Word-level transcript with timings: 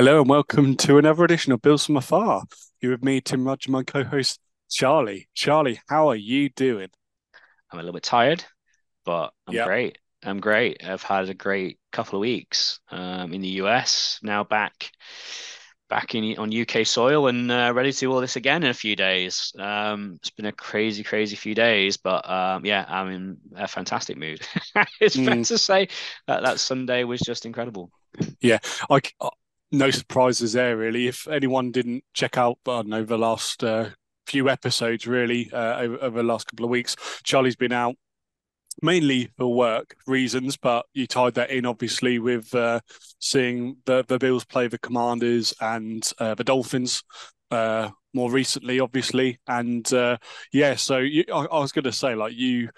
Hello 0.00 0.22
and 0.22 0.30
welcome 0.30 0.76
to 0.76 0.96
another 0.96 1.24
edition 1.24 1.52
of 1.52 1.60
Bills 1.60 1.84
from 1.84 1.98
Afar. 1.98 2.44
You're 2.80 2.92
with 2.92 3.04
me, 3.04 3.20
Tim 3.20 3.46
Roger, 3.46 3.70
my 3.70 3.82
co-host 3.82 4.40
Charlie. 4.70 5.28
Charlie, 5.34 5.78
how 5.90 6.08
are 6.08 6.16
you 6.16 6.48
doing? 6.48 6.88
I'm 7.70 7.78
a 7.78 7.82
little 7.82 7.92
bit 7.92 8.02
tired, 8.02 8.42
but 9.04 9.34
I'm 9.46 9.56
Yeah. 9.56 9.64
great. 9.64 9.98
I'm 10.22 10.40
great. 10.40 10.82
I've 10.82 11.02
had 11.02 11.28
a 11.28 11.34
great 11.34 11.78
couple 11.92 12.16
of 12.18 12.22
weeks 12.22 12.80
um, 12.90 13.34
in 13.34 13.42
the 13.42 13.60
US. 13.60 14.18
Now 14.22 14.42
back 14.42 14.90
back 15.90 16.14
in 16.14 16.38
on 16.38 16.50
UK 16.50 16.86
soil 16.86 17.26
and 17.26 17.52
uh, 17.52 17.70
ready 17.74 17.92
to 17.92 17.98
do 17.98 18.10
all 18.10 18.22
this 18.22 18.36
again 18.36 18.62
in 18.62 18.70
a 18.70 18.74
few 18.74 18.96
days. 18.96 19.52
Um, 19.58 20.14
it's 20.16 20.30
been 20.30 20.46
a 20.46 20.52
crazy, 20.52 21.02
crazy 21.02 21.36
few 21.36 21.54
days, 21.54 21.98
but 21.98 22.26
um, 22.26 22.64
yeah, 22.64 22.86
I'm 22.88 23.08
in 23.10 23.36
a 23.54 23.68
fantastic 23.68 24.16
mood. 24.16 24.40
It's 24.98 25.16
fair 25.20 25.36
Mm, 25.36 25.44
to 25.44 25.58
say 25.58 25.88
that 26.26 26.40
that 26.40 26.58
Sunday 26.58 27.04
was 27.04 27.20
just 27.20 27.44
incredible. 27.44 27.90
yeah, 28.40 28.58
I, 28.88 29.00
no 29.72 29.90
surprises 29.90 30.52
there 30.52 30.76
really. 30.76 31.06
If 31.06 31.28
anyone 31.28 31.70
didn't 31.70 32.04
check 32.12 32.36
out, 32.36 32.58
I 32.66 32.76
don't 32.76 32.88
know, 32.88 33.04
the 33.04 33.18
last 33.18 33.62
uh, 33.62 33.90
few 34.26 34.48
episodes 34.48 35.06
really 35.06 35.50
uh, 35.52 35.78
over, 35.78 35.98
over 36.02 36.18
the 36.18 36.28
last 36.28 36.46
couple 36.46 36.64
of 36.64 36.70
weeks, 36.70 36.96
Charlie's 37.24 37.56
been 37.56 37.72
out 37.72 37.96
mainly 38.82 39.30
for 39.36 39.54
work 39.54 39.96
reasons, 40.06 40.56
but 40.56 40.86
you 40.94 41.06
tied 41.06 41.34
that 41.34 41.50
in 41.50 41.66
obviously 41.66 42.18
with 42.18 42.54
uh, 42.54 42.80
seeing 43.18 43.76
the 43.86 44.04
the 44.08 44.18
Bills 44.18 44.44
play 44.44 44.68
the 44.68 44.78
Commanders 44.78 45.54
and 45.60 46.10
uh, 46.18 46.34
the 46.34 46.44
Dolphins 46.44 47.02
uh, 47.50 47.90
more 48.14 48.30
recently, 48.30 48.80
obviously, 48.80 49.38
and 49.46 49.92
uh, 49.92 50.16
yeah. 50.52 50.74
So 50.76 50.98
you, 50.98 51.24
I, 51.32 51.44
I 51.44 51.60
was 51.60 51.72
going 51.72 51.84
to 51.84 51.92
say 51.92 52.14
like 52.14 52.34
you 52.34 52.70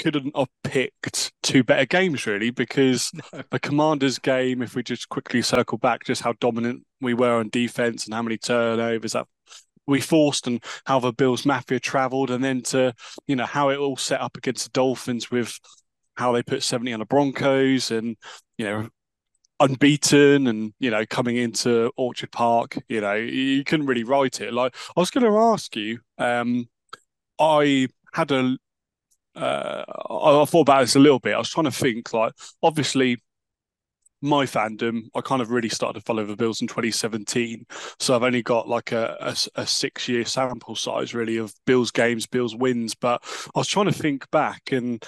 couldn't 0.00 0.36
have 0.36 0.48
picked 0.62 1.32
two 1.42 1.62
better 1.62 1.86
games 1.86 2.26
really 2.26 2.50
because 2.50 3.12
the 3.50 3.60
Commanders 3.60 4.18
game, 4.18 4.62
if 4.62 4.74
we 4.74 4.82
just 4.82 5.08
quickly 5.08 5.42
circle 5.42 5.78
back, 5.78 6.04
just 6.04 6.22
how 6.22 6.34
dominant 6.40 6.84
we 7.00 7.14
were 7.14 7.38
on 7.38 7.48
defense 7.48 8.04
and 8.04 8.14
how 8.14 8.22
many 8.22 8.36
turnovers 8.36 9.12
that 9.12 9.26
we 9.86 10.00
forced 10.00 10.46
and 10.46 10.62
how 10.86 10.98
the 10.98 11.12
Bills 11.12 11.44
Mafia 11.44 11.80
travelled, 11.80 12.30
and 12.30 12.42
then 12.42 12.62
to 12.62 12.94
you 13.26 13.36
know 13.36 13.46
how 13.46 13.68
it 13.68 13.78
all 13.78 13.96
set 13.96 14.20
up 14.20 14.36
against 14.36 14.64
the 14.64 14.70
Dolphins 14.70 15.30
with 15.30 15.58
how 16.16 16.32
they 16.32 16.42
put 16.42 16.62
70 16.62 16.92
on 16.92 17.00
the 17.00 17.06
Broncos 17.06 17.90
and 17.90 18.16
you 18.56 18.64
know 18.64 18.88
unbeaten 19.60 20.46
and 20.46 20.72
you 20.78 20.90
know 20.90 21.04
coming 21.06 21.36
into 21.36 21.90
Orchard 21.96 22.32
Park, 22.32 22.78
you 22.88 23.00
know 23.00 23.14
you 23.14 23.64
couldn't 23.64 23.86
really 23.86 24.04
write 24.04 24.40
it. 24.40 24.52
Like 24.52 24.74
I 24.96 25.00
was 25.00 25.10
going 25.10 25.24
to 25.30 25.38
ask 25.38 25.76
you, 25.76 26.00
um, 26.18 26.68
I 27.38 27.88
had 28.12 28.30
a 28.30 28.56
uh, 29.36 29.84
I, 30.10 30.42
I 30.42 30.44
thought 30.44 30.62
about 30.62 30.80
this 30.80 30.96
a 30.96 31.00
little 31.00 31.20
bit. 31.20 31.34
I 31.34 31.38
was 31.38 31.50
trying 31.50 31.64
to 31.64 31.70
think 31.70 32.12
like 32.12 32.32
obviously 32.62 33.22
my 34.24 34.46
fandom, 34.46 35.02
I 35.14 35.20
kind 35.20 35.42
of 35.42 35.50
really 35.50 35.68
started 35.68 36.00
to 36.00 36.04
follow 36.04 36.24
the 36.24 36.34
Bills 36.34 36.62
in 36.62 36.66
2017. 36.66 37.66
So 38.00 38.16
I've 38.16 38.22
only 38.22 38.42
got 38.42 38.66
like 38.66 38.90
a, 38.90 39.16
a, 39.20 39.36
a 39.60 39.66
six 39.66 40.08
year 40.08 40.24
sample 40.24 40.74
size 40.74 41.14
really 41.14 41.36
of 41.36 41.54
Bills 41.66 41.90
games, 41.90 42.26
Bills 42.26 42.56
wins. 42.56 42.94
But 42.94 43.22
I 43.54 43.58
was 43.58 43.68
trying 43.68 43.86
to 43.86 43.92
think 43.92 44.30
back 44.30 44.72
and 44.72 45.04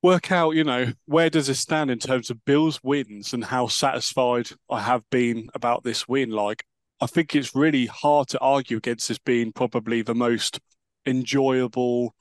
work 0.00 0.30
out, 0.30 0.50
you 0.50 0.62
know, 0.62 0.92
where 1.06 1.28
does 1.28 1.48
it 1.48 1.54
stand 1.54 1.90
in 1.90 1.98
terms 1.98 2.30
of 2.30 2.44
Bills 2.44 2.78
wins 2.84 3.32
and 3.32 3.44
how 3.44 3.66
satisfied 3.66 4.48
I 4.70 4.80
have 4.80 5.02
been 5.10 5.48
about 5.54 5.82
this 5.82 6.06
win. 6.06 6.30
Like, 6.30 6.64
I 7.00 7.06
think 7.06 7.34
it's 7.34 7.56
really 7.56 7.86
hard 7.86 8.28
to 8.28 8.38
argue 8.38 8.76
against 8.76 9.08
this 9.08 9.18
being 9.18 9.50
probably 9.52 10.02
the 10.02 10.14
most 10.14 10.60
enjoyable 11.04 12.14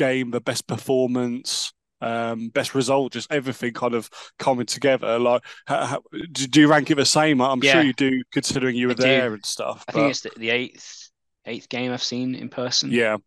game, 0.00 0.30
the 0.30 0.40
best 0.40 0.66
performance, 0.66 1.72
um, 2.00 2.48
best 2.48 2.74
result, 2.74 3.12
just 3.12 3.30
everything 3.30 3.72
kind 3.74 3.94
of 3.94 4.08
coming 4.38 4.66
together. 4.66 5.18
Like, 5.18 5.42
how, 5.66 5.84
how, 5.86 6.02
do 6.32 6.60
you 6.60 6.68
rank 6.68 6.90
it 6.90 6.96
the 6.96 7.04
same? 7.04 7.40
I'm 7.40 7.60
sure 7.60 7.82
you 7.82 7.92
do, 7.92 8.22
considering 8.32 8.76
you 8.76 8.88
were 8.88 8.94
there 8.94 9.34
and 9.34 9.44
stuff. 9.44 9.84
I 9.88 9.92
think 9.92 10.10
it's 10.10 10.20
the, 10.22 10.32
the 10.36 10.50
eighth 10.50 11.10
eighth 11.46 11.68
game 11.68 11.92
I've 11.92 12.02
seen 12.02 12.34
in 12.34 12.48
person, 12.48 12.90
yeah, 12.90 13.18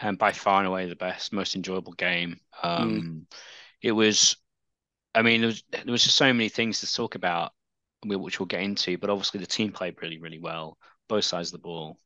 and 0.00 0.18
by 0.18 0.32
far 0.32 0.58
and 0.58 0.68
away 0.68 0.88
the 0.88 0.96
best, 0.96 1.32
most 1.32 1.56
enjoyable 1.56 1.92
game. 1.92 2.40
mm, 2.78 3.02
Um, 3.02 3.26
it 3.80 3.92
was. 3.92 4.36
I 5.14 5.22
mean, 5.22 5.40
there 5.40 5.48
was 5.48 5.62
there 5.70 5.84
was 5.86 6.04
just 6.04 6.16
so 6.16 6.32
many 6.32 6.48
things 6.48 6.80
to 6.80 6.92
talk 6.92 7.14
about, 7.14 7.52
which 8.04 8.40
we'll 8.40 8.46
get 8.46 8.62
into. 8.62 8.98
But 8.98 9.10
obviously, 9.10 9.40
the 9.40 9.46
team 9.46 9.72
played 9.72 9.96
really, 10.02 10.18
really 10.18 10.38
well, 10.38 10.76
both 11.08 11.24
sides 11.24 11.48
of 11.48 11.52
the 11.52 11.66
ball. 11.66 11.98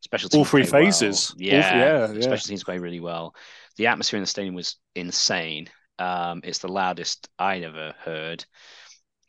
Special 0.00 0.30
all 0.34 0.44
three 0.44 0.62
played 0.62 0.72
well. 0.72 0.82
phases. 0.84 1.30
All 1.30 1.36
Yeah, 1.38 1.76
yeah, 1.76 2.12
yeah, 2.12 2.20
special 2.20 2.48
teams 2.48 2.64
played 2.64 2.80
really 2.80 3.00
well. 3.00 3.34
The 3.76 3.88
atmosphere 3.88 4.18
in 4.18 4.22
the 4.22 4.28
stadium 4.28 4.54
was 4.54 4.76
insane. 4.94 5.68
Um, 5.98 6.40
it's 6.44 6.58
the 6.58 6.68
loudest 6.68 7.28
I 7.38 7.58
ever 7.58 7.94
heard. 7.98 8.44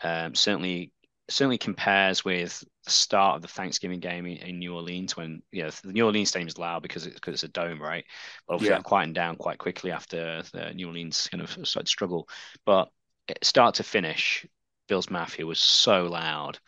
Um, 0.03 0.35
certainly, 0.35 0.91
certainly 1.29 1.57
compares 1.57 2.23
with 2.23 2.63
the 2.85 2.91
start 2.91 3.35
of 3.35 3.41
the 3.41 3.47
Thanksgiving 3.47 3.99
game 3.99 4.25
in, 4.25 4.37
in 4.37 4.59
New 4.59 4.75
Orleans 4.75 5.17
when 5.17 5.41
you 5.51 5.63
know 5.63 5.69
the 5.83 5.93
New 5.93 6.05
Orleans 6.05 6.29
stadium 6.29 6.47
is 6.47 6.57
loud 6.57 6.83
because 6.83 7.05
it's 7.05 7.15
because 7.15 7.33
it's 7.33 7.43
a 7.43 7.47
dome, 7.47 7.81
right? 7.81 8.05
But 8.47 8.55
obviously 8.55 8.73
yeah. 8.73 8.77
that 8.77 8.85
quietened 8.85 9.15
down 9.15 9.35
quite 9.35 9.57
quickly 9.57 9.91
after 9.91 10.43
the 10.53 10.73
New 10.73 10.87
Orleans 10.87 11.27
kind 11.31 11.41
of 11.41 11.49
started 11.51 11.85
to 11.85 11.89
struggle. 11.91 12.29
But 12.65 12.89
start 13.41 13.75
to 13.75 13.83
finish, 13.83 14.45
Bills 14.87 15.09
Mafia 15.09 15.45
was 15.45 15.59
so 15.59 16.05
loud. 16.05 16.59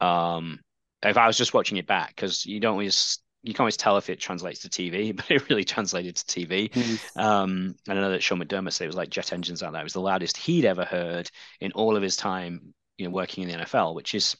Um, 0.00 0.60
if 1.02 1.16
I 1.16 1.26
was 1.26 1.36
just 1.36 1.54
watching 1.54 1.78
it 1.78 1.86
back, 1.86 2.14
because 2.14 2.46
you 2.46 2.60
don't 2.60 2.72
always 2.72 3.18
you 3.42 3.52
can't 3.52 3.60
always 3.60 3.76
tell 3.76 3.96
if 3.96 4.08
it 4.08 4.20
translates 4.20 4.60
to 4.60 4.68
TV, 4.68 5.14
but 5.16 5.30
it 5.30 5.48
really 5.48 5.64
translated 5.64 6.16
to 6.16 6.24
TV. 6.24 6.70
Mm. 6.70 7.20
Um, 7.20 7.74
and 7.88 7.98
I 7.98 8.02
know 8.02 8.10
that 8.10 8.22
Sean 8.22 8.40
McDermott 8.40 8.72
said 8.72 8.84
it 8.84 8.88
was 8.88 8.96
like 8.96 9.10
jet 9.10 9.32
engines 9.32 9.62
out 9.62 9.72
there. 9.72 9.80
It 9.80 9.84
was 9.84 9.92
the 9.92 10.00
loudest 10.00 10.36
he'd 10.36 10.64
ever 10.64 10.84
heard 10.84 11.30
in 11.60 11.72
all 11.72 11.96
of 11.96 12.02
his 12.02 12.16
time, 12.16 12.74
you 12.98 13.06
know, 13.06 13.12
working 13.12 13.42
in 13.42 13.50
the 13.50 13.64
NFL, 13.64 13.94
which 13.94 14.14
is 14.14 14.36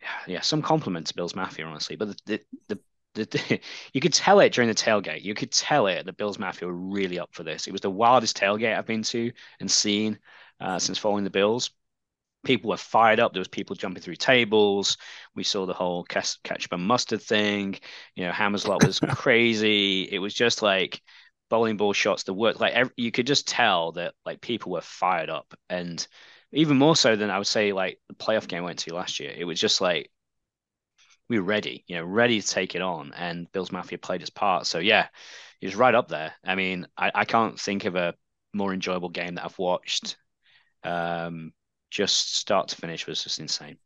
yeah, 0.26 0.40
some 0.40 0.62
compliment 0.62 1.06
to 1.08 1.14
Bills 1.14 1.34
Mafia, 1.34 1.66
honestly. 1.66 1.96
But 1.96 2.16
the 2.26 2.40
the, 2.68 2.78
the, 3.14 3.24
the 3.24 3.60
you 3.92 4.00
could 4.00 4.14
tell 4.14 4.40
it 4.40 4.52
during 4.52 4.68
the 4.68 4.74
tailgate. 4.74 5.22
You 5.22 5.34
could 5.34 5.52
tell 5.52 5.86
it 5.86 6.06
that 6.06 6.16
Bills 6.16 6.38
Mafia 6.38 6.68
were 6.68 6.74
really 6.74 7.18
up 7.18 7.30
for 7.32 7.42
this. 7.42 7.66
It 7.66 7.72
was 7.72 7.80
the 7.80 7.90
wildest 7.90 8.36
tailgate 8.36 8.76
I've 8.76 8.86
been 8.86 9.02
to 9.04 9.32
and 9.60 9.70
seen 9.70 10.18
uh, 10.60 10.78
since 10.78 10.98
following 10.98 11.24
the 11.24 11.30
Bills 11.30 11.70
people 12.44 12.70
were 12.70 12.76
fired 12.76 13.20
up. 13.20 13.32
There 13.32 13.40
was 13.40 13.48
people 13.48 13.76
jumping 13.76 14.02
through 14.02 14.16
tables. 14.16 14.96
We 15.34 15.44
saw 15.44 15.66
the 15.66 15.74
whole 15.74 16.04
ketchup 16.04 16.72
and 16.72 16.82
mustard 16.86 17.22
thing. 17.22 17.78
You 18.14 18.26
know, 18.26 18.32
Hammer's 18.32 18.66
Lot 18.66 18.86
was 18.86 19.00
crazy. 19.10 20.08
It 20.10 20.18
was 20.18 20.34
just 20.34 20.62
like 20.62 21.00
bowling 21.50 21.76
ball 21.76 21.92
shots. 21.92 22.22
The 22.24 22.34
work, 22.34 22.60
like 22.60 22.74
every, 22.74 22.92
you 22.96 23.10
could 23.10 23.26
just 23.26 23.46
tell 23.48 23.92
that 23.92 24.14
like 24.24 24.40
people 24.40 24.72
were 24.72 24.80
fired 24.80 25.30
up, 25.30 25.52
and 25.68 26.06
even 26.52 26.78
more 26.78 26.96
so 26.96 27.16
than 27.16 27.30
I 27.30 27.38
would 27.38 27.46
say 27.46 27.72
like 27.72 28.00
the 28.08 28.14
playoff 28.14 28.48
game 28.48 28.62
I 28.62 28.66
went 28.66 28.78
to 28.80 28.94
last 28.94 29.20
year. 29.20 29.32
It 29.36 29.44
was 29.44 29.60
just 29.60 29.80
like 29.80 30.10
we 31.28 31.38
were 31.38 31.44
ready, 31.44 31.84
you 31.86 31.96
know, 31.96 32.04
ready 32.04 32.40
to 32.40 32.46
take 32.46 32.74
it 32.74 32.82
on, 32.82 33.12
and 33.14 33.50
Bills 33.52 33.72
Mafia 33.72 33.98
played 33.98 34.20
his 34.20 34.30
part. 34.30 34.66
So 34.66 34.78
yeah, 34.78 35.08
he 35.60 35.66
was 35.66 35.76
right 35.76 35.94
up 35.94 36.08
there. 36.08 36.34
I 36.44 36.54
mean, 36.54 36.86
I, 36.96 37.10
I 37.14 37.24
can't 37.24 37.58
think 37.60 37.84
of 37.84 37.96
a 37.96 38.14
more 38.54 38.72
enjoyable 38.72 39.10
game 39.10 39.34
that 39.34 39.44
I've 39.44 39.58
watched. 39.58 40.16
Um, 40.84 41.52
just 41.90 42.36
start 42.36 42.68
to 42.68 42.76
finish 42.76 43.06
was 43.06 43.22
just 43.22 43.38
insane. 43.38 43.78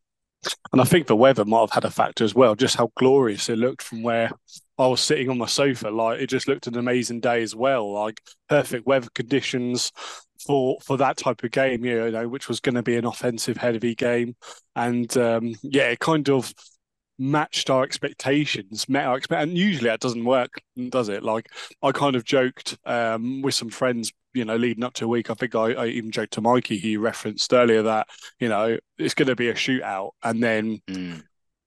And 0.73 0.81
I 0.81 0.85
think 0.85 1.07
the 1.07 1.17
weather 1.17 1.45
might 1.45 1.61
have 1.61 1.71
had 1.71 1.85
a 1.85 1.91
factor 1.91 2.25
as 2.25 2.35
well, 2.35 2.55
just 2.55 2.77
how 2.77 2.91
glorious 2.97 3.49
it 3.49 3.59
looked 3.59 3.83
from 3.83 4.03
where 4.03 4.31
I 4.77 4.87
was 4.89 5.01
sitting 5.01 5.29
on 5.29 5.39
my 5.39 5.47
sofa. 5.47 5.89
Like 5.91 6.21
it 6.21 6.29
just 6.29 6.49
looked 6.49 6.67
an 6.67 6.77
amazing 6.77 7.21
day 7.21 7.43
as 7.43 7.55
well. 7.55 7.93
Like 7.93 8.21
perfect 8.49 8.87
weather 8.87 9.09
conditions 9.15 9.93
for 10.45 10.79
for 10.83 10.97
that 10.97 11.17
type 11.17 11.45
of 11.45 11.51
game, 11.53 11.85
you 11.85 12.11
know, 12.11 12.29
which 12.29 12.49
was 12.49 12.61
going 12.61 12.75
to 12.75 12.83
be 12.83 12.97
an 12.97 13.07
offensive 13.07 13.57
heavy 13.57 13.95
game. 13.95 14.35
And 14.75 15.17
um, 15.17 15.55
yeah, 15.63 15.91
it 15.91 16.01
kind 16.01 16.29
of 16.29 16.53
matched 17.19 17.71
our 17.71 17.85
expectations, 17.85 18.89
met 18.89 19.07
our 19.07 19.17
expect, 19.17 19.43
and 19.43 19.57
usually 19.57 19.91
that 19.91 20.01
doesn't 20.01 20.25
work, 20.25 20.61
does 20.89 21.09
it? 21.09 21.23
Like 21.23 21.47
I 21.83 21.93
kind 21.93 22.17
of 22.17 22.25
joked 22.25 22.79
um, 22.85 23.43
with 23.43 23.55
some 23.55 23.71
friends, 23.71 24.13
you 24.35 24.45
know, 24.45 24.57
leading 24.57 24.85
up 24.85 24.95
to 24.95 25.05
a 25.05 25.09
week. 25.09 25.31
I 25.31 25.35
think 25.35 25.55
I, 25.55 25.73
I 25.75 25.87
even 25.87 26.11
joked 26.11 26.33
to 26.35 26.41
Mikey, 26.41 26.79
he 26.79 26.97
referenced 26.97 27.53
earlier 27.53 27.83
that 27.83 28.09
you 28.39 28.49
know 28.49 28.79
it's 28.99 29.15
going 29.15 29.29
to 29.29 29.37
be 29.37 29.49
a 29.49 29.55
shootout, 29.55 30.11
and 30.23 30.43
then 30.43 30.81
Mm. 30.89 31.23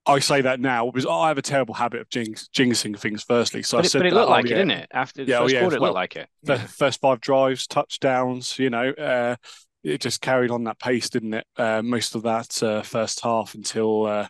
I 0.05 0.19
say 0.19 0.41
that 0.41 0.59
now 0.59 0.85
because 0.91 1.05
I 1.07 1.29
have 1.29 1.37
a 1.37 1.41
terrible 1.41 1.73
habit 1.73 2.01
of 2.01 2.09
jinx, 2.09 2.47
jinxing 2.55 2.97
things. 2.99 3.23
Firstly, 3.23 3.63
so 3.63 3.79
I 3.79 3.81
it, 3.81 3.89
said 3.89 3.99
but 3.99 4.07
it 4.07 4.13
that, 4.13 4.15
looked 4.15 4.29
oh 4.29 4.29
like 4.29 4.45
it, 4.45 4.51
yeah, 4.51 4.57
didn't 4.57 4.71
it? 4.71 4.87
After 4.93 5.25
the 5.25 5.31
yeah, 5.31 5.39
oh 5.39 5.43
first 5.43 5.53
yeah. 5.53 5.59
quarter, 5.61 5.77
it 5.77 5.81
looked 5.81 5.95
like 5.95 6.15
it. 6.15 6.29
the 6.43 6.53
Yeah. 6.53 6.67
first 6.67 7.01
five 7.01 7.21
drives, 7.21 7.65
touchdowns, 7.67 8.59
you 8.59 8.69
know, 8.69 8.91
uh, 8.91 9.35
it 9.83 10.01
just 10.01 10.21
carried 10.21 10.51
on 10.51 10.63
that 10.65 10.79
pace, 10.79 11.09
didn't 11.09 11.33
it? 11.33 11.47
Uh, 11.57 11.81
most 11.81 12.15
of 12.15 12.23
that 12.23 12.61
uh, 12.61 12.81
first 12.83 13.21
half 13.21 13.55
until, 13.55 14.05
uh, 14.05 14.27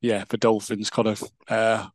yeah, 0.00 0.24
the 0.28 0.36
Dolphins 0.36 0.90
kind 0.90 1.08
of 1.08 1.22
uh, 1.48 1.86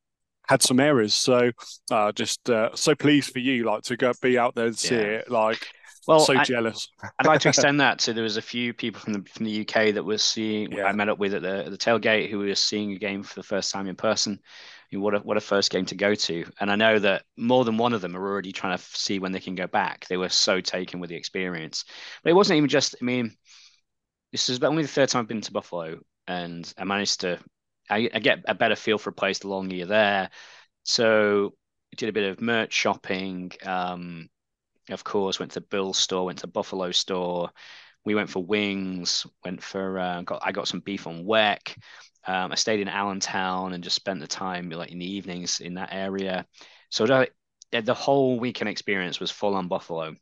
had 0.47 0.61
some 0.61 0.79
errors. 0.79 1.13
So, 1.13 1.51
uh, 1.89 2.11
just 2.11 2.49
uh, 2.49 2.69
so 2.75 2.95
pleased 2.95 3.31
for 3.31 3.39
you, 3.39 3.63
like 3.63 3.83
to 3.83 3.97
go 3.97 4.11
be 4.21 4.37
out 4.37 4.55
there 4.55 4.67
and 4.67 4.77
see 4.77 4.95
it. 4.95 5.29
Like, 5.31 5.67
Well, 6.07 6.19
so 6.19 6.35
I, 6.35 6.43
jealous. 6.43 6.87
I'd 7.19 7.27
like 7.27 7.41
to 7.41 7.49
extend 7.49 7.79
that 7.79 7.99
to 7.99 8.13
there 8.13 8.23
was 8.23 8.37
a 8.37 8.41
few 8.41 8.73
people 8.73 9.01
from 9.01 9.13
the 9.13 9.23
from 9.29 9.45
the 9.45 9.61
UK 9.61 9.93
that 9.93 10.03
was 10.03 10.23
seeing 10.23 10.79
I 10.79 10.91
met 10.93 11.09
up 11.09 11.19
with 11.19 11.33
at 11.33 11.41
the 11.41 11.65
at 11.65 11.71
the 11.71 11.77
tailgate 11.77 12.29
who 12.29 12.39
were 12.39 12.55
seeing 12.55 12.91
a 12.93 12.97
game 12.97 13.23
for 13.23 13.35
the 13.35 13.43
first 13.43 13.71
time 13.71 13.87
in 13.87 13.95
person. 13.95 14.39
I 14.41 14.95
mean, 14.95 15.03
what 15.03 15.15
a 15.15 15.19
what 15.19 15.37
a 15.37 15.41
first 15.41 15.71
game 15.71 15.85
to 15.85 15.95
go 15.95 16.15
to. 16.15 16.45
And 16.59 16.71
I 16.71 16.75
know 16.75 16.99
that 16.99 17.23
more 17.37 17.63
than 17.65 17.77
one 17.77 17.93
of 17.93 18.01
them 18.01 18.15
are 18.17 18.27
already 18.27 18.51
trying 18.51 18.77
to 18.77 18.83
see 18.83 19.19
when 19.19 19.31
they 19.31 19.39
can 19.39 19.55
go 19.55 19.67
back. 19.67 20.07
They 20.07 20.17
were 20.17 20.29
so 20.29 20.59
taken 20.59 20.99
with 20.99 21.09
the 21.09 21.15
experience. 21.15 21.85
But 22.23 22.31
it 22.31 22.35
wasn't 22.35 22.57
even 22.57 22.69
just, 22.69 22.95
I 23.01 23.05
mean, 23.05 23.35
this 24.31 24.49
is 24.49 24.61
only 24.63 24.83
the 24.83 24.89
third 24.89 25.09
time 25.09 25.21
I've 25.21 25.27
been 25.27 25.41
to 25.41 25.51
Buffalo. 25.51 25.99
and 26.27 26.73
I 26.77 26.83
managed 26.83 27.21
to 27.21 27.39
I, 27.89 28.09
I, 28.13 28.19
get 28.19 28.39
a 28.47 28.55
better 28.55 28.75
feel 28.75 28.97
for 28.97 29.09
a 29.09 29.13
place 29.13 29.39
the 29.39 29.49
longer 29.49 29.75
you're 29.75 29.87
there. 29.87 30.29
So 30.83 31.53
did 31.97 32.09
a 32.09 32.13
bit 32.13 32.31
of 32.31 32.41
merch 32.41 32.73
shopping. 32.73 33.51
Um, 33.63 34.29
of 34.91 35.03
course, 35.03 35.39
went 35.39 35.51
to 35.53 35.61
Bill's 35.61 35.97
store, 35.97 36.25
went 36.25 36.39
to 36.39 36.47
Buffalo 36.47 36.91
store. 36.91 37.49
We 38.05 38.15
went 38.15 38.29
for 38.29 38.43
wings. 38.43 39.25
Went 39.45 39.61
for 39.63 39.99
uh, 39.99 40.21
got 40.21 40.41
I 40.43 40.51
got 40.51 40.67
some 40.67 40.79
beef 40.81 41.07
on 41.07 41.25
weck. 41.25 41.75
Um, 42.25 42.51
I 42.51 42.55
stayed 42.55 42.79
in 42.79 42.87
Allentown 42.87 43.73
and 43.73 43.83
just 43.83 43.95
spent 43.95 44.19
the 44.19 44.27
time 44.27 44.69
like 44.69 44.91
in 44.91 44.99
the 44.99 45.11
evenings 45.11 45.59
in 45.59 45.75
that 45.75 45.89
area. 45.91 46.45
So 46.89 47.07
that, 47.07 47.31
the 47.71 47.93
whole 47.93 48.39
weekend 48.39 48.69
experience 48.69 49.19
was 49.19 49.31
full 49.31 49.55
on 49.55 49.67
Buffalo 49.67 50.15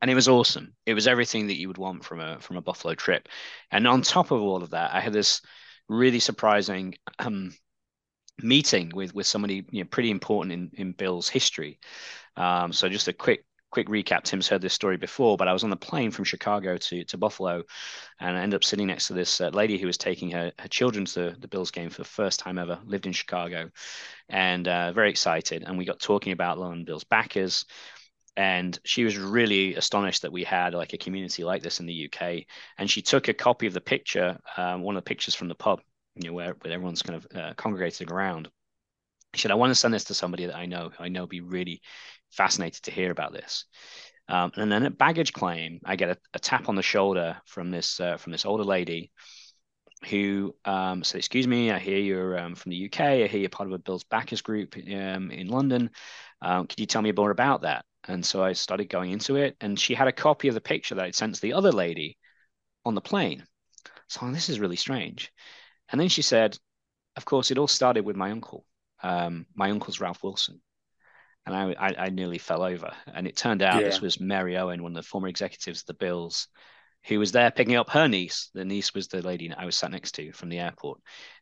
and 0.00 0.10
it 0.10 0.14
was 0.14 0.28
awesome. 0.28 0.74
It 0.86 0.94
was 0.94 1.06
everything 1.06 1.48
that 1.48 1.58
you 1.58 1.68
would 1.68 1.78
want 1.78 2.04
from 2.04 2.20
a 2.20 2.38
from 2.40 2.56
a 2.56 2.62
Buffalo 2.62 2.94
trip. 2.94 3.28
And 3.70 3.86
on 3.86 4.02
top 4.02 4.30
of 4.30 4.40
all 4.40 4.62
of 4.62 4.70
that, 4.70 4.94
I 4.94 5.00
had 5.00 5.12
this 5.12 5.42
really 5.88 6.20
surprising 6.20 6.94
um, 7.18 7.52
meeting 8.38 8.90
with 8.94 9.14
with 9.14 9.26
somebody 9.26 9.66
you 9.70 9.82
know 9.82 9.88
pretty 9.90 10.10
important 10.10 10.52
in 10.52 10.70
in 10.74 10.92
Bill's 10.92 11.28
history. 11.28 11.78
Um, 12.36 12.72
so 12.72 12.88
just 12.88 13.08
a 13.08 13.12
quick 13.12 13.44
quick 13.72 13.88
recap. 13.88 14.22
Tim's 14.22 14.48
heard 14.48 14.62
this 14.62 14.74
story 14.74 14.96
before, 14.96 15.36
but 15.36 15.48
I 15.48 15.52
was 15.52 15.64
on 15.64 15.70
the 15.70 15.76
plane 15.76 16.12
from 16.12 16.24
Chicago 16.24 16.76
to 16.76 17.04
to 17.04 17.18
Buffalo, 17.18 17.64
and 18.20 18.36
I 18.36 18.42
ended 18.42 18.56
up 18.56 18.64
sitting 18.64 18.86
next 18.86 19.08
to 19.08 19.14
this 19.14 19.40
uh, 19.40 19.48
lady 19.48 19.78
who 19.78 19.86
was 19.86 19.98
taking 19.98 20.30
her 20.30 20.52
her 20.58 20.68
children 20.68 21.04
to 21.06 21.34
the 21.38 21.48
Bills 21.48 21.72
game 21.72 21.90
for 21.90 22.02
the 22.02 22.08
first 22.08 22.38
time 22.38 22.58
ever. 22.58 22.78
Lived 22.84 23.06
in 23.06 23.12
Chicago, 23.12 23.70
and 24.28 24.68
uh, 24.68 24.92
very 24.92 25.10
excited. 25.10 25.64
And 25.66 25.76
we 25.78 25.84
got 25.84 25.98
talking 25.98 26.32
about 26.32 26.58
London 26.58 26.84
Bills 26.84 27.04
backers 27.04 27.64
and 28.36 28.78
she 28.84 29.04
was 29.04 29.18
really 29.18 29.74
astonished 29.74 30.22
that 30.22 30.32
we 30.32 30.44
had 30.44 30.74
like 30.74 30.92
a 30.94 30.98
community 30.98 31.44
like 31.44 31.62
this 31.62 31.80
in 31.80 31.86
the 31.86 32.10
UK. 32.10 32.46
And 32.78 32.90
she 32.90 33.02
took 33.02 33.28
a 33.28 33.34
copy 33.34 33.66
of 33.66 33.74
the 33.74 33.80
picture, 33.80 34.38
um, 34.56 34.82
one 34.82 34.96
of 34.96 35.04
the 35.04 35.08
pictures 35.08 35.34
from 35.34 35.48
the 35.48 35.54
pub, 35.54 35.80
you 36.16 36.28
know, 36.28 36.32
where, 36.32 36.56
where 36.60 36.72
everyone's 36.72 37.02
kind 37.02 37.16
of 37.16 37.36
uh, 37.36 37.54
congregating 37.54 38.10
around. 38.10 38.48
She 39.34 39.42
said, 39.42 39.50
"I 39.50 39.54
want 39.54 39.70
to 39.70 39.74
send 39.74 39.94
this 39.94 40.04
to 40.04 40.14
somebody 40.14 40.46
that 40.46 40.56
I 40.56 40.66
know. 40.66 40.92
I 40.98 41.08
know 41.08 41.26
be 41.26 41.40
really 41.40 41.80
fascinated 42.32 42.82
to 42.84 42.90
hear 42.90 43.10
about 43.10 43.32
this." 43.32 43.66
Um, 44.28 44.52
and 44.56 44.70
then 44.70 44.84
at 44.84 44.98
baggage 44.98 45.32
claim, 45.32 45.80
I 45.84 45.96
get 45.96 46.10
a, 46.10 46.18
a 46.34 46.38
tap 46.38 46.68
on 46.68 46.76
the 46.76 46.82
shoulder 46.82 47.40
from 47.46 47.70
this 47.70 48.00
uh, 48.00 48.16
from 48.16 48.32
this 48.32 48.44
older 48.46 48.64
lady 48.64 49.12
who 50.08 50.54
um, 50.64 51.04
said, 51.04 51.18
"Excuse 51.18 51.46
me, 51.46 51.70
I 51.70 51.78
hear 51.78 51.98
you're 51.98 52.38
um, 52.38 52.54
from 52.54 52.70
the 52.70 52.86
UK. 52.86 53.00
I 53.00 53.26
hear 53.26 53.40
you're 53.40 53.48
part 53.48 53.68
of 53.68 53.74
a 53.74 53.78
Bills 53.78 54.04
backers 54.04 54.42
group 54.42 54.76
um, 54.76 55.30
in 55.30 55.48
London. 55.48 55.90
Um, 56.40 56.66
could 56.66 56.80
you 56.80 56.86
tell 56.86 57.02
me 57.02 57.12
more 57.12 57.30
about 57.30 57.62
that?" 57.62 57.84
And 58.08 58.24
so 58.26 58.42
I 58.42 58.52
started 58.52 58.88
going 58.88 59.12
into 59.12 59.36
it, 59.36 59.56
and 59.60 59.78
she 59.78 59.94
had 59.94 60.08
a 60.08 60.12
copy 60.12 60.48
of 60.48 60.54
the 60.54 60.60
picture 60.60 60.94
that 60.96 61.04
I'd 61.04 61.14
sent 61.14 61.36
to 61.36 61.40
the 61.40 61.52
other 61.52 61.72
lady 61.72 62.18
on 62.84 62.94
the 62.94 63.00
plane. 63.00 63.46
So 64.08 64.30
this 64.30 64.48
is 64.48 64.60
really 64.60 64.76
strange. 64.76 65.32
And 65.90 66.00
then 66.00 66.08
she 66.08 66.22
said, 66.22 66.58
Of 67.16 67.24
course, 67.24 67.50
it 67.50 67.58
all 67.58 67.68
started 67.68 68.04
with 68.04 68.16
my 68.16 68.30
uncle. 68.30 68.66
Um, 69.02 69.46
my 69.54 69.70
uncle's 69.70 70.00
Ralph 70.00 70.22
Wilson. 70.22 70.60
And 71.44 71.54
I, 71.56 71.74
I, 71.78 71.94
I, 71.98 72.08
nearly 72.10 72.38
fell 72.38 72.62
over. 72.62 72.92
And 73.12 73.26
it 73.26 73.36
turned 73.36 73.62
out 73.62 73.80
yeah. 73.80 73.88
this 73.88 74.00
was 74.00 74.20
Mary 74.20 74.56
Owen, 74.56 74.82
one 74.82 74.92
of 74.92 75.02
the 75.02 75.08
former 75.08 75.26
executives 75.26 75.80
of 75.80 75.86
the 75.86 75.94
Bills, 75.94 76.46
who 77.06 77.18
was 77.18 77.32
there 77.32 77.50
picking 77.50 77.74
up 77.74 77.90
her 77.90 78.06
niece. 78.06 78.50
The 78.54 78.64
niece 78.64 78.94
was 78.94 79.08
the 79.08 79.22
lady 79.22 79.52
I 79.52 79.64
was 79.64 79.76
sat 79.76 79.90
next 79.90 80.12
to 80.12 80.32
from 80.32 80.50
the 80.50 80.60
airport, 80.60 81.00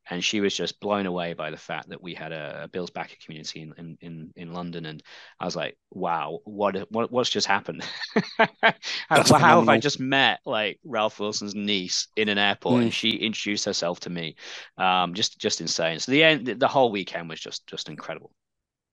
and 0.08 0.24
she 0.24 0.40
was 0.40 0.56
just 0.56 0.80
blown 0.80 1.04
away 1.04 1.34
by 1.34 1.50
the 1.50 1.58
fact 1.58 1.90
that 1.90 2.02
we 2.02 2.14
had 2.14 2.32
a, 2.32 2.62
a 2.64 2.68
Bills 2.68 2.90
backer 2.90 3.16
community 3.22 3.60
in, 3.60 3.74
in, 3.76 3.98
in 4.00 4.32
in 4.36 4.52
London. 4.54 4.86
And 4.86 5.02
I 5.38 5.44
was 5.44 5.56
like, 5.56 5.76
"Wow, 5.90 6.40
what 6.44 6.90
what 6.90 7.12
what's 7.12 7.28
just 7.28 7.46
happened? 7.46 7.84
how, 8.38 8.74
how 9.10 9.60
have 9.60 9.68
I 9.68 9.78
just 9.78 10.00
met 10.00 10.40
like 10.46 10.80
Ralph 10.82 11.20
Wilson's 11.20 11.54
niece 11.54 12.08
in 12.16 12.30
an 12.30 12.38
airport, 12.38 12.80
mm. 12.80 12.82
and 12.84 12.94
she 12.94 13.10
introduced 13.10 13.66
herself 13.66 14.00
to 14.00 14.10
me? 14.10 14.36
Um, 14.78 15.12
just 15.12 15.38
just 15.38 15.60
insane. 15.60 15.98
So 15.98 16.12
the 16.12 16.24
end, 16.24 16.46
the 16.46 16.68
whole 16.68 16.90
weekend 16.90 17.28
was 17.28 17.40
just 17.40 17.66
just 17.66 17.90
incredible. 17.90 18.32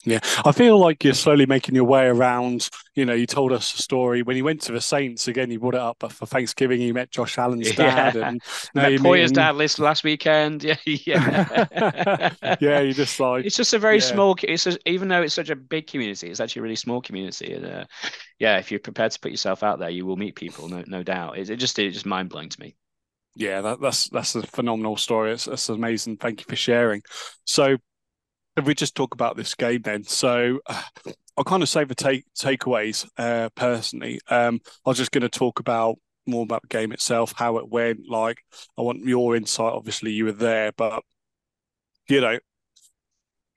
Yeah, 0.08 0.20
I 0.46 0.54
feel 0.54 0.80
like 0.80 1.04
you're 1.04 1.14
slowly 1.14 1.46
making 1.46 1.76
your 1.76 1.84
way 1.84 2.06
around. 2.06 2.70
You 2.96 3.04
know, 3.04 3.14
you 3.14 3.28
told 3.28 3.52
us 3.52 3.74
a 3.78 3.82
story 3.82 4.22
when 4.24 4.38
you 4.38 4.46
went 4.46 4.62
to 4.62 4.72
the 4.72 4.80
Saints 4.80 5.28
again. 5.28 5.52
You 5.52 5.60
brought 5.60 5.76
it 5.76 5.82
up, 5.82 5.98
but 6.00 6.14
for 6.14 6.26
Thanksgiving, 6.26 6.80
you 6.80 6.94
met 6.94 7.12
Josh 7.12 7.38
Allen's 7.38 7.76
dad, 7.76 8.16
yeah. 8.16 8.30
and 8.30 8.42
now 8.74 8.84
met 8.84 9.02
Poyer's 9.02 9.34
dad 9.34 9.56
list 9.56 9.80
last 9.80 10.04
weekend. 10.04 10.64
Yeah, 10.88 11.56
yeah, 11.72 12.34
yeah. 12.62 12.80
You 12.80 12.94
just 12.94 13.20
like 13.20 13.46
it's 13.46 13.56
just 13.56 13.74
a 13.74 13.80
very 13.80 13.98
yeah. 13.98 14.04
small. 14.04 14.36
It's 14.44 14.64
just, 14.64 14.78
even 14.86 15.10
though 15.10 15.22
it's 15.22 15.34
such 15.34 15.50
a 15.50 15.56
big 15.56 15.88
community, 15.88 16.30
it's 16.30 16.40
actually 16.40 16.62
a 16.62 16.64
really 16.64 16.76
small 16.76 17.02
community, 17.02 17.54
and 17.54 17.66
uh, 17.66 17.86
yeah, 18.40 18.58
if 18.58 18.72
you're 18.72 18.80
prepared 18.80 19.12
to 19.12 19.20
put 19.20 19.32
yourself 19.32 19.64
out 19.64 19.80
there, 19.80 19.90
you 19.90 20.06
will 20.06 20.16
meet 20.16 20.36
people, 20.36 20.70
no, 20.70 20.84
no 20.88 21.04
doubt. 21.04 21.38
It, 21.38 21.50
it 21.50 21.58
just 21.58 21.78
it's 21.80 21.96
just 21.96 22.06
mind 22.06 22.30
blowing 22.30 22.50
to 22.50 22.60
me. 22.60 22.76
Yeah, 23.36 23.62
that, 23.62 23.82
that's 23.82 24.10
that's 24.10 24.36
a 24.36 24.44
phenomenal 24.44 24.96
story. 24.98 25.34
It's, 25.34 25.48
it's 25.48 25.70
amazing. 25.70 26.18
Thank 26.18 26.40
you 26.40 26.46
for 26.48 26.56
sharing. 26.56 27.04
So 27.44 27.78
if 28.58 28.66
we 28.66 28.74
just 28.74 28.96
talk 28.96 29.14
about 29.14 29.38
this 29.38 29.56
game 29.56 29.82
then, 29.84 30.04
so 30.04 30.60
uh, 30.66 30.82
I'll 31.38 31.44
kind 31.44 31.64
of 31.64 31.70
save 31.70 31.88
the 31.88 31.96
take 31.96 32.26
takeaways 32.34 33.08
uh, 33.18 33.50
personally. 33.56 34.20
Um, 34.30 34.60
I 34.86 34.90
was 34.90 34.98
just 34.98 35.12
going 35.12 35.22
to 35.22 35.30
talk 35.30 35.60
about 35.60 35.98
more 36.26 36.44
about 36.44 36.64
the 36.64 36.68
game 36.68 36.92
itself, 36.92 37.34
how 37.36 37.58
it 37.58 37.70
went. 37.70 38.10
Like, 38.10 38.40
I 38.78 38.82
want 38.82 39.06
your 39.06 39.36
insight. 39.36 39.74
Obviously, 39.74 40.12
you 40.12 40.26
were 40.26 40.32
there, 40.32 40.72
but 40.72 41.04
you 42.10 42.20
know, 42.20 42.40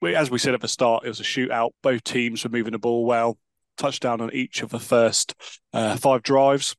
we, 0.01 0.15
as 0.15 0.29
we 0.29 0.37
said 0.37 0.53
at 0.53 0.61
the 0.61 0.67
start, 0.67 1.03
it 1.05 1.09
was 1.09 1.19
a 1.19 1.23
shootout. 1.23 1.71
Both 1.81 2.03
teams 2.03 2.43
were 2.43 2.49
moving 2.49 2.73
the 2.73 2.79
ball 2.79 3.05
well. 3.05 3.37
Touchdown 3.77 4.21
on 4.21 4.31
each 4.33 4.61
of 4.61 4.69
the 4.69 4.79
first 4.79 5.33
uh, 5.73 5.95
five 5.97 6.21
drives 6.21 6.75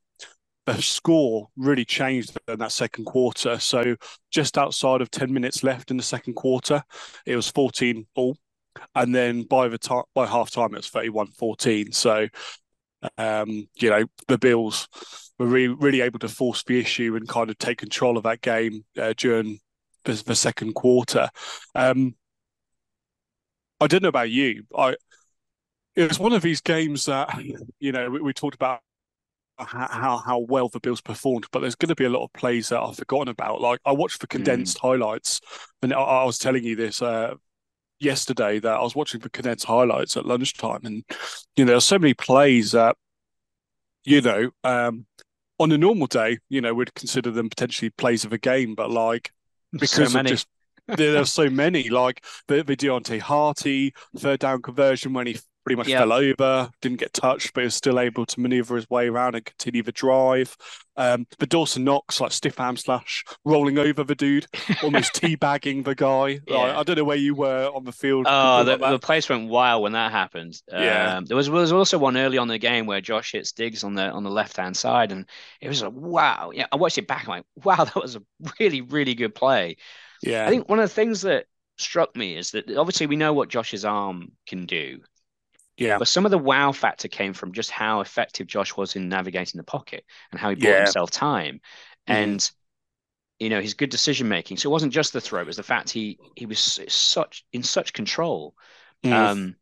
the 0.67 0.81
score 0.81 1.49
really 1.57 1.85
changed 1.85 2.39
in 2.49 2.59
that 2.59 2.73
second 2.73 3.05
quarter. 3.05 3.59
So 3.59 3.97
just 4.31 4.57
outside 4.57 5.01
of 5.01 5.11
10 5.11 5.33
minutes 5.33 5.65
left 5.65 5.91
in 5.91 5.97
the 5.97 6.03
second 6.03 6.35
quarter, 6.35 6.83
it 7.27 7.37
was 7.37 7.49
14 7.49 8.07
all. 8.15 8.37
And 8.95 9.15
then 9.15 9.43
by 9.43 9.69
the 9.69 9.79
time 9.79 10.05
by 10.15 10.27
half 10.27 10.51
time 10.51 10.75
it 10.75 10.79
was 10.79 10.91
31-14. 10.91 11.95
So 11.95 12.29
um, 13.19 13.69
you 13.77 13.91
know, 13.91 14.05
the 14.29 14.39
Bills 14.39 14.89
were 15.39 15.47
really, 15.47 15.75
really 15.75 16.01
able 16.03 16.19
to 16.21 16.29
force 16.29 16.63
the 16.63 16.79
issue 16.79 17.17
and 17.17 17.29
kind 17.29 17.51
of 17.51 17.59
take 17.59 17.79
control 17.79 18.17
of 18.17 18.23
that 18.25 18.41
game 18.41 18.85
uh, 18.97 19.15
during 19.17 19.59
the, 20.05 20.13
the, 20.25 20.37
second 20.37 20.75
quarter. 20.75 21.29
Um, 21.75 22.15
I 23.81 23.89
don't 23.89 24.03
know 24.03 24.09
about 24.09 24.31
you. 24.31 24.65
I 24.77 24.95
it 25.95 26.09
was 26.09 26.19
one 26.19 26.33
of 26.33 26.43
these 26.43 26.61
games 26.61 27.07
that 27.07 27.37
you 27.81 27.93
know 27.93 28.09
we, 28.09 28.21
we 28.21 28.33
talked 28.33 28.55
about 28.55 28.81
how 29.59 30.19
how 30.19 30.39
well 30.39 30.69
the 30.69 30.81
Bills 30.81 31.01
performed, 31.01 31.47
but 31.53 31.61
there's 31.61 31.75
going 31.75 31.89
to 31.89 31.95
be 31.95 32.05
a 32.05 32.11
lot 32.11 32.25
of 32.25 32.33
plays 32.33 32.71
that 32.71 32.81
I've 32.81 32.97
forgotten 32.97 33.29
about. 33.29 33.61
Like 33.61 33.81
I 33.85 33.93
watched 33.93 34.21
the 34.21 34.27
condensed 34.27 34.79
mm. 34.79 34.81
highlights, 34.81 35.41
and 35.83 35.93
I, 35.93 36.01
I, 36.01 36.25
was 36.25 36.39
telling 36.39 36.65
you 36.65 36.77
this 36.77 37.03
uh, 37.03 37.35
yesterday 38.01 38.59
that 38.59 38.73
I 38.73 38.83
was 38.83 38.95
watching 38.95 39.21
the 39.21 39.31
condensed 39.31 39.67
highlights 39.67 40.17
at 40.17 40.27
lunchtime, 40.27 40.81
and 40.85 41.05
you 41.57 41.65
know, 41.65 41.73
there's 41.73 41.85
so 41.85 41.99
many 41.99 42.15
plays 42.15 42.73
that 42.73 42.97
you 44.05 44.21
know, 44.21 44.51
um, 44.65 45.07
on 45.59 45.73
a 45.73 45.79
normal 45.79 46.07
day, 46.07 46.39
you 46.49 46.61
know, 46.61 46.75
we'd 46.75 46.95
consider 46.95 47.31
them 47.31 47.49
potentially 47.49 47.91
plays 47.91 48.25
of 48.25 48.33
a 48.33 48.39
game, 48.39 48.75
but 48.75 48.91
like 48.91 49.31
because 49.73 50.13
so 50.13 50.21
of 50.21 50.27
just 50.27 50.49
there's 50.89 51.33
so 51.33 51.49
many, 51.49 51.89
like 51.89 52.25
the, 52.49 52.63
the 52.65 52.77
Deonte 52.77 53.21
Harty 53.21 53.95
third 54.17 54.41
down 54.41 54.63
conversion 54.63 55.13
when 55.13 55.27
he 55.29 55.39
pretty 55.65 55.77
much 55.77 55.89
yep. 55.89 56.01
fell 56.01 56.13
over, 56.13 56.71
didn't 56.81 56.99
get 56.99 57.13
touched, 57.13 57.55
but 57.55 57.65
was 57.65 57.75
still 57.75 58.01
able 58.01 58.27
to 58.27 58.41
maneuver 58.41 58.77
his 58.77 58.89
way 58.91 59.09
around 59.09 59.35
and 59.35 59.45
continue 59.45 59.83
the 59.83 59.93
drive. 59.93 60.57
Um, 60.97 61.27
but 61.39 61.49
Dawson 61.49 61.85
Knox, 61.85 62.21
like 62.21 62.33
stiff 62.33 62.61
arm 62.61 62.77
slash, 62.77 63.25
rolling 63.45 63.79
over 63.79 64.05
the 64.05 64.15
dude, 64.15 64.47
almost 64.83 65.15
teabagging 65.21 65.85
the 65.85 65.95
guy. 65.95 66.41
Yeah. 66.47 66.57
Like, 66.57 66.77
I 66.77 66.83
don't 66.83 66.97
know 66.97 67.05
where 67.05 67.17
you 67.17 67.35
were 67.35 67.71
on 67.75 67.85
the 67.85 67.93
field. 67.93 68.27
Oh, 68.29 68.65
the, 68.65 68.77
the, 68.77 68.99
place 68.99 69.29
went 69.29 69.49
wild 69.49 69.83
when 69.83 69.93
that 69.93 70.13
happened. 70.13 70.61
Yeah. 70.69 71.17
Um, 71.17 71.25
there 71.25 71.37
was 71.37 71.47
there 71.47 71.55
was 71.55 71.73
also 71.73 71.99
one 71.99 72.17
early 72.17 72.39
on 72.39 72.45
in 72.45 72.49
the 72.49 72.59
game 72.59 72.87
where 72.87 73.01
Josh 73.01 73.33
hits 73.33 73.53
Diggs 73.53 73.85
on 73.85 73.95
the 73.95 74.11
on 74.11 74.25
the 74.25 74.31
left 74.31 74.57
hand 74.57 74.77
side, 74.77 75.13
and 75.13 75.27
it 75.61 75.69
was 75.69 75.83
like, 75.83 75.93
wow. 75.93 76.51
Yeah, 76.53 76.67
I 76.71 76.77
watched 76.77 76.99
it 76.99 77.07
back. 77.07 77.29
I'm 77.29 77.37
like, 77.37 77.45
wow, 77.65 77.85
that 77.85 77.97
was 77.97 78.17
a 78.17 78.23
really 78.61 78.81
really 78.81 79.15
good 79.15 79.35
play. 79.35 79.77
Yeah. 80.23 80.47
I 80.47 80.51
think 80.51 80.69
one 80.69 80.79
of 80.79 80.89
the 80.89 80.95
things 80.95 81.23
that 81.23 81.47
struck 81.79 82.15
me 82.17 82.37
is 82.37 82.53
that 82.53 82.71
obviously 82.77 83.07
we 83.07 83.17
know 83.17 83.33
what 83.33 83.49
Josh's 83.49 83.85
arm 83.85 84.33
can 84.47 84.67
do. 84.67 85.01
Yeah. 85.77 85.99
But 85.99 86.09
some 86.09 86.25
of 86.25 86.31
the 86.31 86.39
wow 86.39 86.73
factor 86.73 87.09
came 87.09 87.33
from 87.33 87.53
just 87.53 87.71
how 87.71 88.01
effective 88.01 88.47
Josh 88.47 88.77
was 88.77 88.95
in 88.95 89.09
navigating 89.09 89.59
the 89.59 89.65
pocket 89.65 90.05
and 90.31 90.41
how 90.41 90.51
he 90.51 90.57
bought 90.57 90.69
yeah. 90.69 90.79
himself 90.79 91.11
time. 91.11 91.61
Mm-hmm. 92.09 92.13
And 92.13 92.51
you 93.39 93.49
know, 93.49 93.61
his 93.61 93.75
good 93.75 93.91
decision 93.91 94.29
making. 94.29 94.57
So 94.57 94.69
it 94.69 94.73
wasn't 94.73 94.93
just 94.93 95.13
the 95.13 95.21
throw, 95.21 95.41
it 95.41 95.47
was 95.47 95.57
the 95.57 95.63
fact 95.63 95.91
he 95.91 96.19
he 96.37 96.47
was 96.47 96.59
such 96.89 97.45
in 97.53 97.63
such 97.63 97.93
control. 97.93 98.55
Mm. 99.05 99.13
Um 99.13 99.57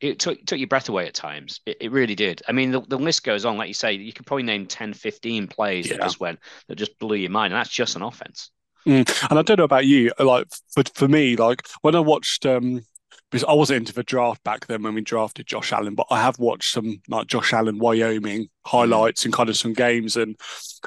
it 0.00 0.18
took 0.18 0.44
took 0.44 0.58
your 0.58 0.68
breath 0.68 0.88
away 0.88 1.06
at 1.06 1.14
times. 1.14 1.60
It, 1.66 1.76
it 1.80 1.92
really 1.92 2.14
did. 2.14 2.42
I 2.48 2.52
mean, 2.52 2.70
the, 2.70 2.80
the 2.82 2.98
list 2.98 3.24
goes 3.24 3.44
on. 3.44 3.56
Like 3.56 3.68
you 3.68 3.74
say, 3.74 3.94
you 3.94 4.12
could 4.12 4.26
probably 4.26 4.42
name 4.42 4.66
10, 4.66 4.92
15 4.92 5.48
plays 5.48 5.86
yeah. 5.86 5.94
that 5.94 6.02
just 6.02 6.20
went 6.20 6.38
that 6.68 6.76
just 6.76 6.98
blew 6.98 7.16
your 7.16 7.30
mind. 7.30 7.52
And 7.52 7.58
that's 7.58 7.70
just 7.70 7.96
an 7.96 8.02
offense. 8.02 8.50
Mm. 8.86 9.30
And 9.30 9.38
I 9.38 9.42
don't 9.42 9.58
know 9.58 9.64
about 9.64 9.86
you, 9.86 10.12
like 10.18 10.46
for 10.72 10.84
for 10.94 11.08
me, 11.08 11.36
like 11.36 11.66
when 11.82 11.94
I 11.94 12.00
watched 12.00 12.46
um 12.46 12.82
because 13.30 13.44
I 13.44 13.52
wasn't 13.52 13.78
into 13.78 13.92
the 13.92 14.02
draft 14.02 14.42
back 14.44 14.66
then 14.66 14.82
when 14.82 14.94
we 14.94 15.00
drafted 15.00 15.46
Josh 15.46 15.72
Allen, 15.72 15.94
but 15.94 16.06
I 16.10 16.20
have 16.20 16.38
watched 16.38 16.72
some 16.72 17.00
like 17.08 17.26
Josh 17.26 17.52
Allen 17.52 17.78
Wyoming 17.78 18.48
highlights 18.64 19.24
and 19.24 19.34
kind 19.34 19.48
of 19.48 19.56
some 19.56 19.72
games. 19.72 20.16
And 20.16 20.36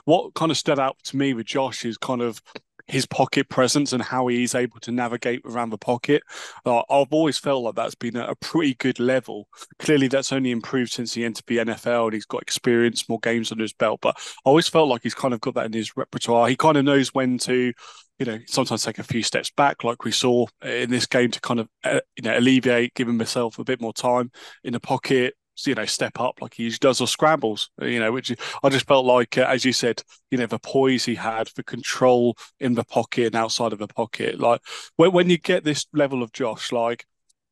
what 0.05 0.33
kind 0.33 0.51
of 0.51 0.57
stood 0.57 0.79
out 0.79 0.97
to 1.05 1.17
me 1.17 1.33
with 1.33 1.47
Josh 1.47 1.85
is 1.85 1.97
kind 1.97 2.21
of 2.21 2.41
his 2.89 3.05
pocket 3.05 3.49
presence 3.49 3.93
and 3.93 4.01
how 4.01 4.27
he's 4.27 4.55
able 4.55 4.79
to 4.79 4.91
navigate 4.91 5.41
around 5.45 5.69
the 5.69 5.77
pocket. 5.77 6.23
Uh, 6.65 6.79
I've 6.89 7.11
always 7.11 7.37
felt 7.37 7.63
like 7.63 7.75
that's 7.75 7.95
been 7.95 8.15
a, 8.15 8.27
a, 8.27 8.35
pretty 8.35 8.73
good 8.75 8.99
level. 8.99 9.47
Clearly, 9.77 10.07
that's 10.07 10.33
only 10.33 10.51
improved 10.51 10.91
since 10.91 11.13
he 11.13 11.23
entered 11.23 11.45
the 11.47 11.57
NFL 11.57 12.05
and 12.05 12.13
he's 12.13 12.25
got 12.25 12.41
experience, 12.41 13.07
more 13.07 13.19
games 13.19 13.51
under 13.51 13.63
his 13.63 13.73
belt. 13.73 13.99
But 14.01 14.15
I 14.17 14.49
always 14.49 14.67
felt 14.67 14.89
like 14.89 15.03
he's 15.03 15.13
kind 15.13 15.33
of 15.33 15.41
got 15.41 15.53
that 15.53 15.67
in 15.67 15.73
his 15.73 15.95
repertoire. 15.95 16.47
He 16.47 16.55
kind 16.55 16.77
of 16.77 16.85
knows 16.85 17.13
when 17.13 17.37
to, 17.39 17.71
you 18.17 18.25
know, 18.25 18.39
sometimes 18.47 18.83
take 18.83 18.99
a 18.99 19.03
few 19.03 19.21
steps 19.21 19.51
back, 19.51 19.83
like 19.83 20.03
we 20.03 20.11
saw 20.11 20.47
in 20.63 20.89
this 20.89 21.05
game, 21.05 21.31
to 21.31 21.41
kind 21.41 21.59
of, 21.59 21.69
uh, 21.83 21.99
you 22.17 22.23
know, 22.23 22.37
alleviate, 22.37 22.95
give 22.95 23.07
himself 23.07 23.59
a 23.59 23.63
bit 23.63 23.79
more 23.79 23.93
time 23.93 24.31
in 24.63 24.73
the 24.73 24.79
pocket, 24.79 25.35
you 25.65 25.75
know 25.75 25.85
step 25.85 26.19
up 26.19 26.41
like 26.41 26.53
he 26.55 26.63
usually 26.63 26.79
does 26.79 27.01
or 27.01 27.07
scrambles 27.07 27.69
you 27.81 27.99
know 27.99 28.11
which 28.11 28.33
i 28.63 28.69
just 28.69 28.87
felt 28.87 29.05
like 29.05 29.37
uh, 29.37 29.41
as 29.41 29.65
you 29.65 29.73
said 29.73 30.01
you 30.31 30.37
know 30.37 30.45
the 30.45 30.59
poise 30.59 31.05
he 31.05 31.15
had 31.15 31.47
the 31.55 31.63
control 31.63 32.37
in 32.59 32.73
the 32.73 32.83
pocket 32.83 33.27
and 33.27 33.35
outside 33.35 33.73
of 33.73 33.79
the 33.79 33.87
pocket. 33.87 34.39
Like 34.39 34.61
when, 34.95 35.11
when 35.11 35.29
you 35.29 35.37
get 35.37 35.63
this 35.63 35.85
level 35.93 36.23
of 36.23 36.31
josh 36.31 36.71
like 36.71 37.05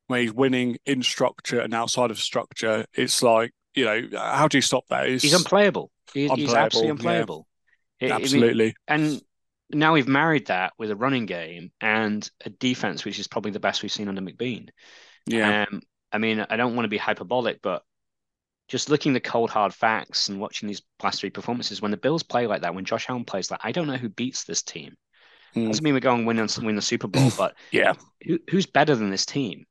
when 0.08 0.22
he's 0.22 0.34
winning 0.34 0.78
in 0.86 1.04
structure 1.04 1.60
and 1.60 1.74
outside 1.74 2.12
of 2.12 2.20
structure 2.20 2.86
it's 2.94 3.22
like 3.22 3.52
you 3.78 3.86
know 3.86 4.08
how 4.18 4.48
do 4.48 4.58
you 4.58 4.62
stop 4.62 4.86
that? 4.90 5.08
It's 5.08 5.24
he's 5.24 5.34
unplayable. 5.34 5.92
He's, 6.14 6.30
unplayable, 6.30 6.48
he's 6.48 6.54
absolutely 6.54 6.90
unplayable. 6.90 7.48
Yeah. 8.02 8.08
it, 8.08 8.12
absolutely. 8.12 8.76
I 8.88 8.98
mean, 8.98 9.12
and 9.12 9.22
now 9.70 9.94
we've 9.94 10.08
married 10.08 10.48
that 10.48 10.74
with 10.78 10.92
a 10.92 10.96
running 10.96 11.26
game 11.26 11.72
and 11.80 12.30
a 12.44 12.50
defense 12.50 13.06
which 13.06 13.20
is 13.20 13.28
probably 13.28 13.52
the 13.52 13.60
best 13.60 13.84
we've 13.84 13.92
seen 13.92 14.08
under 14.08 14.22
McBeane. 14.22 14.70
Yeah. 15.28 15.66
Um, 15.70 15.82
I 16.12 16.18
mean, 16.18 16.46
I 16.50 16.56
don't 16.56 16.76
want 16.76 16.86
to 16.86 16.90
be 16.90 16.98
hyperbolic, 16.98 17.62
but 17.62 17.84
just 18.68 18.90
looking 18.90 19.14
the 19.14 19.20
cold 19.20 19.50
hard 19.50 19.74
facts 19.74 20.30
and 20.30 20.40
watching 20.40 20.68
these 20.68 20.82
last 21.02 21.22
three 21.22 21.30
performances, 21.30 21.82
when 21.82 21.92
the 21.92 21.98
Bills 21.98 22.24
play 22.24 22.48
like 22.48 22.62
that, 22.62 22.76
when 22.76 22.86
Josh 22.86 23.10
Allen 23.10 23.26
plays 23.26 23.50
like, 23.50 23.62
I 23.64 23.72
don't 23.72 23.88
know 23.88 23.98
who 23.98 24.10
beats 24.10 24.44
this 24.44 24.62
team. 24.62 24.96
Mm. 25.56 25.68
Doesn't 25.68 25.84
mean 25.84 25.94
we're 25.94 26.00
going 26.02 26.22
to 26.22 26.28
win 26.28 26.66
win 26.66 26.76
the 26.76 26.82
Super 26.82 27.08
Bowl, 27.08 27.32
but 27.38 27.56
yeah, 27.72 27.94
who, 28.26 28.40
who's 28.50 28.66
better 28.66 28.96
than 28.96 29.10
this 29.10 29.26
team? 29.26 29.66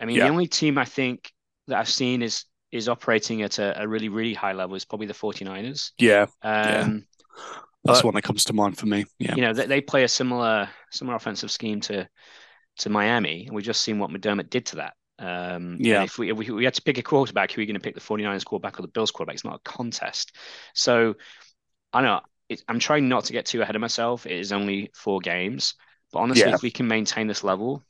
I 0.00 0.04
mean, 0.04 0.16
yeah. 0.16 0.24
the 0.24 0.30
only 0.30 0.46
team 0.46 0.78
I 0.78 0.84
think 0.84 1.30
that 1.66 1.78
I've 1.78 1.88
seen 1.88 2.22
is 2.22 2.44
is 2.72 2.88
operating 2.88 3.42
at 3.42 3.58
a, 3.58 3.82
a 3.82 3.88
really 3.88 4.08
really 4.08 4.34
high 4.34 4.52
level 4.52 4.76
is 4.76 4.84
probably 4.84 5.08
the 5.08 5.14
49ers. 5.14 5.90
Yeah, 5.98 6.22
um, 6.22 6.28
yeah. 6.42 6.86
That's 7.84 8.00
but, 8.00 8.04
one 8.04 8.14
that 8.14 8.22
comes 8.22 8.44
to 8.44 8.52
mind 8.52 8.78
for 8.78 8.86
me. 8.86 9.04
Yeah, 9.18 9.34
you 9.34 9.42
know 9.42 9.52
they, 9.52 9.66
they 9.66 9.80
play 9.80 10.04
a 10.04 10.08
similar 10.08 10.68
similar 10.90 11.16
offensive 11.16 11.50
scheme 11.50 11.80
to 11.82 12.08
to 12.78 12.90
Miami, 12.90 13.46
and 13.46 13.54
we've 13.54 13.64
just 13.64 13.82
seen 13.82 13.98
what 13.98 14.10
McDermott 14.10 14.50
did 14.50 14.66
to 14.66 14.76
that. 14.76 14.94
Um, 15.20 15.76
yeah. 15.78 16.02
If 16.02 16.18
we, 16.18 16.30
if 16.30 16.38
we, 16.38 16.64
had 16.64 16.74
to 16.74 16.82
pick 16.82 16.96
a 16.98 17.02
quarterback, 17.02 17.52
who 17.52 17.60
are 17.60 17.62
we 17.62 17.66
going 17.66 17.74
to 17.74 17.80
pick 17.80 17.94
the 17.94 18.00
49ers 18.00 18.44
quarterback 18.44 18.78
or 18.78 18.82
the 18.82 18.88
Bills 18.88 19.10
quarterback? 19.10 19.34
It's 19.34 19.44
not 19.44 19.56
a 19.56 19.70
contest. 19.70 20.34
So 20.74 21.14
I 21.92 22.00
know 22.00 22.20
it, 22.48 22.62
I'm 22.66 22.78
trying 22.78 23.08
not 23.08 23.26
to 23.26 23.32
get 23.32 23.46
too 23.46 23.60
ahead 23.60 23.76
of 23.76 23.80
myself. 23.80 24.26
It 24.26 24.32
is 24.32 24.50
only 24.50 24.90
four 24.94 25.20
games. 25.20 25.74
But 26.10 26.20
honestly, 26.20 26.48
yeah. 26.48 26.54
if 26.54 26.62
we 26.62 26.70
can 26.70 26.88
maintain 26.88 27.26
this 27.26 27.44
level, 27.44 27.84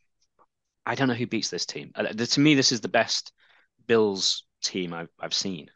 I 0.84 0.96
don't 0.96 1.08
know 1.08 1.14
who 1.14 1.26
beats 1.26 1.50
this 1.50 1.66
team. 1.66 1.92
Uh, 1.94 2.08
to 2.08 2.40
me, 2.40 2.54
this 2.54 2.72
is 2.72 2.80
the 2.80 2.88
best 2.88 3.32
Bills 3.86 4.44
team 4.62 4.92
I've, 4.92 5.08
I've 5.18 5.34
seen. 5.34 5.70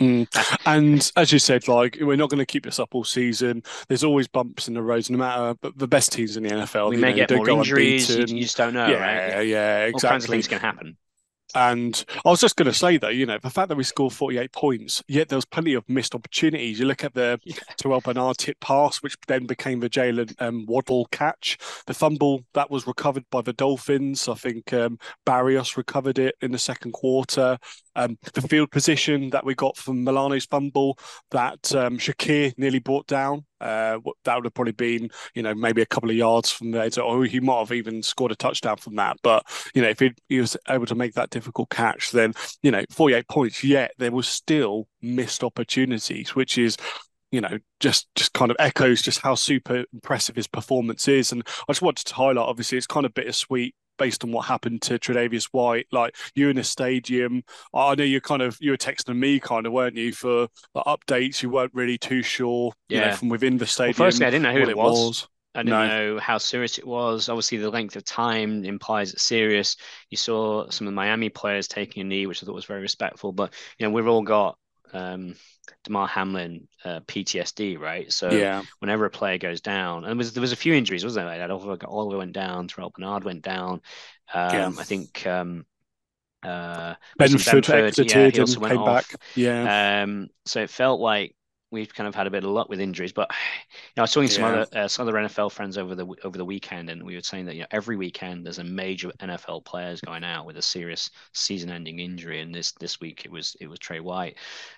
Mm. 0.00 0.26
And 0.66 1.10
as 1.16 1.32
you 1.32 1.38
said, 1.38 1.66
like 1.66 1.98
we're 2.00 2.16
not 2.16 2.30
going 2.30 2.38
to 2.38 2.46
keep 2.46 2.64
this 2.64 2.78
up 2.78 2.94
all 2.94 3.04
season. 3.04 3.62
There's 3.88 4.04
always 4.04 4.28
bumps 4.28 4.68
in 4.68 4.74
the 4.74 4.82
roads, 4.82 5.10
no 5.10 5.18
matter. 5.18 5.54
But 5.60 5.78
the 5.78 5.88
best 5.88 6.12
teams 6.12 6.36
in 6.36 6.42
the 6.42 6.50
NFL, 6.50 6.90
we 6.90 6.96
may 6.96 7.10
know, 7.10 7.26
get 7.26 7.30
more 7.30 7.48
injuries. 7.48 8.14
You, 8.14 8.24
you, 8.26 8.42
just 8.42 8.56
don't 8.56 8.74
know. 8.74 8.86
Yeah, 8.86 9.36
right? 9.36 9.46
yeah, 9.46 9.84
exactly. 9.84 10.06
All 10.06 10.12
kinds 10.12 10.24
of 10.24 10.30
things 10.30 10.48
can 10.48 10.60
happen. 10.60 10.96
And 11.54 12.04
I 12.26 12.28
was 12.28 12.40
just 12.40 12.56
going 12.56 12.70
to 12.70 12.74
say 12.74 12.98
that, 12.98 13.14
you 13.14 13.24
know, 13.24 13.38
the 13.42 13.48
fact 13.48 13.68
that 13.68 13.76
we 13.76 13.82
scored 13.82 14.12
48 14.12 14.52
points, 14.52 15.02
yet 15.08 15.28
there 15.28 15.38
was 15.38 15.46
plenty 15.46 15.72
of 15.74 15.88
missed 15.88 16.14
opportunities. 16.14 16.78
You 16.78 16.86
look 16.86 17.04
at 17.04 17.14
the 17.14 17.40
yeah. 17.44 17.56
Terrel 17.78 18.02
Bernard 18.02 18.36
tip 18.36 18.60
pass, 18.60 18.98
which 18.98 19.16
then 19.26 19.46
became 19.46 19.80
the 19.80 19.88
Jaylen 19.88 20.34
um, 20.40 20.66
Waddle 20.66 21.06
catch. 21.10 21.56
The 21.86 21.94
fumble 21.94 22.44
that 22.52 22.70
was 22.70 22.86
recovered 22.86 23.24
by 23.30 23.40
the 23.40 23.54
Dolphins. 23.54 24.28
I 24.28 24.34
think 24.34 24.72
um, 24.74 24.98
Berrios 25.26 25.76
recovered 25.76 26.18
it 26.18 26.34
in 26.42 26.52
the 26.52 26.58
second 26.58 26.92
quarter. 26.92 27.58
Um, 27.96 28.18
the 28.34 28.42
field 28.42 28.70
position 28.70 29.30
that 29.30 29.44
we 29.44 29.54
got 29.54 29.76
from 29.76 30.04
Milano's 30.04 30.46
fumble 30.46 30.98
that 31.30 31.74
um, 31.74 31.98
Shakir 31.98 32.56
nearly 32.56 32.78
brought 32.78 33.06
down. 33.06 33.44
Uh, 33.60 33.98
that 34.24 34.36
would 34.36 34.44
have 34.44 34.54
probably 34.54 34.72
been, 34.72 35.10
you 35.34 35.42
know, 35.42 35.54
maybe 35.54 35.82
a 35.82 35.86
couple 35.86 36.10
of 36.10 36.16
yards 36.16 36.50
from 36.50 36.70
there. 36.70 36.90
So, 36.90 37.02
or 37.02 37.24
he 37.24 37.40
might 37.40 37.58
have 37.58 37.72
even 37.72 38.02
scored 38.02 38.32
a 38.32 38.36
touchdown 38.36 38.76
from 38.76 38.96
that. 38.96 39.16
But, 39.22 39.44
you 39.74 39.82
know, 39.82 39.88
if 39.88 39.98
he, 39.98 40.12
he 40.28 40.40
was 40.40 40.56
able 40.68 40.86
to 40.86 40.94
make 40.94 41.14
that 41.14 41.30
difficult 41.30 41.70
catch, 41.70 42.12
then, 42.12 42.34
you 42.62 42.70
know, 42.70 42.84
48 42.90 43.28
points, 43.28 43.64
yet 43.64 43.92
there 43.98 44.12
was 44.12 44.28
still 44.28 44.86
missed 45.02 45.42
opportunities, 45.42 46.34
which 46.34 46.58
is 46.58 46.76
you 47.30 47.40
know, 47.40 47.58
just 47.78 48.08
just 48.14 48.32
kind 48.32 48.50
of 48.50 48.56
echoes 48.58 49.02
just 49.02 49.20
how 49.20 49.34
super 49.34 49.84
impressive 49.92 50.36
his 50.36 50.46
performance 50.46 51.08
is. 51.08 51.30
And 51.30 51.42
I 51.46 51.72
just 51.72 51.82
wanted 51.82 52.06
to 52.06 52.14
highlight, 52.14 52.48
obviously, 52.48 52.78
it's 52.78 52.86
kind 52.86 53.04
of 53.04 53.12
bittersweet 53.12 53.74
based 53.98 54.24
on 54.24 54.32
what 54.32 54.46
happened 54.46 54.82
to 54.82 54.98
Tre'Davious 54.98 55.44
White. 55.52 55.86
Like 55.92 56.16
you 56.34 56.48
in 56.48 56.56
the 56.56 56.64
stadium, 56.64 57.42
I 57.74 57.94
know 57.94 58.04
you 58.04 58.20
kind 58.20 58.42
of 58.42 58.56
you 58.60 58.70
were 58.70 58.76
texting 58.76 59.16
me, 59.16 59.40
kind 59.40 59.66
of, 59.66 59.72
weren't 59.72 59.96
you, 59.96 60.12
for 60.12 60.48
like, 60.74 60.84
updates? 60.86 61.42
You 61.42 61.50
weren't 61.50 61.74
really 61.74 61.98
too 61.98 62.22
sure, 62.22 62.72
yeah. 62.88 62.98
you 62.98 63.04
know, 63.06 63.16
from 63.16 63.28
within 63.28 63.58
the 63.58 63.66
stadium. 63.66 63.96
Well, 63.98 64.08
firstly, 64.08 64.26
I 64.26 64.30
didn't 64.30 64.44
know 64.44 64.52
who 64.52 64.70
it 64.70 64.76
was. 64.76 64.98
was. 64.98 65.28
I 65.54 65.62
didn't 65.62 65.70
no. 65.70 65.88
know 65.88 66.20
how 66.20 66.38
serious 66.38 66.78
it 66.78 66.86
was. 66.86 67.28
Obviously, 67.28 67.58
the 67.58 67.70
length 67.70 67.96
of 67.96 68.04
time 68.04 68.64
implies 68.64 69.12
it's 69.12 69.24
serious. 69.24 69.76
You 70.08 70.16
saw 70.16 70.70
some 70.70 70.86
of 70.86 70.92
the 70.92 70.96
Miami 70.96 71.30
players 71.30 71.66
taking 71.66 72.02
a 72.02 72.04
knee, 72.04 72.26
which 72.26 72.42
I 72.42 72.46
thought 72.46 72.54
was 72.54 72.64
very 72.64 72.80
respectful. 72.80 73.32
But 73.32 73.52
you 73.78 73.86
know, 73.86 73.90
we've 73.90 74.06
all 74.06 74.22
got 74.22 74.56
um, 74.92 75.34
Damar 75.84 76.06
Hamlin 76.06 76.68
uh, 76.84 77.00
PTSD, 77.00 77.78
right? 77.78 78.12
So 78.12 78.30
yeah. 78.30 78.62
whenever 78.78 79.04
a 79.04 79.10
player 79.10 79.38
goes 79.38 79.60
down, 79.60 80.04
and 80.04 80.06
there 80.06 80.16
was, 80.16 80.32
there 80.32 80.40
was 80.40 80.52
a 80.52 80.56
few 80.56 80.74
injuries, 80.74 81.04
wasn't 81.04 81.26
there? 81.26 81.38
Like 81.38 81.50
Oliver, 81.50 81.86
Oliver 81.86 82.18
went 82.18 82.32
down, 82.32 82.68
Terrel 82.68 82.92
Bernard 82.92 83.24
went 83.24 83.42
down. 83.42 83.80
Um, 84.32 84.54
yeah. 84.54 84.72
I 84.78 84.84
think 84.84 85.26
um, 85.26 85.64
uh, 86.42 86.94
Benford, 87.18 87.64
Benford 87.64 87.84
exited 87.86 88.36
yeah, 88.36 88.42
and 88.42 88.62
came 88.62 88.78
off. 88.78 88.86
back. 88.86 89.20
Yeah. 89.34 90.02
Um, 90.02 90.28
so 90.44 90.62
it 90.62 90.70
felt 90.70 91.00
like 91.00 91.34
we've 91.70 91.92
kind 91.92 92.08
of 92.08 92.14
had 92.14 92.26
a 92.26 92.30
bit 92.30 92.44
of 92.44 92.50
luck 92.50 92.68
with 92.68 92.80
injuries. 92.80 93.12
But 93.12 93.30
you 93.72 93.92
know, 93.96 94.02
I 94.02 94.04
was 94.04 94.12
talking 94.12 94.28
to 94.28 94.34
some 94.34 94.44
other 94.44 94.66
uh, 94.74 94.88
some 94.88 95.06
other 95.06 95.18
NFL 95.18 95.52
friends 95.52 95.78
over 95.78 95.94
the 95.94 96.06
over 96.24 96.38
the 96.38 96.44
weekend, 96.44 96.90
and 96.90 97.02
we 97.02 97.14
were 97.14 97.22
saying 97.22 97.46
that 97.46 97.54
you 97.54 97.62
know 97.62 97.68
every 97.70 97.96
weekend 97.96 98.44
there's 98.44 98.58
a 98.58 98.64
major 98.64 99.10
NFL 99.20 99.64
players 99.64 100.00
going 100.00 100.24
out 100.24 100.46
with 100.46 100.56
a 100.56 100.62
serious 100.62 101.10
season-ending 101.34 101.98
injury, 101.98 102.40
and 102.40 102.54
this 102.54 102.72
this 102.72 103.00
week 103.00 103.22
it 103.24 103.30
was 103.30 103.56
it 103.60 103.66
was 103.66 103.78
Tre 103.78 104.00
White. 104.00 104.36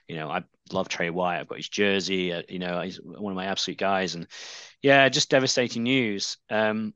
You 0.09 0.17
know, 0.17 0.31
I 0.31 0.43
love 0.73 0.89
Tre 0.89 1.11
White. 1.11 1.41
I've 1.41 1.49
got 1.49 1.59
his 1.59 1.69
jersey. 1.69 2.33
Uh, 2.33 2.43
you 2.49 2.59
know, 2.59 2.81
he's 2.81 3.01
one 3.01 3.33
of 3.33 3.37
my 3.37 3.47
absolute 3.47 3.79
guys, 3.79 4.15
and 4.15 4.27
yeah, 4.83 5.09
just 5.09 5.31
devastating 5.31 5.85
news. 5.85 6.37
Um, 6.51 6.95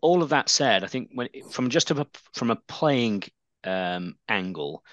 all 0.00 0.22
of 0.22 0.28
that 0.30 0.48
said, 0.48 0.84
I 0.84 0.86
think 0.86 1.10
when 1.14 1.28
from 1.50 1.70
just 1.70 1.90
a 1.90 2.06
from 2.32 2.50
a 2.50 2.56
playing 2.56 3.24
um, 3.64 4.16
angle 4.28 4.84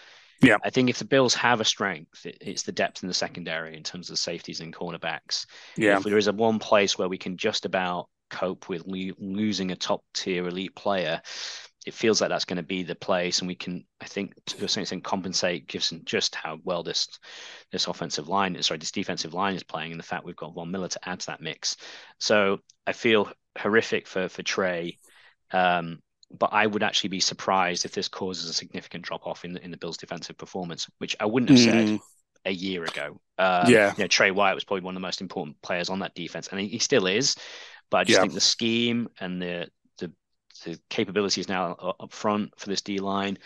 yeah, 0.41 0.57
I 0.63 0.69
think 0.69 0.89
if 0.89 0.99
the 0.99 1.05
Bills 1.05 1.33
have 1.35 1.61
a 1.61 1.65
strength, 1.65 2.25
it, 2.25 2.37
it's 2.41 2.63
the 2.63 2.71
depth 2.71 3.03
in 3.03 3.07
the 3.07 3.13
secondary 3.13 3.75
in 3.75 3.83
terms 3.83 4.09
of 4.09 4.19
safeties 4.19 4.61
and 4.61 4.73
cornerbacks. 4.73 5.45
Yeah, 5.75 5.97
if 5.97 6.03
there 6.03 6.17
is 6.17 6.27
a 6.27 6.33
one 6.33 6.59
place 6.59 6.97
where 6.97 7.09
we 7.09 7.17
can 7.17 7.37
just 7.37 7.65
about 7.65 8.09
cope 8.29 8.69
with 8.69 8.83
lo- 8.85 9.15
losing 9.17 9.71
a 9.71 9.75
top 9.75 10.03
tier 10.13 10.47
elite 10.47 10.75
player, 10.75 11.21
it 11.85 11.93
feels 11.93 12.21
like 12.21 12.29
that's 12.29 12.45
going 12.45 12.57
to 12.57 12.63
be 12.63 12.83
the 12.83 12.95
place, 12.95 13.39
and 13.39 13.47
we 13.47 13.55
can, 13.55 13.85
I 14.01 14.05
think, 14.05 14.33
to 14.47 14.65
a 14.65 14.67
certain 14.67 14.81
extent, 14.81 15.03
compensate 15.03 15.67
given 15.67 16.01
just 16.05 16.35
how 16.35 16.59
well 16.63 16.83
this 16.83 17.07
this 17.71 17.87
offensive 17.87 18.27
line, 18.27 18.61
sorry, 18.61 18.77
this 18.77 18.91
defensive 18.91 19.33
line 19.33 19.55
is 19.55 19.63
playing, 19.63 19.91
and 19.91 19.99
the 19.99 20.05
fact 20.05 20.25
we've 20.25 20.35
got 20.35 20.53
Von 20.53 20.71
Miller 20.71 20.89
to 20.89 21.09
add 21.09 21.19
to 21.21 21.25
that 21.27 21.41
mix. 21.41 21.77
So 22.19 22.59
I 22.85 22.93
feel 22.93 23.31
horrific 23.57 24.07
for 24.07 24.29
for 24.29 24.43
Tre. 24.43 24.97
Um, 25.51 26.01
but 26.31 26.51
I 26.53 26.67
would 26.67 26.83
actually 26.83 27.09
be 27.09 27.19
surprised 27.19 27.85
if 27.85 27.93
this 27.93 28.07
causes 28.07 28.49
a 28.49 28.53
significant 28.53 29.03
drop 29.03 29.25
off 29.25 29.45
in 29.45 29.53
the, 29.53 29.63
in 29.63 29.71
the 29.71 29.77
Bills' 29.77 29.97
defensive 29.97 30.37
performance, 30.37 30.87
which 30.99 31.15
I 31.19 31.25
wouldn't 31.25 31.49
have 31.49 31.59
mm. 31.59 31.89
said 31.89 31.99
a 32.45 32.51
year 32.51 32.83
ago. 32.83 33.19
Um, 33.37 33.69
yeah, 33.69 33.93
you 33.97 34.03
know, 34.03 34.07
Tre 34.07 34.31
White 34.31 34.53
was 34.53 34.63
probably 34.63 34.83
one 34.83 34.95
of 34.95 35.01
the 35.01 35.07
most 35.07 35.21
important 35.21 35.61
players 35.61 35.89
on 35.89 35.99
that 35.99 36.15
defense, 36.15 36.47
and 36.49 36.59
he, 36.59 36.67
he 36.67 36.79
still 36.79 37.07
is. 37.07 37.35
But 37.89 37.97
I 37.97 38.03
just 38.03 38.17
yeah. 38.17 38.21
think 38.21 38.33
the 38.33 38.41
scheme 38.41 39.09
and 39.19 39.41
the 39.41 39.69
the 39.97 40.11
the 40.65 40.79
capabilities 40.89 41.49
now 41.49 41.95
up 41.99 42.13
front 42.13 42.51
for 42.57 42.69
this 42.69 42.81
D 42.81 42.99
line, 42.99 43.37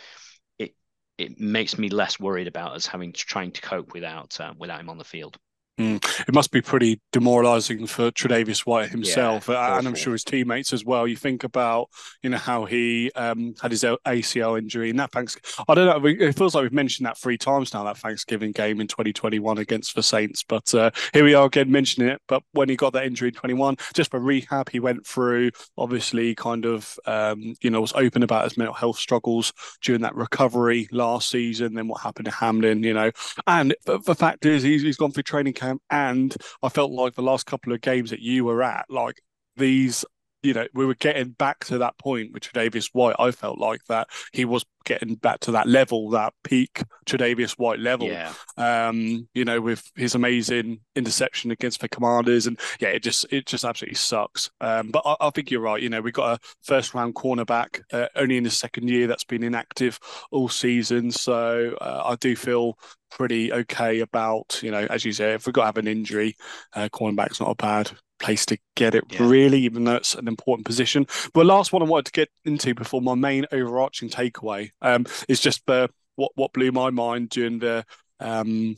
it 0.60 0.76
it 1.18 1.40
makes 1.40 1.78
me 1.78 1.90
less 1.90 2.20
worried 2.20 2.48
about 2.48 2.74
us 2.74 2.86
having 2.86 3.14
trying 3.14 3.52
to 3.52 3.62
cope 3.62 3.94
without 3.94 4.40
um, 4.42 4.58
without 4.60 4.80
him 4.80 4.90
on 4.90 4.98
the 4.98 5.06
field. 5.06 5.38
Mm. 5.80 6.28
It 6.28 6.36
must 6.36 6.52
be 6.52 6.62
pretty 6.62 7.02
demoralising 7.12 7.88
for 7.88 8.12
Tre'Davious 8.12 8.60
White 8.60 8.90
himself, 8.90 9.48
yeah, 9.48 9.78
and 9.78 9.88
I'm 9.88 9.96
sure 9.96 10.14
his 10.14 10.24
teammates 10.24 10.72
as 10.72 10.86
well. 10.86 11.08
You 11.08 11.16
think 11.16 11.44
about, 11.44 11.90
you 12.22 12.30
know, 12.30 12.38
how 12.38 12.66
he 12.66 13.12
um, 13.16 13.56
had 13.60 13.72
his 13.72 13.84
ACL 13.84 14.60
injury, 14.60 14.92
and 14.92 15.00
that 15.00 15.12
thanks. 15.12 15.36
I 15.68 15.74
don't 15.74 16.04
know. 16.04 16.08
It 16.08 16.38
feels 16.38 16.54
like 16.54 16.62
we've 16.62 16.74
mentioned 16.74 17.08
that 17.08 17.18
three 17.18 17.40
times 17.40 17.74
now. 17.74 17.84
That 17.86 17.98
Thanksgiving 17.98 18.52
game 18.52 18.82
in 18.82 18.88
2021 18.88 19.58
against 19.58 19.96
the 19.96 20.04
Saints, 20.04 20.44
but 20.44 20.74
uh, 20.76 20.92
here 21.12 21.24
we 21.24 21.34
are 21.34 21.48
again 21.48 21.72
mentioning 21.72 22.10
it. 22.10 22.22
But 22.28 22.44
when 22.52 22.70
he 22.70 22.76
got 22.76 22.94
that 22.94 23.06
injury 23.06 23.30
in 23.30 23.34
21, 23.34 23.78
just 23.96 24.12
for 24.12 24.20
rehab, 24.20 24.70
he 24.70 24.80
went 24.80 25.08
through. 25.08 25.50
Obviously, 25.76 26.36
kind 26.36 26.66
of, 26.66 27.00
um, 27.08 27.56
you 27.62 27.72
know, 27.72 27.82
was 27.82 27.94
open 27.96 28.22
about 28.22 28.44
his 28.44 28.58
mental 28.58 28.76
health 28.76 28.98
struggles 28.98 29.52
during 29.82 30.02
that 30.02 30.16
recovery 30.16 30.88
last 30.92 31.32
season. 31.32 31.74
Then 31.74 31.88
what 31.88 32.02
happened 32.02 32.26
to 32.26 32.32
Hamlin, 32.32 32.84
you 32.84 32.94
know, 32.94 33.12
and 33.48 33.76
the 33.86 34.16
fact 34.16 34.46
is, 34.46 34.62
he's, 34.62 34.84
he's 34.84 34.98
gone 34.98 35.12
through 35.12 35.24
training 35.24 35.54
camp, 35.54 35.63
and 35.90 36.36
I 36.62 36.70
felt 36.70 36.92
like 36.92 37.16
the 37.16 37.22
last 37.22 37.46
couple 37.46 37.74
of 37.74 37.82
games 37.82 38.10
that 38.10 38.20
you 38.20 38.46
were 38.46 38.64
at, 38.64 38.86
like 38.90 39.22
these 39.56 40.06
you 40.44 40.54
know, 40.54 40.68
we 40.74 40.86
were 40.86 40.96
getting 40.96 41.30
back 41.30 41.64
to 41.66 41.78
that 41.80 41.98
point 41.98 42.34
with 42.34 42.44
Tre'Davious 42.44 42.90
White. 42.92 43.16
I 43.18 43.32
felt 43.32 43.58
like 43.58 43.84
that 43.86 44.10
he 44.34 44.44
was 44.44 44.66
getting 44.84 45.16
back 45.16 45.40
to 45.40 45.52
that 45.52 45.68
level, 45.68 46.10
that 46.10 46.34
peak 46.44 46.84
Tre'Davious 47.06 47.54
White 47.54 47.80
level. 47.80 48.08
Yeah. 48.08 48.34
Um, 48.58 49.30
you 49.34 49.46
know, 49.46 49.62
with 49.62 49.90
his 49.96 50.16
amazing 50.16 50.82
interception 50.98 51.52
against 51.52 51.80
the 51.80 51.88
Commanders, 51.88 52.46
and 52.46 52.60
yeah, 52.82 52.90
it 52.90 53.02
just 53.02 53.26
it 53.32 53.46
just 53.46 53.64
absolutely 53.64 53.96
sucks. 53.96 54.52
Um, 54.60 54.92
but 54.92 55.04
I, 55.06 55.16
I 55.22 55.30
think 55.30 55.50
you're 55.50 55.62
right. 55.62 55.82
You 55.82 55.90
know, 55.90 56.02
we 56.02 56.12
got 56.12 56.38
a 56.38 56.48
first 56.62 56.94
round 56.94 57.16
cornerback 57.16 57.82
uh, 57.94 58.08
only 58.16 58.36
in 58.36 58.44
the 58.44 58.50
second 58.50 58.90
year 58.90 59.08
that's 59.08 59.24
been 59.24 59.44
inactive 59.44 59.98
all 60.30 60.50
season, 60.50 61.10
so 61.10 61.78
uh, 61.80 62.02
I 62.06 62.16
do 62.16 62.36
feel 62.36 62.78
pretty 63.18 63.54
okay 63.54 64.00
about 64.00 64.60
you 64.64 64.72
know, 64.72 64.86
as 64.90 65.06
you 65.06 65.12
say, 65.12 65.34
if 65.34 65.46
we've 65.46 65.54
got 65.54 65.62
to 65.62 65.68
have 65.68 65.78
an 65.78 65.88
injury, 65.88 66.36
uh, 66.74 66.90
cornerback's 66.90 67.40
not 67.40 67.52
a 67.52 67.56
bad 67.56 67.92
place 68.20 68.46
to 68.48 68.58
get 68.76 68.96
it, 68.96 69.04
yeah. 69.10 69.28
really, 69.28 69.60
even 69.62 69.84
though 69.84 69.96
it's 69.96 70.16
an 70.16 70.28
important 70.28 70.66
position. 70.66 71.06
But 71.34 71.46
last 71.46 71.74
one 71.74 71.82
I 71.82 71.86
wanted 71.86 72.06
to 72.06 72.12
get 72.12 72.30
into 72.46 72.74
before 72.74 73.02
my 73.02 73.16
main 73.16 73.46
overarching 73.52 74.10
takeaway 74.10 74.72
um, 74.82 75.06
is 75.28 75.40
just 75.40 75.66
the 75.66 75.90
what 76.16 76.32
what 76.36 76.54
blew 76.54 76.72
my 76.72 76.90
mind 76.90 77.30
during 77.30 77.60
the 77.60 77.86
um, 78.20 78.76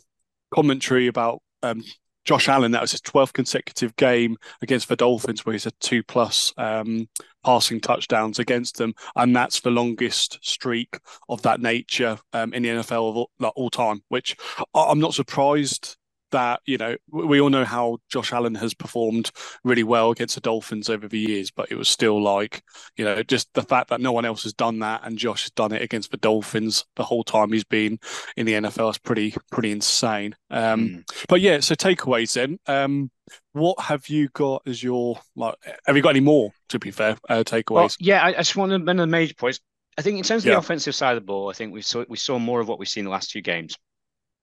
commentary 0.54 1.08
about 1.08 1.42
um, 1.64 1.84
Josh 2.26 2.50
Allen. 2.50 2.72
That 2.72 2.82
was 2.82 2.92
his 2.92 3.02
12th 3.02 3.34
consecutive 3.34 3.96
game 3.96 4.38
against 4.62 4.90
the 4.90 4.96
Dolphins, 4.96 5.46
where 5.46 5.54
he's 5.54 5.64
had 5.64 5.80
two 5.80 6.04
plus 6.04 6.54
um, 6.58 7.08
passing 7.46 7.80
touchdowns 7.80 8.40
against 8.40 8.78
them, 8.78 8.94
and 9.16 9.36
that's 9.36 9.62
the 9.62 9.70
longest 9.70 10.40
streak 10.42 11.00
of 11.30 11.42
that 11.44 11.62
nature 11.62 12.18
um, 12.34 12.54
in 12.54 12.64
the 12.64 12.70
NFL 12.70 13.10
of 13.10 13.16
all, 13.16 13.32
like, 13.40 13.54
all 13.56 13.70
time. 13.70 14.02
Which 14.10 14.36
I'm 14.74 15.00
not 15.00 15.14
surprised 15.14 15.96
that 16.32 16.62
you 16.66 16.78
know 16.78 16.96
we 17.10 17.40
all 17.40 17.50
know 17.50 17.66
how 17.66 17.98
Josh 18.10 18.32
Allen 18.32 18.56
has 18.56 18.74
performed 18.74 19.32
really 19.64 19.84
well 19.84 20.12
against 20.12 20.36
the 20.36 20.42
Dolphins 20.42 20.90
over 20.90 21.08
the 21.08 21.20
years, 21.20 21.52
but 21.52 21.72
it 21.72 21.76
was 21.76 21.90
still 21.90 22.22
like 22.22 22.64
you 22.98 23.06
know 23.06 23.24
just 23.24 23.54
the 23.54 23.62
fact 23.62 23.90
that 23.90 24.02
no 24.02 24.12
one 24.12 24.26
else 24.26 24.44
has 24.44 24.54
done 24.54 24.80
that 24.80 25.02
and 25.04 25.18
Josh 25.18 25.44
has 25.44 25.52
done 25.52 25.72
it 25.72 25.82
against 25.82 26.12
the 26.12 26.18
Dolphins 26.18 26.86
the 26.96 27.04
whole 27.04 27.24
time 27.24 27.52
he's 27.52 27.64
been 27.64 28.00
in 28.38 28.46
the 28.46 28.54
NFL 28.54 28.92
is 28.92 28.98
pretty 28.98 29.36
pretty 29.52 29.72
insane. 29.72 30.36
Um, 30.50 30.88
mm. 30.88 31.26
But 31.28 31.42
yeah, 31.42 31.60
so 31.60 31.76
takeaways 31.76 32.34
then. 32.34 32.60
Um, 32.68 33.12
what 33.54 33.80
have 33.80 34.08
you 34.10 34.30
got 34.30 34.64
as 34.68 34.84
your 34.84 35.20
like? 35.36 35.56
Have 35.86 35.96
you 35.96 36.02
got 36.02 36.10
any 36.10 36.20
more? 36.20 36.52
To 36.70 36.80
be 36.80 36.92
fair, 36.92 37.18
uh, 37.30 37.44
takeaways. 37.44 37.70
Well, 37.70 37.90
yeah, 38.00 38.24
I, 38.24 38.30
I 38.30 38.38
just 38.38 38.56
want 38.56 38.72
to 38.72 38.80
mention 38.80 38.98
the 38.98 39.08
major 39.08 39.36
points. 39.36 39.60
I 39.98 40.02
think 40.02 40.18
in 40.18 40.24
terms 40.24 40.44
of 40.44 40.48
yeah. 40.48 40.54
the 40.56 40.60
offensive 40.60 40.94
side 40.94 41.16
of 41.16 41.24
the 41.24 41.26
ball, 41.26 41.50
I 41.50 41.54
think 41.54 41.74
we 41.74 41.82
saw 41.82 42.04
we 42.10 42.18
saw 42.18 42.38
more 42.38 42.60
of 42.60 42.68
what 42.68 42.80
we've 42.80 42.90
seen 42.90 43.06
the 43.06 43.12
last 43.12 43.32
two 43.32 43.42
games 43.42 43.78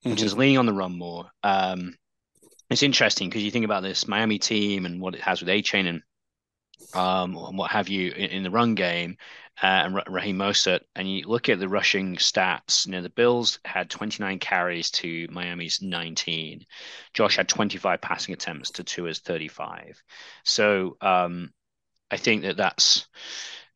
which 0.03 0.17
mm-hmm. 0.17 0.27
is 0.27 0.37
leaning 0.37 0.59
on 0.59 0.67
the 0.67 0.73
run 0.73 0.97
more. 0.97 1.31
Um, 1.43 1.95
it's 2.71 2.83
interesting 2.83 3.29
because 3.29 3.43
you 3.43 3.51
think 3.51 3.65
about 3.65 3.83
this 3.83 4.09
Miami 4.09 4.39
team 4.39 4.87
and 4.87 5.01
what 5.01 5.15
it 5.15 5.21
has 5.21 5.41
with 5.41 5.49
Achane 5.49 5.89
and 5.89 6.03
um, 6.95 7.37
and 7.37 7.57
what 7.57 7.71
have 7.71 7.89
you 7.89 8.11
in, 8.11 8.31
in 8.31 8.43
the 8.43 8.51
run 8.51 8.75
game, 8.75 9.17
uh, 9.63 9.67
and 9.67 10.03
Raheem 10.09 10.39
Mostert, 10.39 10.81
and 10.97 11.11
you 11.11 11.27
look 11.27 11.49
at 11.49 11.61
the 11.61 11.69
rushing 11.69 12.17
stats. 12.17 12.87
You 12.87 12.93
know, 12.93 13.03
the 13.03 13.11
Bills 13.11 13.61
had 13.65 13.91
29 13.91 14.39
carries 14.39 14.91
to 14.93 15.29
Miami's 15.31 15.81
19. 15.81 16.65
Josh 17.15 17.37
had 17.37 17.49
25 17.49 18.01
passing 18.01 18.35
attempts 18.35 18.71
to 18.73 18.85
Tua's 18.85 19.21
35. 19.21 20.03
So 20.45 20.97
um, 21.01 21.53
I 22.11 22.17
think 22.17 22.43
that 22.43 22.57
that's 22.57 23.07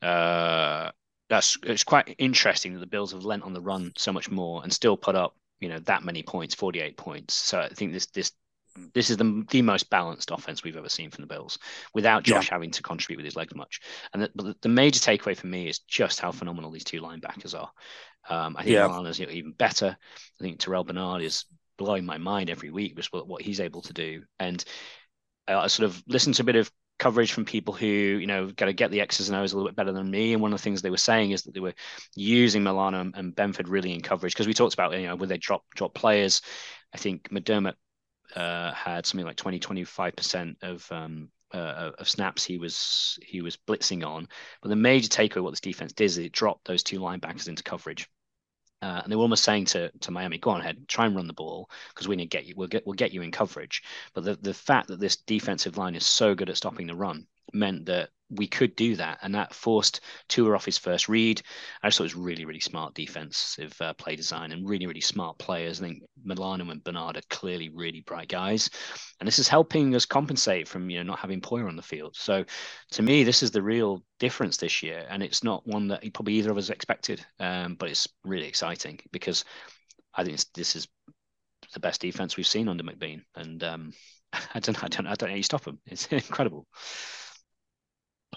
uh, 0.02 0.90
that's 1.28 1.58
it's 1.62 1.84
quite 1.84 2.14
interesting 2.18 2.74
that 2.74 2.80
the 2.80 2.86
Bills 2.86 3.12
have 3.12 3.24
lent 3.24 3.44
on 3.44 3.52
the 3.52 3.62
run 3.62 3.92
so 3.96 4.12
much 4.12 4.30
more 4.30 4.62
and 4.62 4.72
still 4.72 4.96
put 4.96 5.14
up 5.14 5.36
you 5.60 5.68
know 5.68 5.78
that 5.80 6.04
many 6.04 6.22
points, 6.22 6.54
48 6.54 6.96
points. 6.96 7.34
So 7.34 7.60
I 7.60 7.68
think 7.68 7.92
this 7.92 8.06
this 8.06 8.32
this 8.94 9.10
is 9.10 9.16
the, 9.16 9.44
the 9.50 9.62
most 9.62 9.88
balanced 9.90 10.30
offense 10.30 10.62
we've 10.62 10.76
ever 10.76 10.88
seen 10.88 11.10
from 11.10 11.22
the 11.22 11.34
Bills 11.34 11.58
without 11.94 12.22
Josh 12.22 12.48
yeah. 12.48 12.54
having 12.54 12.70
to 12.72 12.82
contribute 12.82 13.16
with 13.16 13.24
his 13.24 13.36
legs 13.36 13.54
much. 13.54 13.80
And 14.12 14.22
the, 14.22 14.30
the, 14.34 14.56
the, 14.62 14.68
major 14.68 15.00
takeaway 15.00 15.36
for 15.36 15.46
me 15.46 15.68
is 15.68 15.78
just 15.78 16.20
how 16.20 16.30
phenomenal 16.30 16.70
these 16.70 16.84
two 16.84 17.00
linebackers 17.00 17.58
are. 17.58 17.70
Um, 18.28 18.56
I 18.56 18.64
think 18.64 18.74
yeah. 18.74 19.00
Is 19.02 19.20
even 19.20 19.52
better. 19.52 19.96
I 19.98 20.42
think 20.42 20.58
Terrel 20.58 20.84
Bernard 20.84 21.22
is 21.22 21.46
blowing 21.78 22.04
my 22.04 22.18
mind 22.18 22.50
every 22.50 22.70
week 22.70 22.96
with 22.96 23.06
what, 23.06 23.26
what 23.28 23.42
he's 23.42 23.60
able 23.60 23.82
to 23.82 23.92
do. 23.92 24.22
And 24.38 24.62
I 25.48 25.68
sort 25.68 25.88
of 25.88 26.02
listened 26.08 26.34
to 26.36 26.42
a 26.42 26.46
bit 26.46 26.56
of 26.56 26.70
coverage 26.98 27.32
from 27.32 27.44
people 27.44 27.74
who 27.74 27.86
you 27.86 28.26
know 28.26 28.46
got 28.46 28.66
to 28.66 28.72
get 28.72 28.90
the 28.90 29.00
X's 29.00 29.28
and 29.28 29.38
O's 29.38 29.52
a 29.52 29.56
little 29.56 29.68
bit 29.68 29.76
better 29.76 29.92
than 29.92 30.10
me. 30.10 30.32
And 30.32 30.42
one 30.42 30.52
of 30.52 30.58
the 30.58 30.62
things 30.62 30.82
they 30.82 30.90
were 30.90 30.96
saying 30.96 31.30
is 31.30 31.42
that 31.42 31.54
they 31.54 31.60
were 31.60 31.74
using 32.14 32.62
Milano 32.62 33.10
and 33.14 33.34
Benford 33.34 33.68
really 33.68 33.92
in 33.92 34.00
coverage 34.00 34.34
because 34.34 34.46
we 34.46 34.54
talked 34.54 34.74
about 34.74 34.98
you 34.98 35.06
know 35.06 35.16
would 35.16 35.28
they 35.28 35.38
drop 35.38 35.64
drop 35.74 35.94
players. 35.94 36.42
I 36.94 36.98
think 36.98 37.28
McDermott 37.30 37.74
uh, 38.34 38.72
had 38.72 39.06
something 39.06 39.26
like 39.26 39.36
20 39.36 39.58
25 39.58 40.16
percent 40.16 40.56
of 40.62 40.90
um, 40.90 41.30
uh, 41.52 41.92
of 41.98 42.08
snaps 42.08 42.44
he 42.44 42.58
was 42.58 43.18
he 43.22 43.42
was 43.42 43.56
blitzing 43.56 44.06
on. 44.06 44.28
But 44.62 44.70
the 44.70 44.76
major 44.76 45.08
takeaway 45.08 45.42
what 45.42 45.50
this 45.50 45.60
defense 45.60 45.92
did 45.92 46.04
is 46.04 46.18
it 46.18 46.32
dropped 46.32 46.66
those 46.66 46.82
two 46.82 47.00
linebackers 47.00 47.48
into 47.48 47.62
coverage. 47.62 48.08
Uh, 48.86 49.00
and 49.02 49.10
they 49.10 49.16
were 49.16 49.22
almost 49.22 49.42
saying 49.42 49.64
to, 49.64 49.90
to 49.98 50.12
Miami, 50.12 50.38
"Go 50.38 50.50
on 50.50 50.60
ahead, 50.60 50.86
try 50.86 51.06
and 51.06 51.16
run 51.16 51.26
the 51.26 51.32
ball 51.32 51.68
because 51.88 52.06
we 52.06 52.14
need 52.14 52.30
to 52.30 52.36
get 52.36 52.46
you. 52.46 52.54
We'll 52.56 52.68
get 52.68 52.86
we'll 52.86 52.94
get 52.94 53.12
you 53.12 53.22
in 53.22 53.32
coverage." 53.32 53.82
But 54.14 54.22
the 54.22 54.36
the 54.36 54.54
fact 54.54 54.86
that 54.88 55.00
this 55.00 55.16
defensive 55.16 55.76
line 55.76 55.96
is 55.96 56.06
so 56.06 56.36
good 56.36 56.48
at 56.50 56.56
stopping 56.56 56.86
the 56.86 56.94
run 56.94 57.26
meant 57.52 57.86
that 57.86 58.10
we 58.30 58.46
could 58.46 58.74
do 58.74 58.96
that, 58.96 59.18
and 59.22 59.34
that 59.34 59.54
forced 59.54 60.00
Tua 60.28 60.54
off 60.54 60.64
his 60.64 60.78
first 60.78 61.08
read. 61.08 61.42
I 61.82 61.88
just 61.88 61.98
thought 61.98 62.04
it 62.04 62.14
was 62.14 62.16
really, 62.16 62.44
really 62.44 62.60
smart 62.60 62.94
defensive 62.94 63.74
uh, 63.80 63.94
play 63.94 64.16
design 64.16 64.52
and 64.52 64.68
really, 64.68 64.86
really 64.86 65.00
smart 65.00 65.38
players. 65.38 65.80
I 65.80 65.86
think 65.86 66.02
Milano 66.24 66.70
and 66.70 66.82
Bernard 66.82 67.16
are 67.16 67.22
clearly 67.30 67.68
really 67.68 68.00
bright 68.00 68.28
guys, 68.28 68.68
and 69.20 69.26
this 69.26 69.38
is 69.38 69.48
helping 69.48 69.94
us 69.94 70.06
compensate 70.06 70.66
from 70.66 70.90
you 70.90 70.98
know 70.98 71.04
not 71.04 71.20
having 71.20 71.40
Poyer 71.40 71.68
on 71.68 71.76
the 71.76 71.82
field. 71.82 72.16
So, 72.16 72.44
to 72.92 73.02
me, 73.02 73.22
this 73.22 73.42
is 73.42 73.50
the 73.50 73.62
real 73.62 74.02
difference 74.18 74.56
this 74.56 74.82
year, 74.82 75.06
and 75.08 75.22
it's 75.22 75.44
not 75.44 75.66
one 75.66 75.88
that 75.88 76.02
probably 76.12 76.34
either 76.34 76.50
of 76.50 76.58
us 76.58 76.70
expected, 76.70 77.24
um, 77.38 77.76
but 77.76 77.90
it's 77.90 78.08
really 78.24 78.48
exciting 78.48 78.98
because 79.12 79.44
I 80.14 80.24
think 80.24 80.40
this 80.54 80.74
is 80.74 80.88
the 81.74 81.80
best 81.80 82.00
defense 82.00 82.36
we've 82.36 82.46
seen 82.46 82.68
under 82.68 82.82
McBeane, 82.82 83.22
and 83.36 83.62
um, 83.62 83.92
I 84.32 84.60
don't, 84.60 84.82
I 84.82 84.88
don't, 84.88 85.06
I 85.06 85.14
don't 85.14 85.28
know 85.28 85.34
how 85.34 85.36
you 85.36 85.42
stop 85.42 85.62
them. 85.62 85.78
It's 85.86 86.06
incredible. 86.10 86.66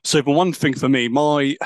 So 0.04 0.22
the 0.22 0.32
one 0.32 0.54
thing 0.54 0.74
for 0.74 0.90
me, 0.90 1.08
my 1.08 1.58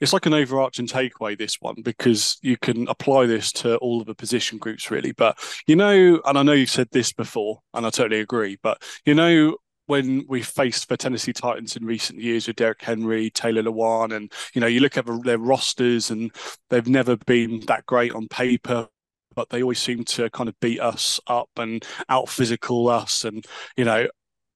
it's 0.00 0.12
like 0.12 0.26
an 0.26 0.34
overarching 0.34 0.86
takeaway 0.86 1.38
this 1.38 1.60
one 1.60 1.76
because 1.82 2.38
you 2.42 2.56
can 2.56 2.88
apply 2.88 3.26
this 3.26 3.52
to 3.52 3.76
all 3.76 4.00
of 4.00 4.06
the 4.06 4.14
position 4.14 4.58
groups 4.58 4.90
really. 4.90 5.12
But 5.12 5.38
you 5.66 5.76
know, 5.76 6.20
and 6.24 6.38
I 6.38 6.42
know 6.42 6.52
you've 6.52 6.70
said 6.70 6.88
this 6.90 7.12
before, 7.12 7.60
and 7.74 7.86
I 7.86 7.90
totally 7.90 8.20
agree. 8.20 8.58
But 8.62 8.82
you 9.04 9.14
know, 9.14 9.56
when 9.86 10.24
we 10.28 10.42
faced 10.42 10.88
the 10.88 10.96
Tennessee 10.96 11.32
Titans 11.32 11.76
in 11.76 11.84
recent 11.84 12.20
years 12.20 12.46
with 12.46 12.56
Derrick 12.56 12.82
Henry, 12.82 13.30
Taylor 13.30 13.62
Lewan, 13.62 14.14
and 14.14 14.32
you 14.54 14.60
know, 14.60 14.66
you 14.66 14.80
look 14.80 14.96
at 14.96 15.06
their 15.24 15.38
rosters 15.38 16.10
and 16.10 16.30
they've 16.70 16.88
never 16.88 17.16
been 17.16 17.60
that 17.66 17.86
great 17.86 18.12
on 18.12 18.28
paper, 18.28 18.88
but 19.34 19.50
they 19.50 19.62
always 19.62 19.80
seem 19.80 20.04
to 20.04 20.30
kind 20.30 20.48
of 20.48 20.58
beat 20.60 20.80
us 20.80 21.20
up 21.26 21.50
and 21.56 21.84
out 22.08 22.28
physical 22.28 22.88
us. 22.88 23.24
And 23.24 23.44
you 23.76 23.84
know, 23.84 24.08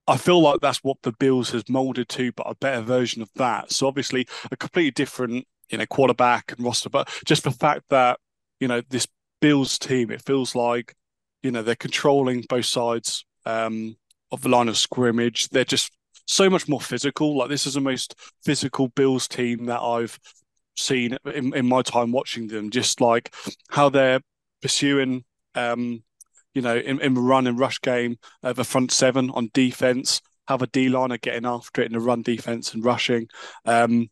I 0.09 0.17
feel 0.17 0.41
like 0.41 0.61
that's 0.61 0.85
what 0.85 0.99
the 1.03 1.13
Bills 1.13 1.51
has 1.51 1.69
molded 1.69 2.09
to, 2.11 2.33
but 2.33 2.47
a 2.49 2.55
better 2.55 2.83
version 2.83 3.23
of 3.23 3.31
that. 3.35 3.73
So 3.73 3.87
obviously 3.87 4.27
a 4.51 4.57
completely 4.57 4.93
different, 4.93 5.47
you 5.69 5.79
know, 5.79 5.87
quarterback 5.87 6.53
and 6.53 6.65
roster, 6.65 6.89
but 6.89 7.09
just 7.25 7.43
the 7.43 7.51
fact 7.51 7.85
that, 7.91 8.21
you 8.61 8.69
know, 8.69 8.83
this 8.89 9.09
Bills 9.41 9.79
team, 9.79 10.11
it 10.11 10.23
feels 10.23 10.55
like, 10.55 10.95
you 11.43 11.51
know, 11.51 11.63
they're 11.63 11.75
controlling 11.75 12.45
both 12.49 12.67
sides 12.67 13.25
um, 13.45 13.97
of 14.31 14.43
the 14.43 14.49
line 14.49 14.69
of 14.69 14.79
scrimmage. 14.79 15.49
They're 15.49 15.65
just 15.65 15.93
so 16.27 16.49
much 16.51 16.69
more 16.69 16.81
physical. 16.81 17.37
Like 17.37 17.49
this 17.49 17.67
is 17.67 17.75
the 17.75 17.81
most 17.81 18.15
physical 18.45 18.89
Bills 18.89 19.29
team 19.29 19.67
that 19.67 19.81
I've 19.81 20.19
seen 20.77 21.17
in, 21.35 21.55
in 21.55 21.67
my 21.67 21.83
time 21.83 22.13
watching 22.13 22.49
them. 22.49 22.71
Just 22.71 23.01
like 23.01 23.35
how 23.71 23.89
they're 23.89 24.21
pursuing 24.63 25.25
um, 25.55 26.03
you 26.57 26.63
know, 26.63 26.77
in, 26.77 27.01
in 27.01 27.13
the 27.13 27.21
run 27.21 27.47
and 27.47 27.59
rush 27.59 27.81
game, 27.83 28.17
uh, 28.43 28.55
the 28.55 28.65
front 28.65 28.91
seven 28.91 29.31
on 29.31 29.51
defense, 29.53 30.23
have 30.49 30.63
a 30.63 30.67
D 30.67 30.89
line 30.89 31.13
are 31.13 31.19
getting 31.19 31.45
after 31.45 31.83
it 31.83 31.87
in 31.87 31.93
the 31.93 32.01
run 32.01 32.23
defense 32.23 32.73
and 32.73 32.85
rushing. 32.85 33.29
Um, 33.67 34.09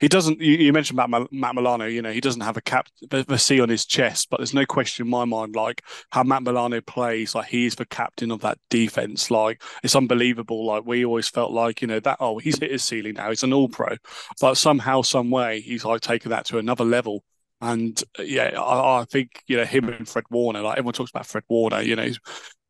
he 0.00 0.08
doesn't. 0.08 0.40
You, 0.40 0.56
you 0.56 0.72
mentioned 0.72 0.96
Matt, 0.96 1.32
Matt 1.32 1.54
Milano. 1.54 1.86
You 1.86 2.02
know 2.02 2.10
he 2.10 2.20
doesn't 2.20 2.42
have 2.42 2.56
a 2.56 2.60
cap, 2.60 2.88
the 3.08 3.38
C 3.38 3.60
on 3.60 3.68
his 3.68 3.86
chest, 3.86 4.28
but 4.30 4.38
there's 4.38 4.52
no 4.52 4.66
question 4.66 5.06
in 5.06 5.10
my 5.10 5.24
mind 5.24 5.54
like 5.54 5.82
how 6.10 6.22
Matt 6.22 6.42
Milano 6.42 6.80
plays. 6.80 7.34
Like 7.34 7.46
he 7.46 7.66
is 7.66 7.76
the 7.76 7.86
captain 7.86 8.30
of 8.30 8.40
that 8.40 8.58
defense. 8.68 9.30
Like 9.30 9.62
it's 9.82 9.96
unbelievable. 9.96 10.66
Like 10.66 10.84
we 10.84 11.04
always 11.04 11.28
felt 11.28 11.52
like 11.52 11.80
you 11.80 11.88
know 11.88 12.00
that 12.00 12.18
oh 12.20 12.38
he's 12.38 12.58
hit 12.58 12.72
his 12.72 12.82
ceiling 12.82 13.14
now. 13.14 13.30
He's 13.30 13.42
an 13.42 13.52
All 13.52 13.68
Pro, 13.68 13.96
but 14.40 14.56
somehow, 14.56 15.02
some 15.02 15.30
way, 15.30 15.60
he's 15.60 15.84
like 15.84 16.00
taken 16.00 16.30
that 16.30 16.46
to 16.46 16.58
another 16.58 16.84
level. 16.84 17.22
And 17.60 18.00
uh, 18.18 18.22
yeah, 18.22 18.60
I, 18.60 19.00
I, 19.00 19.04
think 19.04 19.42
you 19.46 19.56
know 19.56 19.64
him 19.64 19.88
and 19.88 20.08
Fred 20.08 20.24
Warner. 20.30 20.60
Like 20.60 20.78
everyone 20.78 20.94
talks 20.94 21.10
about 21.10 21.26
Fred 21.26 21.44
Warner, 21.48 21.80
you 21.80 21.96
know, 21.96 22.10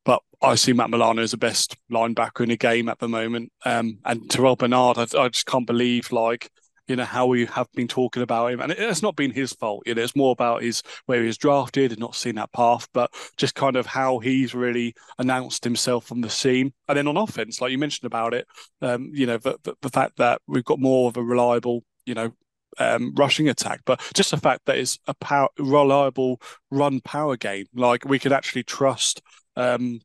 but 0.04 0.22
I 0.40 0.54
see 0.54 0.72
Matt 0.72 0.90
Milano 0.90 1.22
as 1.22 1.32
the 1.32 1.36
best 1.36 1.76
linebacker 1.90 2.42
in 2.42 2.50
the 2.50 2.56
game 2.56 2.88
at 2.88 2.98
the 2.98 3.08
moment. 3.08 3.52
Um, 3.64 3.98
and 4.04 4.28
Terrel 4.28 4.56
Bernard, 4.56 4.98
I, 4.98 5.02
I, 5.18 5.28
just 5.28 5.46
can't 5.46 5.66
believe 5.66 6.12
like 6.12 6.50
you 6.86 6.96
know, 6.96 7.04
how 7.04 7.26
we 7.26 7.46
have 7.46 7.70
been 7.72 7.88
talking 7.88 8.22
about 8.22 8.52
him. 8.52 8.60
And 8.60 8.72
it's 8.72 9.02
not 9.02 9.16
been 9.16 9.32
his 9.32 9.52
fault, 9.52 9.82
you 9.86 9.94
know, 9.94 10.02
it's 10.02 10.16
more 10.16 10.32
about 10.32 10.62
his 10.62 10.82
where 11.06 11.20
he 11.20 11.26
was 11.26 11.38
drafted 11.38 11.92
and 11.92 12.00
not 12.00 12.14
seeing 12.14 12.36
that 12.36 12.52
path, 12.52 12.88
but 12.92 13.12
just 13.36 13.54
kind 13.54 13.76
of 13.76 13.86
how 13.86 14.18
he's 14.18 14.54
really 14.54 14.94
announced 15.18 15.64
himself 15.64 16.12
on 16.12 16.20
the 16.20 16.30
scene. 16.30 16.72
And 16.88 16.96
then 16.96 17.08
on 17.08 17.16
offense, 17.16 17.60
like 17.60 17.72
you 17.72 17.78
mentioned 17.78 18.06
about 18.06 18.34
it, 18.34 18.46
um, 18.82 19.10
you 19.12 19.26
know, 19.26 19.38
the, 19.38 19.58
the, 19.64 19.74
the 19.82 19.90
fact 19.90 20.18
that 20.18 20.40
we've 20.46 20.64
got 20.64 20.78
more 20.78 21.08
of 21.08 21.16
a 21.16 21.22
reliable, 21.22 21.82
you 22.04 22.14
know, 22.14 22.32
um, 22.78 23.14
rushing 23.16 23.48
attack, 23.48 23.80
but 23.84 24.00
just 24.14 24.30
the 24.30 24.36
fact 24.36 24.62
that 24.66 24.78
it's 24.78 24.98
a 25.06 25.14
power, 25.14 25.48
reliable 25.58 26.40
run 26.70 27.00
power 27.00 27.36
game. 27.36 27.66
Like 27.74 28.04
we 28.04 28.18
could 28.18 28.32
actually 28.32 28.64
trust 28.64 29.22
um, 29.56 30.00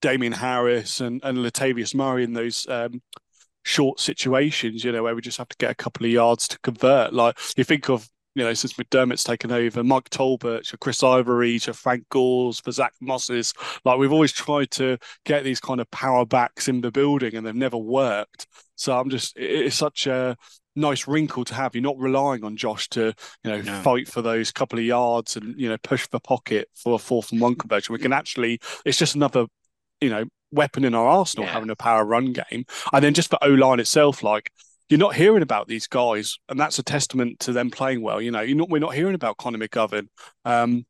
Damien 0.00 0.32
Harris 0.32 1.00
and, 1.00 1.20
and 1.24 1.38
Latavius 1.38 1.94
Murray 1.94 2.24
in 2.24 2.32
those 2.32 2.66
um, 2.68 3.00
short 3.64 4.00
situations, 4.00 4.84
you 4.84 4.92
know, 4.92 5.02
where 5.02 5.14
we 5.14 5.22
just 5.22 5.38
have 5.38 5.48
to 5.48 5.56
get 5.58 5.70
a 5.70 5.74
couple 5.74 6.04
of 6.04 6.12
yards 6.12 6.48
to 6.48 6.58
convert. 6.60 7.12
Like 7.12 7.38
you 7.56 7.64
think 7.64 7.88
of, 7.88 8.08
you 8.34 8.44
know, 8.44 8.54
since 8.54 8.72
McDermott's 8.74 9.24
taken 9.24 9.52
over, 9.52 9.84
Mike 9.84 10.08
Tolbert, 10.10 10.72
your 10.72 10.78
Chris 10.80 11.02
Ivory, 11.02 11.60
your 11.64 11.74
Frank 11.74 12.08
Gores, 12.08 12.60
for 12.60 12.72
Zack 12.72 12.94
Mosses, 13.00 13.52
like 13.84 13.98
we've 13.98 14.12
always 14.12 14.32
tried 14.32 14.70
to 14.72 14.98
get 15.24 15.44
these 15.44 15.60
kind 15.60 15.80
of 15.80 15.90
power 15.90 16.24
backs 16.24 16.66
in 16.66 16.80
the 16.80 16.90
building 16.90 17.36
and 17.36 17.46
they've 17.46 17.54
never 17.54 17.76
worked. 17.76 18.46
So 18.74 18.98
I'm 18.98 19.10
just, 19.10 19.34
it's 19.36 19.76
such 19.76 20.06
a 20.06 20.36
nice 20.74 21.06
wrinkle 21.06 21.44
to 21.44 21.54
have. 21.54 21.74
You're 21.74 21.82
not 21.82 21.98
relying 21.98 22.44
on 22.44 22.56
Josh 22.56 22.88
to, 22.90 23.14
you 23.44 23.50
know, 23.50 23.60
no. 23.60 23.82
fight 23.82 24.08
for 24.08 24.22
those 24.22 24.52
couple 24.52 24.78
of 24.78 24.84
yards 24.84 25.36
and, 25.36 25.58
you 25.58 25.68
know, 25.68 25.76
push 25.82 26.06
the 26.08 26.20
pocket 26.20 26.68
for 26.74 26.94
a 26.94 26.98
fourth 26.98 27.32
and 27.32 27.40
one 27.40 27.54
conversion. 27.54 27.92
We 27.92 27.98
can 27.98 28.12
actually, 28.12 28.60
it's 28.84 28.98
just 28.98 29.14
another, 29.14 29.46
you 30.00 30.10
know, 30.10 30.24
weapon 30.50 30.84
in 30.84 30.94
our 30.94 31.06
arsenal 31.06 31.46
yeah. 31.46 31.52
having 31.52 31.70
a 31.70 31.76
power 31.76 32.04
run 32.04 32.32
game. 32.32 32.64
And 32.92 33.04
then 33.04 33.14
just 33.14 33.30
for 33.30 33.38
O 33.42 33.48
line 33.48 33.80
itself, 33.80 34.22
like, 34.22 34.50
you're 34.88 34.98
not 34.98 35.14
hearing 35.14 35.42
about 35.42 35.68
these 35.68 35.86
guys, 35.86 36.38
and 36.50 36.60
that's 36.60 36.78
a 36.78 36.82
testament 36.82 37.40
to 37.40 37.52
them 37.52 37.70
playing 37.70 38.02
well. 38.02 38.20
You 38.20 38.30
know, 38.30 38.42
you're 38.42 38.58
not, 38.58 38.68
we're 38.68 38.78
not 38.78 38.94
hearing 38.94 39.14
about 39.14 39.38
Connor 39.38 39.58
McGovern. 39.58 40.08
Um, 40.44 40.84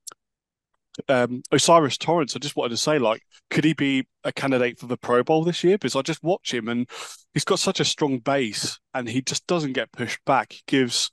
um, 1.08 1.42
O'Cyrus 1.52 1.96
Torrence, 1.96 2.36
I 2.36 2.38
just 2.38 2.56
wanted 2.56 2.70
to 2.70 2.76
say, 2.76 2.98
like, 2.98 3.22
could 3.50 3.64
he 3.64 3.72
be 3.72 4.06
a 4.24 4.32
candidate 4.32 4.78
for 4.78 4.86
the 4.86 4.96
Pro 4.96 5.22
Bowl 5.22 5.44
this 5.44 5.64
year? 5.64 5.78
Because 5.78 5.96
I 5.96 6.02
just 6.02 6.22
watch 6.22 6.52
him 6.52 6.68
and 6.68 6.88
he's 7.34 7.44
got 7.44 7.58
such 7.58 7.80
a 7.80 7.84
strong 7.84 8.18
base 8.18 8.78
and 8.94 9.08
he 9.08 9.22
just 9.22 9.46
doesn't 9.46 9.72
get 9.72 9.92
pushed 9.92 10.24
back. 10.24 10.52
He 10.52 10.62
gives, 10.66 11.10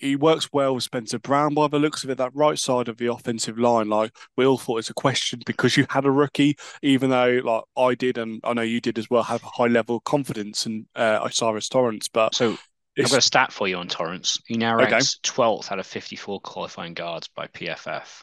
he 0.00 0.16
works 0.16 0.48
well 0.52 0.74
with 0.74 0.84
Spencer 0.84 1.18
Brown 1.18 1.54
by 1.54 1.68
the 1.68 1.78
looks 1.78 2.04
of 2.04 2.10
it, 2.10 2.18
that 2.18 2.34
right 2.34 2.58
side 2.58 2.88
of 2.88 2.96
the 2.96 3.12
offensive 3.12 3.58
line. 3.58 3.88
Like, 3.88 4.12
we 4.36 4.46
all 4.46 4.58
thought 4.58 4.78
it's 4.78 4.90
a 4.90 4.94
question 4.94 5.40
because 5.44 5.76
you 5.76 5.86
had 5.90 6.06
a 6.06 6.10
rookie, 6.10 6.56
even 6.82 7.10
though, 7.10 7.40
like, 7.44 7.64
I 7.76 7.94
did 7.94 8.18
and 8.18 8.40
I 8.44 8.54
know 8.54 8.62
you 8.62 8.80
did 8.80 8.98
as 8.98 9.10
well, 9.10 9.22
have 9.24 9.42
a 9.42 9.48
high 9.48 9.66
level 9.66 9.96
of 9.96 10.04
confidence 10.04 10.66
in 10.66 10.86
uh, 10.96 11.20
O'Cyrus 11.22 11.68
Torrence. 11.68 12.08
But 12.08 12.34
so 12.34 12.56
I've 12.98 13.10
got 13.10 13.18
a 13.18 13.22
stat 13.22 13.52
for 13.52 13.66
you 13.66 13.76
on 13.76 13.88
Torrence. 13.88 14.38
He 14.46 14.56
now 14.56 14.76
ranks 14.76 15.18
okay. 15.24 15.34
12th 15.34 15.72
out 15.72 15.80
of 15.80 15.86
54 15.86 16.40
qualifying 16.40 16.94
guards 16.94 17.28
by 17.28 17.48
PFF. 17.48 18.22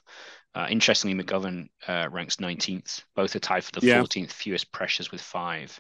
Uh, 0.53 0.67
interestingly, 0.69 1.23
McGovern 1.23 1.69
uh, 1.87 2.09
ranks 2.11 2.35
19th. 2.35 3.03
Both 3.15 3.35
are 3.35 3.39
tied 3.39 3.63
for 3.63 3.79
the 3.79 3.87
yeah. 3.87 4.01
14th 4.01 4.31
fewest 4.31 4.71
pressures 4.73 5.09
with 5.09 5.21
five. 5.21 5.79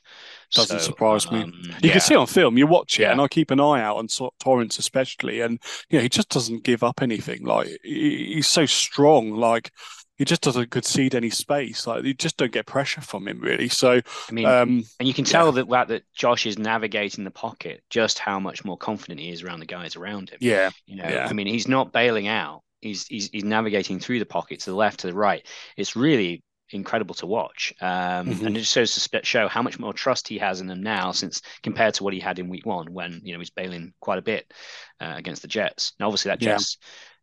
Doesn't 0.53 0.79
so, 0.79 0.85
surprise 0.85 1.25
um, 1.27 1.33
me. 1.33 1.53
You 1.63 1.73
yeah. 1.81 1.91
can 1.91 2.01
see 2.01 2.15
on 2.15 2.25
film, 2.25 2.57
you 2.57 2.67
watch 2.67 2.97
it, 2.97 3.03
yeah. 3.03 3.11
and 3.11 3.19
I 3.19 3.27
keep 3.27 3.51
an 3.51 3.59
eye 3.59 3.81
out 3.81 3.97
on 3.97 4.07
Torrence 4.39 4.79
especially, 4.79 5.41
and 5.41 5.59
you 5.89 5.97
know 5.97 6.03
he 6.03 6.09
just 6.09 6.29
doesn't 6.29 6.63
give 6.63 6.83
up 6.83 7.01
anything. 7.01 7.43
Like 7.43 7.67
he, 7.83 8.35
he's 8.35 8.47
so 8.47 8.65
strong. 8.65 9.31
Like 9.31 9.71
he 10.17 10.23
just 10.23 10.41
doesn't 10.41 10.71
concede 10.71 11.15
any 11.15 11.31
space. 11.31 11.85
Like 11.85 12.05
you 12.05 12.13
just 12.13 12.37
don't 12.37 12.53
get 12.53 12.65
pressure 12.65 13.01
from 13.01 13.27
him 13.27 13.41
really. 13.41 13.67
So 13.67 13.99
I 14.29 14.31
mean, 14.31 14.45
um, 14.45 14.83
and 14.99 15.07
you 15.07 15.13
can 15.13 15.25
tell 15.25 15.47
yeah. 15.47 15.63
that 15.69 15.87
that 15.89 16.03
Josh 16.13 16.45
is 16.45 16.57
navigating 16.57 17.25
the 17.25 17.31
pocket, 17.31 17.83
just 17.89 18.19
how 18.19 18.39
much 18.39 18.63
more 18.63 18.77
confident 18.77 19.19
he 19.19 19.31
is 19.31 19.43
around 19.43 19.59
the 19.59 19.65
guys 19.65 19.97
around 19.97 20.29
him. 20.29 20.37
Yeah, 20.39 20.69
you 20.85 20.95
know, 20.95 21.09
yeah. 21.09 21.27
I 21.29 21.33
mean, 21.33 21.47
he's 21.47 21.67
not 21.67 21.91
bailing 21.91 22.29
out 22.29 22.61
he's, 22.81 23.07
he's 23.07 23.29
he's 23.29 23.43
navigating 23.43 23.99
through 23.99 24.19
the 24.19 24.25
pocket 24.25 24.59
to 24.61 24.69
the 24.69 24.75
left 24.75 25.01
to 25.01 25.07
the 25.07 25.13
right. 25.13 25.45
It's 25.77 25.95
really 25.95 26.43
incredible 26.69 27.15
to 27.15 27.25
watch, 27.25 27.73
um, 27.81 28.27
mm-hmm. 28.27 28.45
and 28.47 28.55
it 28.55 28.61
just 28.61 28.73
shows 28.73 28.95
to 28.95 29.19
show 29.23 29.47
how 29.47 29.61
much 29.61 29.79
more 29.79 29.93
trust 29.93 30.27
he 30.27 30.37
has 30.37 30.61
in 30.61 30.67
them 30.67 30.81
now, 30.81 31.11
since 31.11 31.41
compared 31.63 31.93
to 31.95 32.03
what 32.03 32.13
he 32.13 32.19
had 32.19 32.39
in 32.39 32.49
week 32.49 32.65
one, 32.65 32.91
when 32.93 33.21
you 33.23 33.33
know 33.33 33.39
he's 33.39 33.49
bailing 33.49 33.93
quite 33.99 34.19
a 34.19 34.23
bit 34.23 34.51
uh, 34.99 35.13
against 35.15 35.41
the 35.41 35.47
Jets. 35.47 35.93
Now, 35.99 36.07
obviously, 36.07 36.29
that 36.29 36.39
Jets 36.39 36.77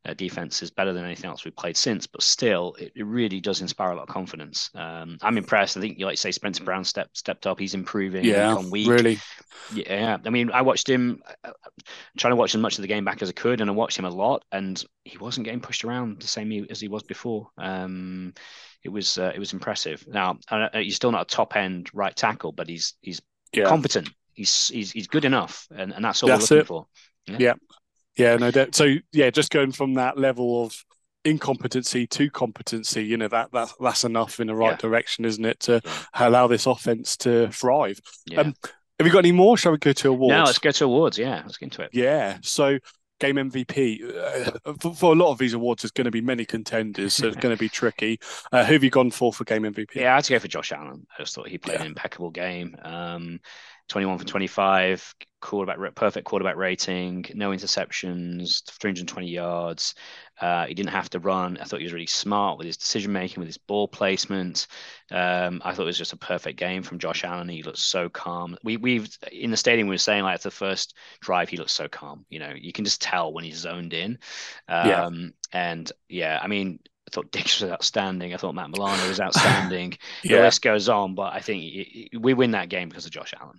uh, 0.04 0.14
defense 0.14 0.62
is 0.62 0.70
better 0.70 0.92
than 0.92 1.04
anything 1.04 1.28
else 1.28 1.44
we've 1.44 1.56
played 1.56 1.76
since, 1.76 2.06
but 2.06 2.22
still, 2.22 2.74
it, 2.78 2.92
it 2.94 3.04
really 3.04 3.40
does 3.40 3.60
inspire 3.60 3.90
a 3.90 3.96
lot 3.96 4.08
of 4.08 4.08
confidence. 4.08 4.70
Um, 4.74 5.18
I'm 5.22 5.38
impressed. 5.38 5.76
I 5.76 5.80
think, 5.80 6.00
like 6.00 6.12
you 6.12 6.16
say, 6.16 6.30
Spencer 6.30 6.64
Brown 6.64 6.84
stepped 6.84 7.16
stepped 7.16 7.46
up. 7.46 7.58
He's 7.58 7.74
improving 7.74 8.24
yeah, 8.24 8.50
week 8.50 8.58
on 8.58 8.70
week. 8.70 8.88
Really, 8.88 9.18
yeah. 9.74 10.18
I 10.24 10.30
mean, 10.30 10.50
I 10.50 10.62
watched 10.62 10.88
him, 10.88 11.22
uh, 11.44 11.50
trying 12.16 12.32
to 12.32 12.36
watch 12.36 12.54
as 12.54 12.60
much 12.60 12.78
of 12.78 12.82
the 12.82 12.88
game 12.88 13.04
back 13.04 13.22
as 13.22 13.28
I 13.28 13.32
could, 13.32 13.60
and 13.60 13.68
I 13.68 13.72
watched 13.72 13.98
him 13.98 14.04
a 14.04 14.10
lot, 14.10 14.44
and 14.52 14.82
he 15.04 15.18
wasn't 15.18 15.44
getting 15.44 15.60
pushed 15.60 15.84
around 15.84 16.20
the 16.20 16.28
same 16.28 16.66
as 16.70 16.80
he 16.80 16.88
was 16.88 17.02
before. 17.02 17.48
Um, 17.58 18.34
it 18.84 18.90
was 18.90 19.18
uh, 19.18 19.32
it 19.34 19.38
was 19.38 19.52
impressive. 19.52 20.06
Now, 20.06 20.38
he's 20.74 20.96
still 20.96 21.12
not 21.12 21.22
a 21.22 21.34
top 21.34 21.56
end 21.56 21.90
right 21.92 22.14
tackle, 22.14 22.52
but 22.52 22.68
he's 22.68 22.94
he's 23.00 23.20
yeah. 23.52 23.64
competent. 23.64 24.10
He's, 24.32 24.68
he's 24.68 24.92
he's 24.92 25.08
good 25.08 25.24
enough, 25.24 25.66
and, 25.74 25.92
and 25.92 26.04
that's 26.04 26.22
all 26.22 26.28
that's 26.28 26.48
we're 26.50 26.58
looking 26.58 26.64
it. 26.64 26.68
for. 26.68 26.86
Yeah. 27.26 27.36
yeah. 27.40 27.54
Yeah, 28.18 28.36
no 28.36 28.50
doubt. 28.50 28.74
So 28.74 28.96
yeah, 29.12 29.30
just 29.30 29.50
going 29.50 29.72
from 29.72 29.94
that 29.94 30.18
level 30.18 30.64
of 30.64 30.84
incompetency 31.24 32.06
to 32.06 32.30
competency, 32.30 33.04
you 33.04 33.16
know, 33.16 33.28
that, 33.28 33.52
that 33.52 33.72
that's 33.80 34.04
enough 34.04 34.40
in 34.40 34.48
the 34.48 34.54
right 34.54 34.72
yeah. 34.72 34.76
direction, 34.76 35.24
isn't 35.24 35.44
it, 35.44 35.60
to 35.60 35.80
allow 36.14 36.46
this 36.46 36.66
offense 36.66 37.16
to 37.18 37.48
thrive. 37.48 38.00
Yeah. 38.26 38.40
Um, 38.40 38.54
have 38.98 39.06
you 39.06 39.12
got 39.12 39.20
any 39.20 39.32
more? 39.32 39.56
Shall 39.56 39.72
we 39.72 39.78
go 39.78 39.92
to 39.92 40.08
awards? 40.10 40.32
No, 40.32 40.44
let's 40.44 40.58
go 40.58 40.72
to 40.72 40.84
awards. 40.84 41.16
Yeah, 41.16 41.42
let's 41.44 41.56
get 41.56 41.66
into 41.66 41.82
it. 41.82 41.90
Yeah. 41.92 42.38
So 42.42 42.78
game 43.20 43.36
MVP 43.36 44.02
uh, 44.16 44.74
for, 44.80 44.94
for, 44.94 45.12
a 45.12 45.16
lot 45.16 45.30
of 45.30 45.38
these 45.38 45.54
awards, 45.54 45.82
there's 45.82 45.92
going 45.92 46.04
to 46.06 46.10
be 46.10 46.20
many 46.20 46.44
contenders, 46.44 47.14
so 47.14 47.28
it's 47.28 47.36
going 47.40 47.54
to 47.54 47.58
be 47.58 47.68
tricky. 47.68 48.18
Uh, 48.52 48.64
who 48.64 48.72
have 48.74 48.84
you 48.84 48.90
gone 48.90 49.10
for 49.10 49.32
for 49.32 49.44
game 49.44 49.62
MVP? 49.62 49.94
Yeah, 49.94 50.12
I 50.12 50.14
had 50.16 50.24
to 50.24 50.32
go 50.32 50.38
for 50.40 50.48
Josh 50.48 50.72
Allen. 50.72 51.06
I 51.16 51.22
just 51.22 51.34
thought 51.34 51.48
he 51.48 51.58
played 51.58 51.74
yeah. 51.74 51.82
an 51.82 51.86
impeccable 51.88 52.30
game. 52.30 52.76
Um, 52.82 53.40
21 53.88 54.18
for 54.18 54.24
25, 54.24 55.14
quarterback 55.40 55.94
perfect 55.94 56.26
quarterback 56.26 56.56
rating, 56.56 57.24
no 57.34 57.50
interceptions, 57.50 58.62
320 58.70 59.28
yards. 59.28 59.94
Uh, 60.40 60.66
he 60.66 60.74
didn't 60.74 60.92
have 60.92 61.10
to 61.10 61.18
run. 61.18 61.58
I 61.58 61.64
thought 61.64 61.80
he 61.80 61.84
was 61.84 61.92
really 61.92 62.06
smart 62.06 62.58
with 62.58 62.66
his 62.66 62.76
decision 62.76 63.12
making, 63.12 63.40
with 63.40 63.48
his 63.48 63.58
ball 63.58 63.88
placement. 63.88 64.66
Um, 65.10 65.62
I 65.64 65.72
thought 65.72 65.82
it 65.82 65.86
was 65.86 65.98
just 65.98 66.12
a 66.12 66.18
perfect 66.18 66.58
game 66.58 66.82
from 66.82 66.98
Josh 66.98 67.24
Allen. 67.24 67.48
He 67.48 67.62
looked 67.62 67.78
so 67.78 68.08
calm. 68.08 68.56
We 68.62 68.76
we've 68.76 69.08
in 69.32 69.50
the 69.50 69.56
stadium 69.56 69.88
we 69.88 69.94
were 69.94 69.98
saying 69.98 70.22
like 70.22 70.40
the 70.40 70.50
first 70.50 70.94
drive 71.20 71.48
he 71.48 71.56
looked 71.56 71.70
so 71.70 71.88
calm. 71.88 72.24
You 72.28 72.40
know, 72.40 72.52
you 72.56 72.72
can 72.72 72.84
just 72.84 73.00
tell 73.00 73.32
when 73.32 73.44
he's 73.44 73.56
zoned 73.58 73.94
in. 73.94 74.18
Um, 74.68 74.88
yeah. 74.88 75.10
And 75.52 75.92
yeah, 76.08 76.38
I 76.42 76.46
mean, 76.46 76.80
I 77.08 77.10
thought 77.10 77.32
Diggs 77.32 77.60
was 77.60 77.70
outstanding. 77.70 78.34
I 78.34 78.36
thought 78.36 78.54
Matt 78.54 78.70
Milano 78.70 79.08
was 79.08 79.20
outstanding. 79.20 79.96
yeah. 80.22 80.36
The 80.36 80.42
list 80.42 80.62
goes 80.62 80.88
on, 80.88 81.14
but 81.14 81.32
I 81.32 81.40
think 81.40 82.10
we 82.18 82.34
win 82.34 82.50
that 82.50 82.68
game 82.68 82.90
because 82.90 83.06
of 83.06 83.12
Josh 83.12 83.32
Allen. 83.40 83.58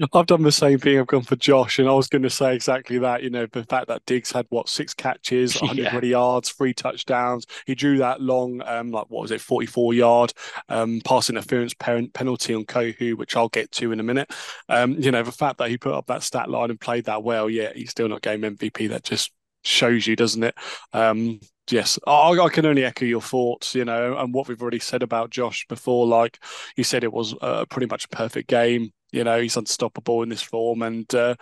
I've 0.14 0.26
done 0.26 0.42
the 0.42 0.52
same 0.52 0.78
thing. 0.78 0.98
I've 0.98 1.06
gone 1.06 1.22
for 1.22 1.36
Josh, 1.36 1.78
and 1.78 1.88
I 1.88 1.92
was 1.92 2.08
going 2.08 2.22
to 2.22 2.30
say 2.30 2.54
exactly 2.54 2.98
that. 2.98 3.22
You 3.22 3.30
know, 3.30 3.46
the 3.46 3.64
fact 3.64 3.88
that 3.88 4.04
Diggs 4.06 4.32
had 4.32 4.46
what 4.48 4.68
six 4.68 4.94
catches, 4.94 5.60
120 5.60 6.06
yeah. 6.08 6.10
yards, 6.10 6.50
three 6.50 6.72
touchdowns. 6.72 7.46
He 7.66 7.74
drew 7.74 7.98
that 7.98 8.20
long, 8.20 8.62
um, 8.64 8.90
like 8.90 9.06
what 9.08 9.22
was 9.22 9.30
it, 9.30 9.40
44 9.40 9.94
yard 9.94 10.32
um, 10.68 11.00
pass 11.04 11.28
interference 11.28 11.74
parent 11.74 12.12
penalty 12.14 12.54
on 12.54 12.64
Kohou, 12.64 13.16
which 13.16 13.36
I'll 13.36 13.48
get 13.48 13.70
to 13.72 13.92
in 13.92 14.00
a 14.00 14.04
minute. 14.04 14.32
Um, 14.68 14.92
you 14.98 15.10
know, 15.10 15.22
the 15.22 15.32
fact 15.32 15.58
that 15.58 15.70
he 15.70 15.76
put 15.76 15.94
up 15.94 16.06
that 16.06 16.22
stat 16.22 16.48
line 16.48 16.70
and 16.70 16.80
played 16.80 17.04
that 17.04 17.22
well, 17.22 17.50
yeah, 17.50 17.72
he's 17.74 17.90
still 17.90 18.08
not 18.08 18.22
game 18.22 18.42
MVP. 18.42 18.88
That 18.88 19.04
just 19.04 19.32
shows 19.62 20.06
you, 20.06 20.16
doesn't 20.16 20.42
it? 20.42 20.54
Um, 20.94 21.40
yes, 21.70 21.98
I, 22.06 22.30
I, 22.30 22.48
can 22.48 22.64
only 22.64 22.84
echo 22.84 23.04
your 23.04 23.20
thoughts, 23.20 23.74
you 23.74 23.84
know, 23.84 24.16
and 24.16 24.32
what 24.32 24.48
we've 24.48 24.60
already 24.62 24.78
said 24.78 25.02
about 25.02 25.30
Josh 25.30 25.66
before. 25.68 26.06
Like 26.06 26.38
you 26.76 26.84
said, 26.84 27.04
it 27.04 27.12
was 27.12 27.34
uh, 27.42 27.66
pretty 27.66 27.86
much 27.86 28.06
a 28.06 28.08
perfect 28.08 28.48
game. 28.48 28.92
You 29.12 29.24
know, 29.24 29.40
he's 29.40 29.56
unstoppable 29.56 30.22
in 30.22 30.28
this 30.28 30.42
form, 30.42 30.82
and 30.82 31.12
uh, 31.14 31.34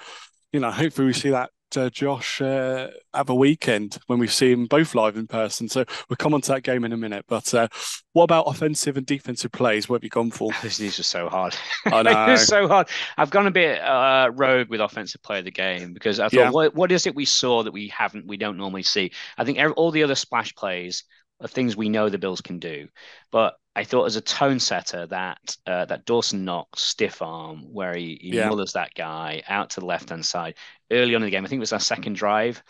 you 0.53 0.61
know, 0.61 0.71
hopefully 0.71 1.07
we 1.07 1.13
see 1.13 1.31
that 1.31 1.51
uh, 1.77 1.91
Josh 1.91 2.41
uh, 2.41 2.89
have 3.13 3.29
a 3.29 3.35
weekend 3.35 3.99
when 4.07 4.19
we 4.19 4.27
see 4.27 4.53
him 4.53 4.67
both 4.67 4.95
live 4.95 5.17
in 5.17 5.27
person. 5.27 5.69
So 5.69 5.85
we'll 6.09 6.17
come 6.17 6.35
on 6.35 6.41
to 6.43 6.53
that 6.53 6.63
game 6.63 6.85
in 6.85 6.93
a 6.93 6.97
minute. 6.97 7.25
But 7.29 7.53
uh, 7.53 7.69
what 8.13 8.25
about 8.25 8.45
offensive 8.47 8.97
and 8.97 9.05
defensive 9.05 9.53
plays? 9.53 9.89
What 9.89 9.97
have 9.97 10.05
you 10.05 10.11
gone 10.11 10.31
for? 10.31 10.51
These 10.63 10.99
are 10.99 11.03
so 11.03 11.29
hard. 11.29 11.57
I 11.87 12.03
know. 12.05 12.27
it's 12.33 12.47
so 12.47 12.69
hard. 12.69 12.89
I've 13.17 13.31
gone 13.31 13.47
a 13.47 13.51
bit 13.51 13.81
uh, 13.81 14.31
rogue 14.35 14.69
with 14.69 14.81
offensive 14.81 15.23
play 15.23 15.41
of 15.41 15.45
the 15.45 15.51
game 15.51 15.93
because 15.93 16.21
I 16.21 16.29
thought, 16.29 16.33
yeah. 16.33 16.51
what, 16.51 16.75
what 16.75 16.93
is 16.93 17.07
it 17.07 17.15
we 17.15 17.25
saw 17.25 17.63
that 17.63 17.73
we 17.73 17.89
haven't, 17.89 18.27
we 18.27 18.37
don't 18.37 18.57
normally 18.57 18.83
see? 18.83 19.13
I 19.37 19.45
think 19.45 19.59
all 19.77 19.91
the 19.91 20.05
other 20.05 20.15
splash 20.15 20.55
plays 20.55 21.05
are 21.41 21.49
things 21.49 21.77
we 21.77 21.89
know 21.89 22.09
the 22.09 22.19
Bills 22.19 22.41
can 22.41 22.59
do. 22.59 22.89
But 23.31 23.55
I 23.79 23.85
thought 23.85 24.07
as 24.07 24.17
a 24.17 24.21
tone 24.21 24.59
setter 24.59 25.07
that 25.07 25.57
uh, 25.65 25.85
that 25.85 26.05
Dawson 26.05 26.45
Knox 26.45 26.83
stiff 26.83 27.23
arm 27.23 27.73
where 27.73 27.95
he, 27.95 28.19
he 28.21 28.31
yeah. 28.31 28.49
mullers 28.49 28.73
that 28.73 28.93
guy 28.93 29.45
out 29.49 29.71
to 29.71 29.81
the 29.81 29.87
left 29.87 30.09
hand 30.09 30.27
side 30.27 30.57
early 30.91 31.15
on 31.15 31.23
in 31.23 31.27
the 31.27 31.31
game. 31.31 31.45
I 31.45 31.49
think 31.49 31.61
it 31.61 31.61
was 31.61 31.73
our 31.73 31.79
second 31.79 32.17
drive, 32.17 32.61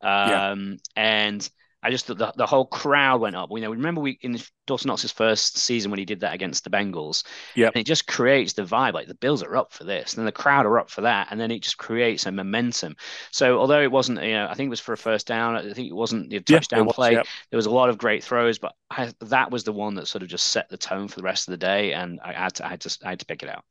um, 0.00 0.08
yeah. 0.28 0.58
and 0.96 1.50
I 1.86 1.90
just 1.90 2.06
thought 2.06 2.18
the, 2.18 2.32
the 2.36 2.46
whole 2.46 2.66
crowd 2.66 3.20
went 3.20 3.36
up. 3.36 3.48
You 3.52 3.60
know, 3.60 3.70
remember 3.70 4.00
we 4.00 4.18
in 4.22 4.38
Dawson 4.66 4.88
Knox's 4.88 5.12
first 5.12 5.56
season 5.56 5.92
when 5.92 5.98
he 5.98 6.04
did 6.04 6.20
that 6.20 6.34
against 6.34 6.64
the 6.64 6.70
Bengals. 6.70 7.24
Yeah, 7.54 7.68
And 7.68 7.76
it 7.76 7.84
just 7.84 8.08
creates 8.08 8.54
the 8.54 8.62
vibe 8.62 8.94
like 8.94 9.06
the 9.06 9.14
Bills 9.14 9.42
are 9.42 9.56
up 9.56 9.72
for 9.72 9.84
this, 9.84 10.12
and 10.12 10.18
then 10.18 10.26
the 10.26 10.32
crowd 10.32 10.66
are 10.66 10.80
up 10.80 10.90
for 10.90 11.02
that, 11.02 11.28
and 11.30 11.40
then 11.40 11.52
it 11.52 11.62
just 11.62 11.78
creates 11.78 12.26
a 12.26 12.32
momentum. 12.32 12.96
So 13.30 13.58
although 13.58 13.80
it 13.80 13.92
wasn't, 13.92 14.20
you 14.22 14.32
know, 14.32 14.48
I 14.50 14.54
think 14.54 14.66
it 14.66 14.70
was 14.70 14.80
for 14.80 14.94
a 14.94 14.98
first 14.98 15.28
down. 15.28 15.54
I 15.54 15.72
think 15.72 15.88
it 15.88 15.94
wasn't 15.94 16.30
the 16.30 16.40
touchdown 16.40 16.80
yeah, 16.80 16.86
was, 16.86 16.94
play. 16.94 17.12
Yeah. 17.12 17.22
There 17.50 17.58
was 17.58 17.66
a 17.66 17.70
lot 17.70 17.88
of 17.88 17.98
great 17.98 18.24
throws, 18.24 18.58
but 18.58 18.72
I, 18.90 19.12
that 19.20 19.52
was 19.52 19.62
the 19.62 19.72
one 19.72 19.94
that 19.94 20.08
sort 20.08 20.22
of 20.22 20.28
just 20.28 20.48
set 20.48 20.68
the 20.68 20.76
tone 20.76 21.06
for 21.06 21.16
the 21.16 21.22
rest 21.24 21.46
of 21.46 21.52
the 21.52 21.58
day, 21.58 21.92
and 21.92 22.18
I 22.20 22.32
had 22.32 22.54
to, 22.56 22.66
I 22.66 22.70
had 22.70 22.80
to, 22.80 22.98
I 23.04 23.10
had 23.10 23.20
to 23.20 23.26
pick 23.26 23.44
it 23.44 23.48
out. 23.48 23.62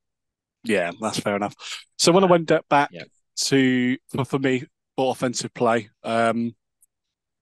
Yeah, 0.64 0.92
that's 1.02 1.20
fair 1.20 1.36
enough. 1.36 1.54
So 1.98 2.14
when 2.14 2.24
I 2.24 2.28
went 2.28 2.52
back 2.70 2.90
yeah. 2.92 3.04
to 3.36 3.98
for, 4.08 4.26
for 4.26 4.40
me 4.40 4.64
offensive 4.98 5.54
play, 5.54 5.90
um, 6.04 6.56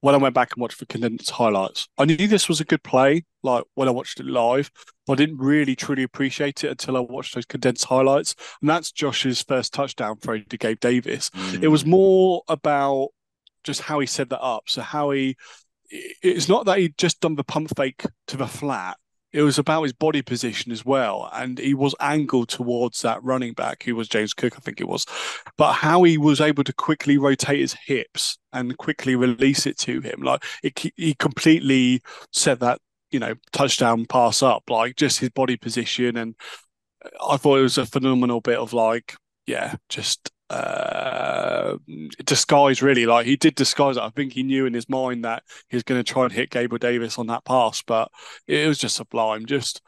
when 0.03 0.13
I 0.13 0.17
went 0.17 0.35
back 0.35 0.51
and 0.51 0.61
watched 0.61 0.79
the 0.79 0.85
condensed 0.85 1.31
highlights, 1.31 1.87
I 1.97 2.03
knew 2.03 2.27
this 2.27 2.49
was 2.49 2.59
a 2.59 2.65
good 2.65 2.83
play. 2.83 3.23
Like 3.41 3.63
when 3.75 3.87
I 3.87 3.91
watched 3.91 4.19
it 4.19 4.25
live, 4.25 4.69
I 5.09 5.15
didn't 5.15 5.37
really 5.37 5.77
truly 5.77 6.03
appreciate 6.03 6.65
it 6.65 6.71
until 6.71 6.97
I 6.97 6.99
watched 6.99 7.35
those 7.35 7.45
condensed 7.45 7.85
highlights. 7.85 8.35
And 8.59 8.69
that's 8.69 8.91
Josh's 8.91 9.41
first 9.41 9.73
touchdown 9.73 10.17
throw 10.17 10.39
to 10.39 10.57
Gabe 10.57 10.81
Davis. 10.81 11.29
Mm. 11.29 11.63
It 11.63 11.69
was 11.69 11.85
more 11.85 12.43
about 12.49 13.11
just 13.63 13.79
how 13.79 14.01
he 14.01 14.05
set 14.05 14.27
that 14.31 14.41
up. 14.41 14.63
So 14.67 14.81
how 14.81 15.11
he, 15.11 15.37
it's 15.89 16.49
not 16.49 16.65
that 16.65 16.79
he 16.79 16.93
just 16.97 17.21
done 17.21 17.35
the 17.35 17.45
pump 17.45 17.71
fake 17.73 18.03
to 18.27 18.35
the 18.35 18.45
flat 18.47 18.97
it 19.33 19.41
was 19.41 19.57
about 19.57 19.83
his 19.83 19.93
body 19.93 20.21
position 20.21 20.71
as 20.71 20.85
well. 20.85 21.29
And 21.33 21.57
he 21.57 21.73
was 21.73 21.95
angled 21.99 22.49
towards 22.49 23.01
that 23.01 23.23
running 23.23 23.53
back, 23.53 23.83
who 23.83 23.95
was 23.95 24.07
James 24.07 24.33
Cook, 24.33 24.53
I 24.55 24.59
think 24.59 24.79
it 24.79 24.87
was. 24.87 25.05
But 25.57 25.73
how 25.73 26.03
he 26.03 26.17
was 26.17 26.39
able 26.39 26.63
to 26.63 26.73
quickly 26.73 27.17
rotate 27.17 27.59
his 27.59 27.73
hips 27.73 28.37
and 28.53 28.77
quickly 28.77 29.15
release 29.15 29.65
it 29.65 29.77
to 29.79 29.99
him, 30.01 30.21
like 30.21 30.43
it, 30.61 30.79
he 30.95 31.15
completely 31.15 32.01
set 32.31 32.59
that, 32.59 32.79
you 33.09 33.19
know, 33.19 33.33
touchdown 33.51 34.05
pass 34.05 34.43
up, 34.43 34.69
like 34.69 34.95
just 34.95 35.19
his 35.19 35.31
body 35.31 35.57
position. 35.57 36.15
And 36.15 36.35
I 37.27 37.37
thought 37.37 37.57
it 37.57 37.63
was 37.63 37.79
a 37.79 37.85
phenomenal 37.87 38.39
bit 38.39 38.59
of 38.59 38.71
like, 38.71 39.15
yeah, 39.47 39.75
just 39.89 40.31
uh, 40.49 41.77
disguise 42.25 42.82
really. 42.82 43.06
Like 43.06 43.25
he 43.25 43.36
did 43.36 43.56
disguise 43.56 43.97
it. 43.97 44.03
I 44.03 44.10
think 44.10 44.34
he 44.34 44.43
knew 44.43 44.65
in 44.65 44.73
his 44.73 44.89
mind 44.89 45.25
that 45.25 45.43
he 45.69 45.75
was 45.75 45.84
going 45.84 46.03
to 46.03 46.12
try 46.12 46.23
and 46.23 46.32
hit 46.32 46.49
Gabriel 46.49 46.79
Davis 46.79 47.17
on 47.17 47.27
that 47.27 47.45
pass, 47.45 47.82
but 47.82 48.12
it 48.47 48.67
was 48.67 48.77
just 48.77 48.95
sublime. 48.95 49.45
Just 49.45 49.82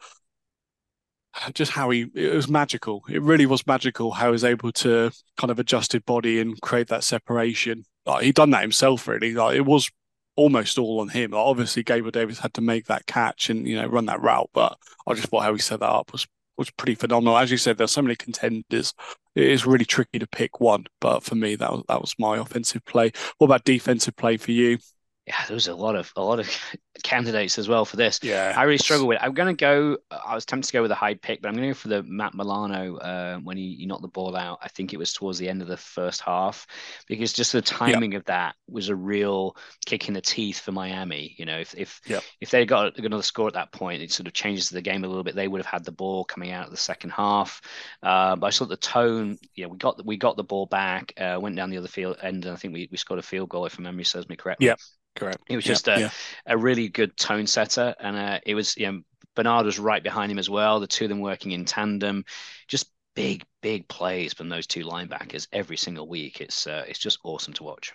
just 1.52 1.72
how 1.72 1.90
he 1.90 2.06
it 2.14 2.34
was 2.34 2.48
magical. 2.48 3.02
It 3.08 3.22
really 3.22 3.46
was 3.46 3.66
magical 3.66 4.12
how 4.12 4.26
he 4.26 4.32
was 4.32 4.44
able 4.44 4.72
to 4.72 5.10
kind 5.36 5.50
of 5.50 5.58
adjust 5.58 5.92
his 5.92 6.02
body 6.02 6.40
and 6.40 6.60
create 6.60 6.88
that 6.88 7.04
separation. 7.04 7.84
Like 8.04 8.24
he 8.24 8.32
done 8.32 8.50
that 8.50 8.62
himself 8.62 9.06
really. 9.06 9.32
Like 9.32 9.56
it 9.56 9.66
was 9.66 9.90
almost 10.36 10.78
all 10.78 11.00
on 11.00 11.08
him. 11.08 11.32
Like 11.32 11.46
obviously 11.46 11.82
Gabriel 11.82 12.10
Davis 12.10 12.38
had 12.38 12.54
to 12.54 12.60
make 12.60 12.86
that 12.86 13.06
catch 13.06 13.50
and 13.50 13.66
you 13.66 13.76
know 13.76 13.86
run 13.86 14.06
that 14.06 14.22
route, 14.22 14.50
but 14.52 14.78
I 15.06 15.14
just 15.14 15.28
thought 15.28 15.42
how 15.42 15.52
he 15.52 15.60
set 15.60 15.80
that 15.80 15.90
up 15.90 16.12
was 16.12 16.26
was 16.56 16.70
pretty 16.70 16.94
phenomenal. 16.94 17.36
As 17.36 17.50
you 17.50 17.58
said, 17.58 17.76
there's 17.76 17.92
so 17.92 18.02
many 18.02 18.16
contenders. 18.16 18.94
It 19.36 19.44
is 19.50 19.66
really 19.66 19.84
tricky 19.84 20.18
to 20.18 20.26
pick 20.26 20.60
one, 20.60 20.86
but 21.00 21.22
for 21.22 21.34
me, 21.36 21.54
that 21.56 21.70
was 21.70 21.84
that 21.88 22.00
was 22.00 22.14
my 22.18 22.38
offensive 22.38 22.84
play. 22.84 23.12
What 23.38 23.46
about 23.46 23.64
defensive 23.64 24.16
play 24.16 24.36
for 24.38 24.50
you? 24.52 24.78
Yeah, 25.26 25.44
there 25.48 25.54
was 25.54 25.66
a 25.66 25.74
lot 25.74 25.96
of 25.96 26.12
a 26.14 26.22
lot 26.22 26.38
of 26.38 26.48
candidates 27.02 27.58
as 27.58 27.68
well 27.68 27.84
for 27.84 27.96
this. 27.96 28.20
Yeah, 28.22 28.54
I 28.56 28.62
really 28.62 28.78
struggle 28.78 29.08
with. 29.08 29.16
It. 29.16 29.24
I'm 29.24 29.34
going 29.34 29.54
to 29.54 29.60
go. 29.60 29.98
I 30.10 30.36
was 30.36 30.46
tempted 30.46 30.68
to 30.68 30.72
go 30.72 30.82
with 30.82 30.92
a 30.92 30.96
high 30.96 31.14
pick, 31.14 31.42
but 31.42 31.48
I'm 31.48 31.54
going 31.54 31.68
to 31.68 31.70
go 31.70 31.74
for 31.74 31.88
the 31.88 32.02
Matt 32.04 32.34
Milano 32.34 32.96
uh, 32.98 33.38
when 33.38 33.56
he, 33.56 33.74
he 33.74 33.86
knocked 33.86 34.02
the 34.02 34.08
ball 34.08 34.36
out. 34.36 34.58
I 34.62 34.68
think 34.68 34.92
it 34.92 34.98
was 34.98 35.12
towards 35.12 35.38
the 35.38 35.48
end 35.48 35.62
of 35.62 35.68
the 35.68 35.76
first 35.76 36.20
half, 36.20 36.66
because 37.08 37.32
just 37.32 37.52
the 37.52 37.60
timing 37.60 38.14
of 38.14 38.24
that 38.26 38.54
was 38.68 38.88
a 38.88 38.94
real 38.94 39.56
kick 39.84 40.06
in 40.06 40.14
the 40.14 40.20
teeth 40.20 40.60
for 40.60 40.70
Miami. 40.70 41.34
You 41.36 41.44
know, 41.44 41.58
if 41.58 41.74
if 41.76 42.00
if 42.40 42.50
they 42.50 42.64
got 42.64 42.96
another 42.96 43.22
score 43.22 43.48
at 43.48 43.54
that 43.54 43.72
point, 43.72 44.02
it 44.02 44.12
sort 44.12 44.28
of 44.28 44.32
changes 44.32 44.68
the 44.68 44.80
game 44.80 45.02
a 45.02 45.08
little 45.08 45.24
bit. 45.24 45.34
They 45.34 45.48
would 45.48 45.60
have 45.60 45.66
had 45.66 45.84
the 45.84 45.90
ball 45.90 46.24
coming 46.24 46.52
out 46.52 46.66
of 46.66 46.70
the 46.70 46.76
second 46.76 47.10
half. 47.10 47.60
Uh, 48.00 48.36
but 48.36 48.46
I 48.46 48.50
saw 48.50 48.64
the 48.64 48.76
tone. 48.76 49.38
You 49.56 49.64
know, 49.64 49.70
we 49.70 49.78
got 49.78 49.96
the, 49.96 50.04
we 50.04 50.16
got 50.16 50.36
the 50.36 50.44
ball 50.44 50.66
back, 50.66 51.12
uh, 51.18 51.38
went 51.40 51.56
down 51.56 51.70
the 51.70 51.78
other 51.78 51.88
field 51.88 52.18
end, 52.22 52.44
and 52.44 52.54
I 52.54 52.56
think 52.56 52.74
we, 52.74 52.88
we 52.92 52.96
scored 52.96 53.18
a 53.18 53.22
field 53.22 53.48
goal 53.48 53.66
if 53.66 53.80
memory 53.80 54.04
serves 54.04 54.28
me 54.28 54.36
correctly. 54.36 54.68
Yeah. 54.68 54.76
Correct. 55.16 55.38
It 55.48 55.56
was 55.56 55.64
just 55.64 55.88
a, 55.88 56.12
a 56.46 56.56
really 56.56 56.88
good 56.88 57.16
tone 57.16 57.46
setter, 57.46 57.94
and 57.98 58.16
uh, 58.16 58.38
it 58.44 58.54
was 58.54 58.76
you 58.76 58.86
know 58.86 59.00
Bernard 59.34 59.66
was 59.66 59.78
right 59.78 60.02
behind 60.02 60.30
him 60.30 60.38
as 60.38 60.48
well. 60.48 60.78
The 60.78 60.86
two 60.86 61.06
of 61.06 61.08
them 61.08 61.20
working 61.20 61.52
in 61.52 61.64
tandem, 61.64 62.24
just 62.68 62.90
big 63.14 63.44
big 63.62 63.88
plays 63.88 64.32
from 64.34 64.48
those 64.48 64.66
two 64.66 64.84
linebackers 64.84 65.48
every 65.52 65.76
single 65.76 66.06
week. 66.06 66.40
It's 66.40 66.66
uh, 66.66 66.84
it's 66.86 66.98
just 66.98 67.18
awesome 67.24 67.54
to 67.54 67.64
watch. 67.64 67.92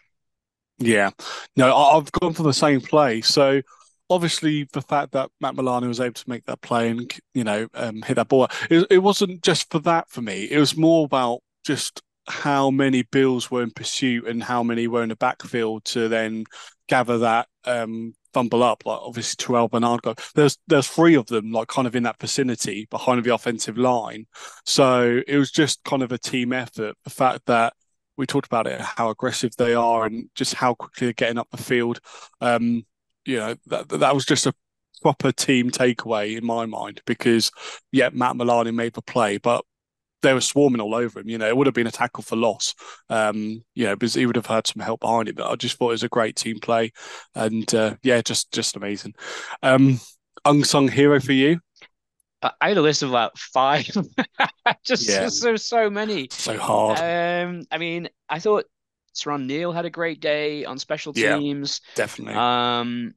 Yeah, 0.79 1.11
no, 1.55 1.75
I've 1.75 2.11
gone 2.11 2.33
for 2.33 2.43
the 2.43 2.53
same 2.53 2.81
play. 2.81 3.21
So 3.21 3.61
obviously 4.09 4.67
the 4.73 4.81
fact 4.81 5.11
that 5.11 5.29
Matt 5.39 5.55
Milano 5.55 5.87
was 5.87 5.99
able 5.99 6.13
to 6.13 6.29
make 6.29 6.45
that 6.45 6.61
play 6.61 6.89
and 6.89 7.11
you 7.33 7.43
know 7.43 7.67
um, 7.75 8.01
hit 8.01 8.15
that 8.15 8.27
ball, 8.27 8.47
it, 8.69 8.87
it 8.89 8.97
wasn't 8.99 9.43
just 9.43 9.69
for 9.71 9.79
that 9.79 10.09
for 10.09 10.21
me. 10.21 10.47
It 10.49 10.57
was 10.57 10.75
more 10.75 11.05
about 11.05 11.41
just 11.63 12.01
how 12.27 12.69
many 12.69 13.03
Bills 13.03 13.49
were 13.49 13.63
in 13.63 13.71
pursuit 13.71 14.27
and 14.27 14.43
how 14.43 14.63
many 14.63 14.87
were 14.87 15.03
in 15.03 15.09
the 15.09 15.15
backfield 15.15 15.85
to 15.85 16.07
then 16.07 16.45
gather 16.91 17.19
that 17.19 17.47
um, 17.63 18.13
fumble 18.33 18.63
up. 18.63 18.85
Like 18.85 18.99
obviously 19.01 19.43
Terrel 19.43 19.69
Bernard 19.71 20.01
got 20.01 20.21
there's 20.35 20.57
there's 20.67 20.87
three 20.87 21.15
of 21.15 21.25
them 21.27 21.51
like 21.51 21.69
kind 21.69 21.87
of 21.87 21.95
in 21.95 22.03
that 22.03 22.19
vicinity 22.19 22.85
behind 22.91 23.23
the 23.23 23.33
offensive 23.33 23.77
line. 23.77 24.25
So 24.65 25.21
it 25.25 25.37
was 25.37 25.51
just 25.51 25.83
kind 25.85 26.03
of 26.03 26.11
a 26.11 26.17
team 26.17 26.51
effort. 26.51 26.95
The 27.05 27.09
fact 27.09 27.45
that 27.45 27.73
we 28.17 28.25
talked 28.25 28.45
about 28.45 28.67
it, 28.67 28.81
how 28.81 29.09
aggressive 29.09 29.55
they 29.57 29.73
are, 29.73 30.05
and 30.05 30.29
just 30.35 30.53
how 30.53 30.73
quickly 30.73 31.07
they're 31.07 31.13
getting 31.13 31.37
up 31.37 31.47
the 31.49 31.57
field. 31.63 32.01
Um, 32.41 32.85
you 33.25 33.37
know 33.37 33.55
that 33.67 33.87
that 33.87 34.13
was 34.13 34.25
just 34.25 34.45
a 34.45 34.53
proper 35.01 35.31
team 35.31 35.71
takeaway 35.71 36.37
in 36.37 36.45
my 36.45 36.65
mind 36.65 37.01
because 37.05 37.51
yeah, 37.93 38.09
Matt 38.11 38.35
Milano 38.35 38.71
made 38.73 38.93
the 38.93 39.01
play, 39.01 39.37
but 39.37 39.63
they 40.21 40.33
were 40.33 40.41
swarming 40.41 40.81
all 40.81 40.95
over 40.95 41.19
him. 41.19 41.29
You 41.29 41.37
know, 41.37 41.47
it 41.47 41.55
would 41.55 41.67
have 41.67 41.73
been 41.73 41.87
a 41.87 41.91
tackle 41.91 42.23
for 42.23 42.35
loss. 42.35 42.73
Um, 43.09 43.63
you 43.73 43.85
know, 43.85 43.95
because 43.95 44.13
he 44.13 44.25
would 44.25 44.35
have 44.35 44.45
had 44.45 44.67
some 44.67 44.81
help 44.81 45.01
behind 45.01 45.29
him. 45.29 45.35
But 45.35 45.49
I 45.49 45.55
just 45.55 45.77
thought 45.77 45.89
it 45.89 45.93
was 45.93 46.03
a 46.03 46.09
great 46.09 46.35
team 46.35 46.59
play, 46.59 46.91
and 47.35 47.73
uh, 47.73 47.95
yeah, 48.03 48.21
just 48.21 48.51
just 48.51 48.75
amazing. 48.75 49.13
Um, 49.63 49.99
unsung 50.45 50.87
hero 50.87 51.19
for 51.19 51.33
you? 51.33 51.59
I 52.43 52.69
had 52.69 52.77
a 52.77 52.81
list 52.81 53.03
of 53.03 53.09
about 53.09 53.37
five. 53.37 53.85
just, 54.83 55.07
yeah. 55.07 55.27
so 55.29 55.55
so 55.57 55.89
many. 55.89 56.27
So 56.31 56.57
hard. 56.57 56.97
Um, 56.97 57.63
I 57.71 57.77
mean, 57.77 58.09
I 58.27 58.39
thought 58.39 58.65
Siran 59.13 59.45
Neal 59.45 59.71
had 59.71 59.85
a 59.85 59.91
great 59.91 60.21
day 60.21 60.65
on 60.65 60.79
special 60.79 61.13
teams. 61.13 61.81
Yeah, 61.89 61.95
definitely. 61.95 62.33
Um, 62.33 63.13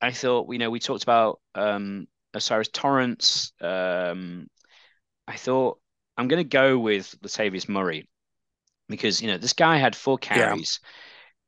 I 0.00 0.12
thought 0.12 0.52
you 0.52 0.58
know 0.58 0.70
we 0.70 0.78
talked 0.78 1.02
about 1.02 1.40
um 1.56 2.06
O'Cyrus 2.34 2.68
Torrence. 2.68 3.52
Um, 3.60 4.48
I 5.26 5.36
thought 5.36 5.80
I'm 6.18 6.26
going 6.28 6.42
to 6.42 6.48
go 6.48 6.78
with 6.78 7.16
Latavius 7.22 7.68
Murray 7.68 8.08
because 8.88 9.22
you 9.22 9.28
know 9.28 9.38
this 9.38 9.52
guy 9.52 9.76
had 9.76 9.94
four 9.94 10.18
carries, 10.18 10.80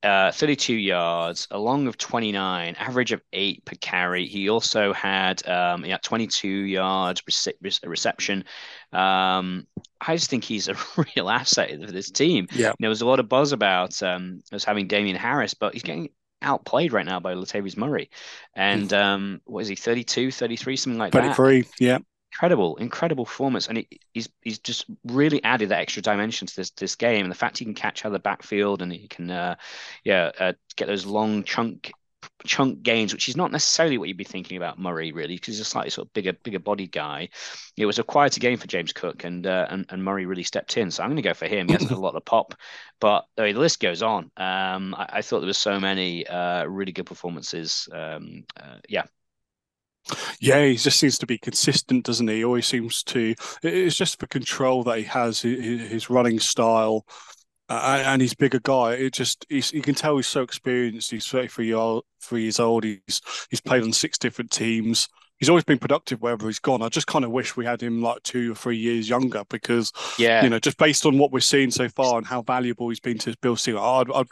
yeah. 0.04 0.28
uh, 0.28 0.32
32 0.32 0.74
yards, 0.74 1.48
a 1.50 1.58
long 1.58 1.88
of 1.88 1.98
29, 1.98 2.76
average 2.78 3.12
of 3.12 3.20
eight 3.32 3.64
per 3.64 3.74
carry. 3.80 4.26
He 4.26 4.48
also 4.48 4.92
had 4.92 5.46
um, 5.48 5.84
yeah 5.84 5.98
22 6.02 6.48
yards 6.48 7.22
rece- 7.22 7.80
reception. 7.84 8.44
Um, 8.92 9.66
I 10.00 10.14
just 10.14 10.30
think 10.30 10.44
he's 10.44 10.68
a 10.68 10.76
real 11.16 11.28
asset 11.28 11.70
for 11.84 11.90
this 11.90 12.10
team. 12.10 12.46
Yeah, 12.52 12.72
there 12.78 12.88
was 12.88 13.00
a 13.00 13.06
lot 13.06 13.18
of 13.18 13.28
buzz 13.28 13.50
about 13.50 14.00
um, 14.04 14.40
us 14.52 14.62
having 14.62 14.86
Damien 14.86 15.16
Harris, 15.16 15.54
but 15.54 15.74
he's 15.74 15.82
getting 15.82 16.10
outplayed 16.42 16.92
right 16.92 17.04
now 17.04 17.18
by 17.18 17.34
Latavius 17.34 17.76
Murray. 17.76 18.08
And 18.54 18.90
um, 18.94 19.40
what 19.44 19.60
is 19.60 19.68
he, 19.68 19.76
32, 19.76 20.30
33, 20.30 20.76
something 20.76 20.98
like 20.98 21.12
33, 21.12 21.28
that? 21.28 21.36
33, 21.36 21.86
yeah 21.86 21.98
incredible, 22.32 22.76
incredible 22.76 23.24
performance, 23.24 23.68
and 23.68 23.78
he, 23.78 23.88
he's 24.12 24.28
he's 24.42 24.58
just 24.58 24.86
really 25.04 25.42
added 25.44 25.70
that 25.70 25.80
extra 25.80 26.02
dimension 26.02 26.46
to 26.46 26.56
this 26.56 26.70
this 26.70 26.96
game. 26.96 27.24
And 27.24 27.30
the 27.30 27.36
fact 27.36 27.58
he 27.58 27.64
can 27.64 27.74
catch 27.74 28.04
out 28.04 28.08
of 28.08 28.12
the 28.12 28.18
backfield 28.18 28.82
and 28.82 28.92
he 28.92 29.08
can, 29.08 29.30
uh, 29.30 29.56
yeah, 30.04 30.30
uh, 30.38 30.52
get 30.76 30.86
those 30.86 31.06
long 31.06 31.44
chunk 31.44 31.92
chunk 32.46 32.82
gains, 32.82 33.12
which 33.12 33.28
is 33.28 33.36
not 33.36 33.52
necessarily 33.52 33.98
what 33.98 34.08
you'd 34.08 34.16
be 34.16 34.24
thinking 34.24 34.56
about 34.56 34.78
Murray, 34.78 35.12
really, 35.12 35.34
because 35.34 35.54
he's 35.54 35.60
a 35.60 35.64
slightly 35.64 35.90
sort 35.90 36.08
of 36.08 36.12
bigger 36.12 36.32
bigger 36.32 36.58
bodied 36.58 36.92
guy. 36.92 37.28
It 37.76 37.86
was 37.86 37.98
a 37.98 38.04
quieter 38.04 38.40
game 38.40 38.58
for 38.58 38.66
James 38.66 38.92
Cook, 38.92 39.24
and 39.24 39.46
uh, 39.46 39.66
and, 39.70 39.86
and 39.90 40.04
Murray 40.04 40.26
really 40.26 40.42
stepped 40.42 40.76
in. 40.76 40.90
So 40.90 41.02
I'm 41.02 41.10
going 41.10 41.16
to 41.16 41.22
go 41.22 41.34
for 41.34 41.46
him. 41.46 41.66
He 41.66 41.72
hasn't 41.72 41.90
a 41.90 41.96
lot 41.96 42.14
of 42.14 42.24
pop, 42.24 42.54
but 43.00 43.26
I 43.38 43.42
mean, 43.42 43.54
the 43.54 43.60
list 43.60 43.80
goes 43.80 44.02
on. 44.02 44.30
Um, 44.36 44.94
I, 44.94 45.08
I, 45.14 45.22
thought 45.22 45.40
there 45.40 45.46
was 45.46 45.58
so 45.58 45.80
many 45.80 46.26
uh, 46.26 46.64
really 46.64 46.92
good 46.92 47.06
performances. 47.06 47.88
Um, 47.92 48.44
uh, 48.56 48.76
yeah, 48.88 49.04
yeah, 50.40 50.64
he 50.64 50.76
just 50.76 50.98
seems 50.98 51.18
to 51.18 51.26
be 51.26 51.38
consistent, 51.38 52.04
doesn't 52.04 52.28
he? 52.28 52.36
He 52.36 52.44
always 52.44 52.66
seems 52.66 53.02
to. 53.04 53.34
It's 53.62 53.96
just 53.96 54.18
the 54.18 54.26
control 54.26 54.82
that 54.84 54.98
he 54.98 55.04
has, 55.04 55.40
his 55.40 56.10
running 56.10 56.40
style, 56.40 57.04
and 57.68 58.20
he's 58.20 58.34
bigger 58.34 58.60
guy. 58.60 58.94
It 58.94 59.12
just 59.12 59.46
he's 59.48 59.72
you 59.72 59.82
can 59.82 59.94
tell 59.94 60.16
he's 60.16 60.26
so 60.26 60.42
experienced. 60.42 61.10
He's 61.10 61.26
33 61.26 61.66
year 61.66 62.00
three 62.22 62.42
years 62.42 62.60
old. 62.60 62.84
He's 62.84 63.20
he's 63.50 63.60
played 63.60 63.82
on 63.82 63.92
six 63.92 64.18
different 64.18 64.50
teams. 64.50 65.08
He's 65.40 65.48
always 65.48 65.64
been 65.64 65.78
productive 65.78 66.20
wherever 66.22 66.46
he's 66.46 66.58
gone. 66.58 66.82
I 66.82 66.88
just 66.88 67.06
kind 67.06 67.24
of 67.24 67.30
wish 67.30 67.56
we 67.56 67.64
had 67.64 67.82
him 67.82 68.02
like 68.02 68.22
two 68.22 68.52
or 68.52 68.54
three 68.54 68.76
years 68.76 69.08
younger 69.08 69.42
because, 69.48 69.92
yeah, 70.18 70.44
you 70.44 70.50
know, 70.50 70.58
just 70.58 70.76
based 70.76 71.06
on 71.06 71.18
what 71.18 71.32
we're 71.32 71.40
seeing 71.40 71.70
so 71.70 71.88
far 71.88 72.18
and 72.18 72.26
how 72.26 72.42
valuable 72.42 72.90
he's 72.90 73.00
been 73.00 73.18
to 73.18 73.34
Bill. 73.40 73.56
team, 73.56 73.78
I'd, 73.78 74.06
I'd, 74.14 74.26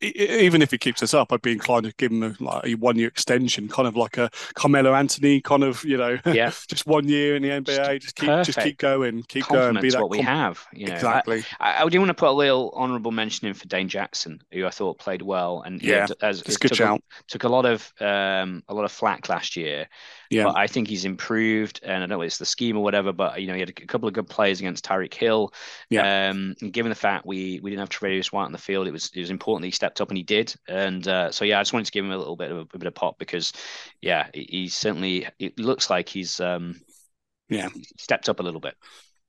even 0.00 0.62
if 0.62 0.70
he 0.70 0.78
keeps 0.78 1.02
us 1.02 1.14
up, 1.14 1.32
I'd 1.32 1.42
be 1.42 1.52
inclined 1.52 1.84
to 1.84 1.94
give 1.96 2.12
him 2.12 2.22
a, 2.22 2.36
like 2.38 2.66
a 2.66 2.74
one 2.74 2.96
year 2.96 3.08
extension, 3.08 3.66
kind 3.68 3.88
of 3.88 3.96
like 3.96 4.18
a 4.18 4.30
Carmelo 4.54 4.94
Anthony 4.94 5.40
kind 5.40 5.64
of, 5.64 5.82
you 5.84 5.96
know, 5.96 6.18
yeah, 6.26 6.52
just 6.68 6.86
one 6.86 7.08
year 7.08 7.34
in 7.34 7.42
the 7.42 7.48
NBA, 7.48 8.00
just 8.00 8.16
keep 8.16 8.28
Perfect. 8.28 8.46
just 8.46 8.60
keep 8.60 8.78
going, 8.78 9.22
keep 9.24 9.46
going, 9.48 9.80
be 9.80 9.90
that 9.90 10.00
what 10.00 10.10
we 10.10 10.20
have. 10.20 10.64
You 10.74 10.86
know, 10.86 10.94
exactly. 10.94 11.44
I, 11.58 11.82
I, 11.82 11.88
do 11.88 11.98
want 11.98 12.10
to 12.10 12.14
put 12.14 12.28
a 12.28 12.32
little 12.32 12.72
honourable 12.76 13.10
mention 13.10 13.48
in 13.48 13.54
for 13.54 13.66
Dane 13.68 13.88
Jackson, 13.88 14.42
who 14.52 14.66
I 14.66 14.70
thought 14.70 14.98
played 14.98 15.22
well, 15.22 15.62
and 15.62 15.82
yeah, 15.82 16.06
as, 16.20 16.42
it's 16.42 16.58
good 16.58 16.68
took 16.68 16.78
shout. 16.78 17.00
A, 17.00 17.22
took 17.28 17.44
a 17.44 17.48
lot 17.48 17.64
of 17.64 17.90
um, 18.00 18.62
a 18.68 18.74
lot 18.74 18.84
of 18.84 18.92
flack 18.92 19.28
last 19.28 19.56
year. 19.56 19.88
Yeah. 20.32 20.44
But 20.44 20.56
I 20.56 20.66
think 20.66 20.88
he's 20.88 21.04
improved, 21.04 21.80
and 21.82 22.02
I 22.02 22.06
don't 22.06 22.08
know 22.08 22.22
it's 22.22 22.38
the 22.38 22.46
scheme 22.46 22.78
or 22.78 22.82
whatever, 22.82 23.12
but 23.12 23.40
you 23.42 23.46
know 23.46 23.52
he 23.52 23.60
had 23.60 23.68
a 23.68 23.72
couple 23.72 24.08
of 24.08 24.14
good 24.14 24.28
plays 24.28 24.60
against 24.60 24.82
Tyreek 24.82 25.12
Hill. 25.12 25.52
Yeah. 25.90 26.30
Um, 26.30 26.54
and 26.62 26.72
given 26.72 26.88
the 26.88 26.96
fact 26.96 27.26
we 27.26 27.60
we 27.62 27.70
didn't 27.70 27.80
have 27.80 27.90
Tre'Davious 27.90 28.32
White 28.32 28.46
on 28.46 28.52
the 28.52 28.58
field, 28.58 28.86
it 28.86 28.92
was 28.92 29.10
it 29.14 29.20
was 29.20 29.28
important 29.28 29.62
that 29.62 29.66
he 29.68 29.72
stepped 29.72 30.00
up 30.00 30.08
and 30.08 30.16
he 30.16 30.22
did. 30.22 30.54
And 30.66 31.06
uh, 31.06 31.30
so 31.32 31.44
yeah, 31.44 31.58
I 31.58 31.60
just 31.60 31.74
wanted 31.74 31.84
to 31.84 31.92
give 31.92 32.04
him 32.04 32.12
a 32.12 32.16
little 32.16 32.36
bit 32.36 32.50
of 32.50 32.56
a, 32.56 32.60
a 32.60 32.78
bit 32.78 32.86
of 32.86 32.94
pop 32.94 33.18
because 33.18 33.52
yeah, 34.00 34.28
he, 34.32 34.48
he, 34.50 34.68
certainly 34.68 35.28
it 35.38 35.58
looks 35.60 35.90
like 35.90 36.08
he's 36.08 36.40
um 36.40 36.80
yeah 37.50 37.68
stepped 37.98 38.30
up 38.30 38.40
a 38.40 38.42
little 38.42 38.60
bit. 38.60 38.74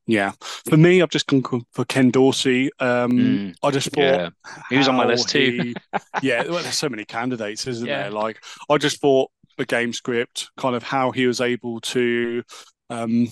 Yeah, 0.05 0.31
for 0.39 0.77
me, 0.77 1.01
I've 1.01 1.09
just 1.09 1.27
gone 1.27 1.43
for 1.71 1.85
Ken 1.85 2.11
Dorsey. 2.11 2.69
Um, 2.79 3.11
mm, 3.11 3.55
I 3.61 3.71
just 3.71 3.89
thought 3.89 4.01
yeah. 4.01 4.29
he 4.69 4.77
was 4.77 4.87
on 4.87 4.95
my 4.95 5.05
list 5.05 5.29
too. 5.29 5.73
yeah, 6.21 6.43
well, 6.43 6.61
there's 6.61 6.75
so 6.75 6.89
many 6.89 7.05
candidates, 7.05 7.67
isn't 7.67 7.87
yeah. 7.87 8.03
there? 8.03 8.11
Like, 8.11 8.43
I 8.69 8.77
just 8.77 8.99
thought 8.99 9.31
the 9.57 9.65
game 9.65 9.93
script, 9.93 10.49
kind 10.57 10.75
of 10.75 10.83
how 10.83 11.11
he 11.11 11.27
was 11.27 11.41
able 11.41 11.81
to, 11.81 12.43
um, 12.89 13.27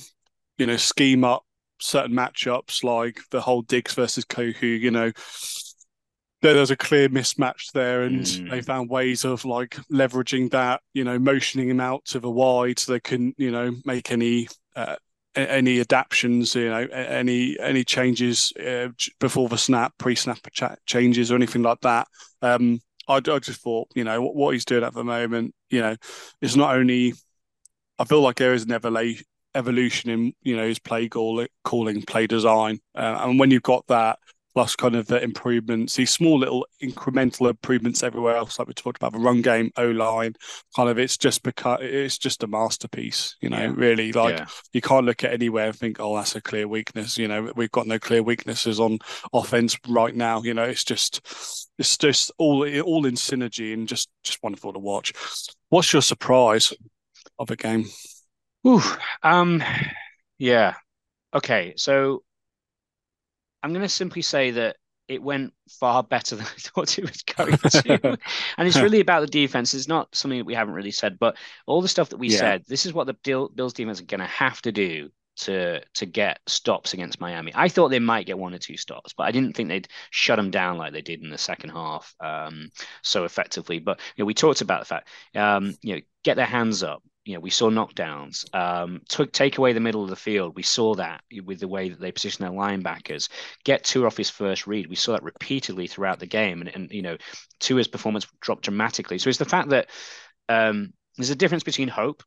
you 0.57 0.65
know, 0.65 0.77
scheme 0.77 1.23
up 1.23 1.43
certain 1.79 2.15
matchups, 2.15 2.83
like 2.83 3.19
the 3.31 3.41
whole 3.41 3.61
Diggs 3.61 3.93
versus 3.93 4.25
Kohou. 4.25 4.79
You 4.79 4.91
know, 4.91 5.11
there 6.41 6.55
was 6.55 6.71
a 6.71 6.77
clear 6.77 7.09
mismatch 7.09 7.71
there, 7.73 8.03
and 8.03 8.21
mm. 8.21 8.49
they 8.49 8.61
found 8.61 8.89
ways 8.89 9.25
of 9.25 9.45
like 9.45 9.77
leveraging 9.91 10.51
that. 10.51 10.81
You 10.93 11.03
know, 11.03 11.19
motioning 11.19 11.69
him 11.69 11.79
out 11.79 12.05
to 12.05 12.19
the 12.19 12.29
wide 12.29 12.79
so 12.79 12.91
they 12.91 12.99
couldn't, 12.99 13.35
you 13.37 13.51
know, 13.51 13.75
make 13.85 14.11
any. 14.11 14.47
Uh, 14.75 14.95
any 15.33 15.79
adaptations, 15.79 16.55
you 16.55 16.69
know, 16.69 16.85
any 16.91 17.57
any 17.59 17.85
changes 17.85 18.51
uh, 18.59 18.89
before 19.19 19.47
the 19.47 19.57
snap, 19.57 19.93
pre-snap 19.97 20.39
changes 20.85 21.31
or 21.31 21.35
anything 21.35 21.61
like 21.61 21.79
that. 21.81 22.05
Um, 22.41 22.81
I, 23.11 23.33
I 23.33 23.39
just 23.39 23.61
thought, 23.61 23.89
you 23.95 24.03
know, 24.03 24.21
what, 24.21 24.35
what 24.35 24.53
he's 24.53 24.65
doing 24.65 24.83
at 24.83 24.93
the 24.93 25.03
moment, 25.03 25.53
you 25.69 25.81
know, 25.81 25.95
it's 26.41 26.55
not 26.55 26.75
only. 26.75 27.13
I 27.99 28.03
feel 28.05 28.21
like 28.21 28.37
there 28.37 28.53
is 28.55 28.63
an 28.63 28.71
evolution 29.53 30.09
in 30.09 30.33
you 30.41 30.55
know 30.55 30.67
his 30.67 30.79
play 30.79 31.07
calling, 31.07 32.01
play 32.07 32.25
design, 32.27 32.79
uh, 32.95 33.19
and 33.21 33.39
when 33.39 33.51
you've 33.51 33.61
got 33.61 33.85
that, 33.87 34.17
plus 34.53 34.75
kind 34.75 34.95
of 34.95 35.07
the 35.07 35.21
improvements, 35.23 35.95
these 35.95 36.11
small 36.11 36.39
little 36.39 36.67
incremental 36.83 37.49
improvements 37.49 38.03
everywhere 38.03 38.35
else, 38.35 38.59
like 38.59 38.67
we 38.67 38.73
talked 38.73 38.97
about 38.97 39.13
the 39.13 39.19
run 39.19 39.41
game, 39.41 39.71
O 39.77 39.87
line, 39.89 40.33
kind 40.75 40.89
of 40.89 40.97
it's 40.97 41.17
just 41.17 41.43
because 41.43 41.79
it's 41.81 42.17
just 42.17 42.43
a 42.43 42.47
masterpiece, 42.47 43.35
you 43.41 43.49
know, 43.49 43.61
yeah. 43.61 43.73
really. 43.75 44.11
Like 44.11 44.37
yeah. 44.37 44.45
you 44.73 44.81
can't 44.81 45.05
look 45.05 45.23
at 45.23 45.33
anywhere 45.33 45.67
and 45.67 45.75
think, 45.75 45.99
oh, 45.99 46.15
that's 46.15 46.35
a 46.35 46.41
clear 46.41 46.67
weakness. 46.67 47.17
You 47.17 47.27
know, 47.27 47.51
we've 47.55 47.71
got 47.71 47.87
no 47.87 47.99
clear 47.99 48.23
weaknesses 48.23 48.79
on 48.79 48.99
offense 49.33 49.77
right 49.87 50.15
now. 50.15 50.41
You 50.41 50.53
know, 50.53 50.63
it's 50.63 50.83
just 50.83 51.25
it's 51.77 51.97
just 51.97 52.31
all 52.37 52.67
all 52.81 53.05
in 53.05 53.15
synergy 53.15 53.73
and 53.73 53.87
just 53.87 54.09
just 54.23 54.41
wonderful 54.43 54.73
to 54.73 54.79
watch. 54.79 55.13
What's 55.69 55.93
your 55.93 56.01
surprise 56.01 56.73
of 57.39 57.47
the 57.47 57.55
game? 57.55 57.85
Ooh, 58.67 58.81
um, 59.23 59.63
yeah. 60.37 60.75
Okay, 61.33 61.73
so 61.77 62.23
I'm 63.63 63.71
going 63.71 63.83
to 63.83 63.89
simply 63.89 64.21
say 64.21 64.51
that 64.51 64.77
it 65.07 65.21
went 65.21 65.53
far 65.69 66.03
better 66.03 66.35
than 66.35 66.45
I 66.55 66.59
thought 66.59 66.97
it 66.97 67.03
was 67.03 67.21
going 67.23 67.57
to. 67.57 68.17
and 68.57 68.67
it's 68.67 68.79
really 68.79 69.01
about 69.01 69.21
the 69.21 69.27
defense. 69.27 69.73
It's 69.73 69.87
not 69.87 70.15
something 70.15 70.39
that 70.39 70.45
we 70.45 70.55
haven't 70.55 70.73
really 70.73 70.91
said, 70.91 71.19
but 71.19 71.37
all 71.67 71.81
the 71.81 71.87
stuff 71.87 72.09
that 72.09 72.17
we 72.17 72.29
yeah. 72.29 72.37
said, 72.37 72.63
this 72.67 72.85
is 72.85 72.93
what 72.93 73.07
the 73.07 73.49
Bills 73.55 73.73
defense 73.73 73.99
are 73.99 74.05
going 74.05 74.21
to 74.21 74.25
have 74.25 74.61
to 74.63 74.71
do 74.71 75.09
to 75.37 75.81
to 75.93 76.05
get 76.05 76.39
stops 76.45 76.93
against 76.93 77.19
Miami. 77.19 77.51
I 77.55 77.67
thought 77.67 77.89
they 77.89 77.99
might 77.99 78.25
get 78.25 78.37
one 78.37 78.53
or 78.53 78.57
two 78.57 78.77
stops, 78.77 79.13
but 79.13 79.23
I 79.23 79.31
didn't 79.31 79.55
think 79.55 79.69
they'd 79.69 79.87
shut 80.09 80.37
them 80.37 80.51
down 80.51 80.77
like 80.77 80.93
they 80.93 81.01
did 81.01 81.21
in 81.23 81.29
the 81.29 81.37
second 81.37 81.71
half 81.71 82.13
um, 82.19 82.69
so 83.01 83.23
effectively. 83.23 83.79
But 83.79 83.99
you 84.15 84.23
know, 84.23 84.25
we 84.27 84.33
talked 84.33 84.61
about 84.61 84.81
the 84.81 84.85
fact, 84.85 85.07
um, 85.35 85.75
you 85.81 85.95
know, 85.95 86.01
get 86.23 86.35
their 86.35 86.45
hands 86.45 86.83
up, 86.83 87.01
you 87.31 87.37
know, 87.37 87.39
we 87.39 87.49
saw 87.49 87.69
knockdowns. 87.69 88.43
Um, 88.53 89.01
took 89.07 89.31
take 89.31 89.57
away 89.57 89.71
the 89.71 89.79
middle 89.79 90.03
of 90.03 90.09
the 90.09 90.17
field. 90.17 90.53
We 90.53 90.63
saw 90.63 90.95
that 90.95 91.23
with 91.45 91.61
the 91.61 91.67
way 91.69 91.87
that 91.87 92.01
they 92.01 92.11
position 92.11 92.43
their 92.43 92.53
linebackers. 92.53 93.29
Get 93.63 93.85
Tua 93.85 94.07
off 94.07 94.17
his 94.17 94.29
first 94.29 94.67
read. 94.67 94.87
We 94.87 94.97
saw 94.97 95.13
that 95.13 95.23
repeatedly 95.23 95.87
throughout 95.87 96.19
the 96.19 96.25
game, 96.25 96.59
and, 96.59 96.69
and 96.75 96.91
you 96.91 97.01
know, 97.01 97.15
Tua's 97.61 97.87
performance 97.87 98.27
dropped 98.41 98.63
dramatically. 98.63 99.17
So 99.17 99.29
it's 99.29 99.37
the 99.37 99.45
fact 99.45 99.69
that 99.69 99.89
um, 100.49 100.91
there's 101.15 101.29
a 101.29 101.35
difference 101.35 101.63
between 101.63 101.87
hope 101.87 102.21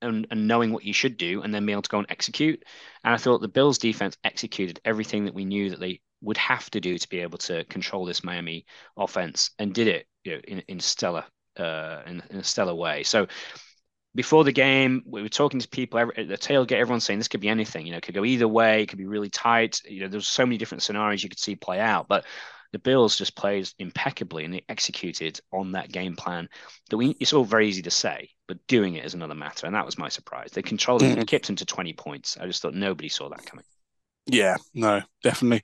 and, 0.00 0.28
and 0.30 0.46
knowing 0.46 0.72
what 0.72 0.84
you 0.84 0.92
should 0.92 1.16
do, 1.16 1.42
and 1.42 1.52
then 1.52 1.66
being 1.66 1.74
able 1.74 1.82
to 1.82 1.90
go 1.90 1.98
and 1.98 2.06
execute. 2.08 2.62
And 3.02 3.12
I 3.12 3.16
thought 3.16 3.40
the 3.40 3.48
Bills' 3.48 3.78
defense 3.78 4.16
executed 4.22 4.78
everything 4.84 5.24
that 5.24 5.34
we 5.34 5.44
knew 5.44 5.70
that 5.70 5.80
they 5.80 6.00
would 6.20 6.36
have 6.36 6.70
to 6.70 6.80
do 6.80 6.98
to 6.98 7.08
be 7.08 7.18
able 7.18 7.38
to 7.38 7.64
control 7.64 8.04
this 8.04 8.22
Miami 8.22 8.64
offense, 8.96 9.50
and 9.58 9.74
did 9.74 9.88
it 9.88 10.06
you 10.22 10.36
know, 10.36 10.40
in 10.46 10.60
in 10.68 10.78
stellar 10.78 11.24
uh, 11.58 12.02
in, 12.06 12.22
in 12.30 12.36
a 12.36 12.44
stellar 12.44 12.74
way. 12.74 13.02
So 13.02 13.26
before 14.16 14.44
the 14.44 14.52
game, 14.52 15.02
we 15.06 15.22
were 15.22 15.28
talking 15.28 15.60
to 15.60 15.68
people 15.68 16.00
at 16.00 16.16
the 16.16 16.38
tailgate. 16.38 16.72
Everyone's 16.72 17.04
saying 17.04 17.18
this 17.18 17.28
could 17.28 17.40
be 17.40 17.48
anything. 17.48 17.86
You 17.86 17.92
know, 17.92 17.98
it 17.98 18.02
could 18.02 18.14
go 18.14 18.24
either 18.24 18.48
way. 18.48 18.82
It 18.82 18.86
could 18.86 18.98
be 18.98 19.06
really 19.06 19.28
tight. 19.28 19.80
You 19.84 20.00
know, 20.00 20.08
there's 20.08 20.26
so 20.26 20.46
many 20.46 20.56
different 20.56 20.82
scenarios 20.82 21.22
you 21.22 21.28
could 21.28 21.38
see 21.38 21.54
play 21.54 21.78
out. 21.78 22.08
But 22.08 22.24
the 22.72 22.78
Bills 22.78 23.18
just 23.18 23.36
played 23.36 23.68
impeccably 23.78 24.44
and 24.44 24.54
they 24.54 24.64
executed 24.68 25.38
on 25.52 25.72
that 25.72 25.92
game 25.92 26.16
plan. 26.16 26.48
That 26.90 26.96
we 26.96 27.16
it's 27.20 27.34
all 27.34 27.44
very 27.44 27.68
easy 27.68 27.82
to 27.82 27.90
say, 27.90 28.30
but 28.48 28.66
doing 28.66 28.94
it 28.94 29.04
is 29.04 29.14
another 29.14 29.34
matter. 29.34 29.66
And 29.66 29.74
that 29.74 29.86
was 29.86 29.98
my 29.98 30.08
surprise. 30.08 30.50
They 30.52 30.62
controlled 30.62 31.02
it, 31.02 31.18
mm. 31.18 31.26
kept 31.26 31.50
him 31.50 31.56
to 31.56 31.66
20 31.66 31.92
points. 31.92 32.38
I 32.40 32.46
just 32.46 32.62
thought 32.62 32.74
nobody 32.74 33.10
saw 33.10 33.28
that 33.28 33.44
coming. 33.44 33.64
Yeah, 34.28 34.56
no, 34.74 35.02
definitely. 35.22 35.62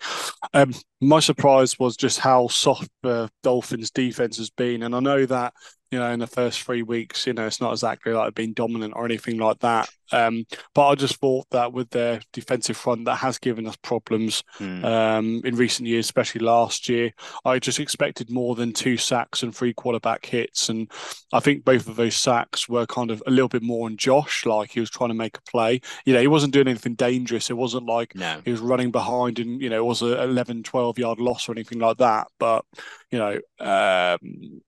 Um, 0.55 0.73
my 1.01 1.19
surprise 1.19 1.79
was 1.81 1.97
just 1.97 2.21
how 2.21 2.47
soft 2.47 2.89
the 3.03 3.29
Dolphins' 3.43 3.91
defense 3.91 4.37
has 4.37 4.51
been, 4.51 4.85
and 4.85 4.95
I 4.95 5.01
know 5.01 5.27
that 5.27 5.53
you 5.93 5.99
know, 5.99 6.11
in 6.11 6.21
the 6.21 6.27
first 6.27 6.63
three 6.63 6.83
weeks, 6.83 7.27
you 7.27 7.35
know, 7.35 7.47
it's 7.47 7.61
not 7.61 7.73
exactly 7.73 8.15
like 8.15 8.35
being 8.35 8.55
dominant 8.55 8.95
or 8.97 9.05
anything 9.05 9.37
like 9.37 9.59
that. 9.59 9.91
Um, 10.11 10.47
but 10.75 10.89
I 10.89 10.95
just 10.95 11.17
thought 11.17 11.47
that 11.51 11.75
with 11.75 11.91
their 11.91 12.21
defensive 12.33 12.79
front, 12.79 13.05
that 13.05 13.17
has 13.17 13.39
given 13.39 13.67
us 13.67 13.77
problems 13.77 14.43
mm. 14.59 14.83
um, 14.85 15.43
in 15.45 15.55
recent 15.55 15.87
years, 15.87 16.07
especially 16.07 16.41
last 16.41 16.89
year. 16.89 17.13
I 17.45 17.59
just 17.59 17.79
expected 17.79 18.31
more 18.31 18.55
than 18.55 18.73
two 18.73 18.97
sacks 18.97 19.43
and 19.43 19.55
three 19.55 19.75
quarterback 19.75 20.25
hits. 20.25 20.71
And 20.71 20.91
I 21.31 21.41
think 21.41 21.63
both 21.63 21.87
of 21.87 21.97
those 21.97 22.17
sacks 22.17 22.71
were 22.71 22.87
kind 22.87 23.11
of 23.11 23.23
a 23.27 23.31
little 23.31 23.49
bit 23.49 23.63
more 23.63 23.87
on 23.87 23.99
Josh, 23.99 24.47
like 24.47 24.71
he 24.71 24.81
was 24.81 24.91
trying 24.91 25.11
to 25.11 25.15
make 25.15 25.37
a 25.37 25.43
play. 25.43 25.83
You 26.07 26.15
know, 26.15 26.21
he 26.21 26.27
wasn't 26.27 26.55
doing 26.55 26.69
anything 26.69 26.95
dangerous. 26.95 27.51
It 27.51 27.57
wasn't 27.59 27.85
like 27.85 28.15
no. 28.15 28.41
he 28.47 28.51
was 28.51 28.61
running 28.61 28.93
behind 28.93 29.39
and, 29.39 29.61
you 29.61 29.69
know, 29.69 29.77
it 29.77 29.87
was 29.87 30.01
an 30.01 30.19
11, 30.19 30.63
12 30.63 30.99
yard 30.99 31.21
loss 31.21 31.51
or 31.51 31.53
anything 31.53 31.81
like 31.81 31.99
that. 31.99 32.29
But, 32.39 32.65
you 33.11 33.19
know, 33.19 33.39
um, 33.61 34.63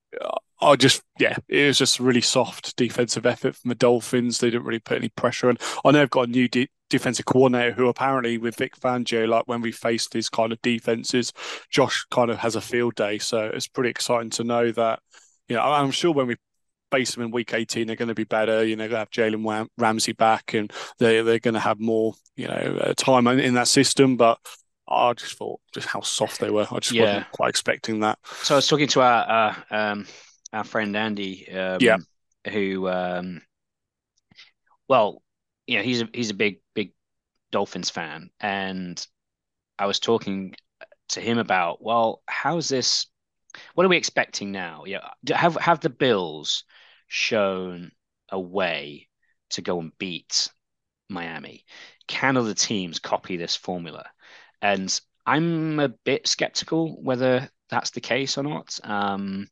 I 0.61 0.75
just, 0.75 1.01
yeah, 1.19 1.35
it 1.49 1.67
was 1.67 1.77
just 1.77 1.99
a 1.99 2.03
really 2.03 2.21
soft 2.21 2.75
defensive 2.77 3.25
effort 3.25 3.55
from 3.55 3.69
the 3.69 3.75
Dolphins. 3.75 4.39
They 4.39 4.49
didn't 4.49 4.65
really 4.65 4.79
put 4.79 4.97
any 4.97 5.09
pressure 5.09 5.49
on. 5.49 5.57
I 5.83 5.91
know 5.91 5.99
they've 5.99 6.09
got 6.09 6.29
a 6.29 6.31
new 6.31 6.47
de- 6.47 6.69
defensive 6.89 7.25
coordinator 7.25 7.73
who 7.73 7.87
apparently 7.87 8.37
with 8.37 8.55
Vic 8.55 8.79
Fangio, 8.79 9.27
like 9.27 9.47
when 9.47 9.61
we 9.61 9.71
faced 9.71 10.11
these 10.11 10.29
kind 10.29 10.51
of 10.51 10.61
defenses, 10.61 11.33
Josh 11.69 12.05
kind 12.11 12.31
of 12.31 12.37
has 12.37 12.55
a 12.55 12.61
field 12.61 12.95
day. 12.95 13.17
So 13.17 13.51
it's 13.53 13.67
pretty 13.67 13.89
exciting 13.89 14.29
to 14.31 14.43
know 14.43 14.71
that, 14.71 14.99
you 15.49 15.55
know, 15.55 15.61
I'm 15.61 15.91
sure 15.91 16.13
when 16.13 16.27
we 16.27 16.35
face 16.91 17.13
them 17.13 17.23
in 17.23 17.31
week 17.31 17.53
18, 17.53 17.87
they're 17.87 17.95
going 17.95 18.07
to 18.07 18.15
be 18.15 18.23
better. 18.23 18.63
You 18.63 18.77
know, 18.77 18.87
they 18.87 18.95
have 18.95 19.09
Jalen 19.09 19.67
Ramsey 19.77 20.13
back 20.13 20.53
and 20.53 20.71
they, 20.99 21.21
they're 21.21 21.39
going 21.39 21.55
to 21.55 21.59
have 21.59 21.79
more, 21.79 22.13
you 22.37 22.47
know, 22.47 22.79
uh, 22.81 22.93
time 22.93 23.27
in 23.27 23.55
that 23.55 23.67
system. 23.67 24.15
But 24.15 24.39
I 24.87 25.11
just 25.13 25.37
thought 25.37 25.59
just 25.73 25.87
how 25.87 26.01
soft 26.01 26.39
they 26.39 26.49
were. 26.49 26.67
I 26.71 26.79
just 26.79 26.93
yeah. 26.93 27.03
wasn't 27.03 27.31
quite 27.31 27.49
expecting 27.49 27.99
that. 28.01 28.19
So 28.43 28.55
I 28.55 28.57
was 28.57 28.67
talking 28.67 28.87
to 28.87 29.01
our, 29.01 29.55
uh, 29.69 29.75
um, 29.75 30.05
our 30.55 30.63
friend 30.63 30.95
Andy, 30.95 31.51
um, 31.51 31.77
yeah, 31.81 31.97
who, 32.49 32.87
um, 32.87 33.41
well, 34.87 35.21
you 35.67 35.77
know, 35.77 35.83
he's 35.83 36.01
a 36.01 36.09
he's 36.13 36.29
a 36.29 36.35
big 36.35 36.61
big 36.73 36.93
Dolphins 37.51 37.89
fan, 37.89 38.29
and 38.39 39.05
I 39.77 39.85
was 39.85 39.99
talking 39.99 40.55
to 41.09 41.21
him 41.21 41.37
about, 41.37 41.83
well, 41.83 42.23
how's 42.27 42.69
this? 42.69 43.07
What 43.73 43.85
are 43.85 43.89
we 43.89 43.97
expecting 43.97 44.51
now? 44.51 44.83
Yeah, 44.85 45.09
have 45.29 45.55
have 45.55 45.81
the 45.81 45.89
Bills 45.89 46.63
shown 47.07 47.91
a 48.29 48.39
way 48.39 49.09
to 49.51 49.61
go 49.61 49.79
and 49.79 49.91
beat 49.97 50.49
Miami? 51.09 51.65
Can 52.07 52.37
other 52.37 52.53
teams 52.53 52.99
copy 52.99 53.37
this 53.37 53.55
formula? 53.55 54.05
And 54.61 54.99
I'm 55.25 55.79
a 55.79 55.89
bit 55.89 56.27
skeptical 56.27 57.01
whether 57.01 57.49
that's 57.69 57.91
the 57.91 58.01
case 58.01 58.37
or 58.37 58.43
not. 58.43 58.79
Um, 58.83 59.47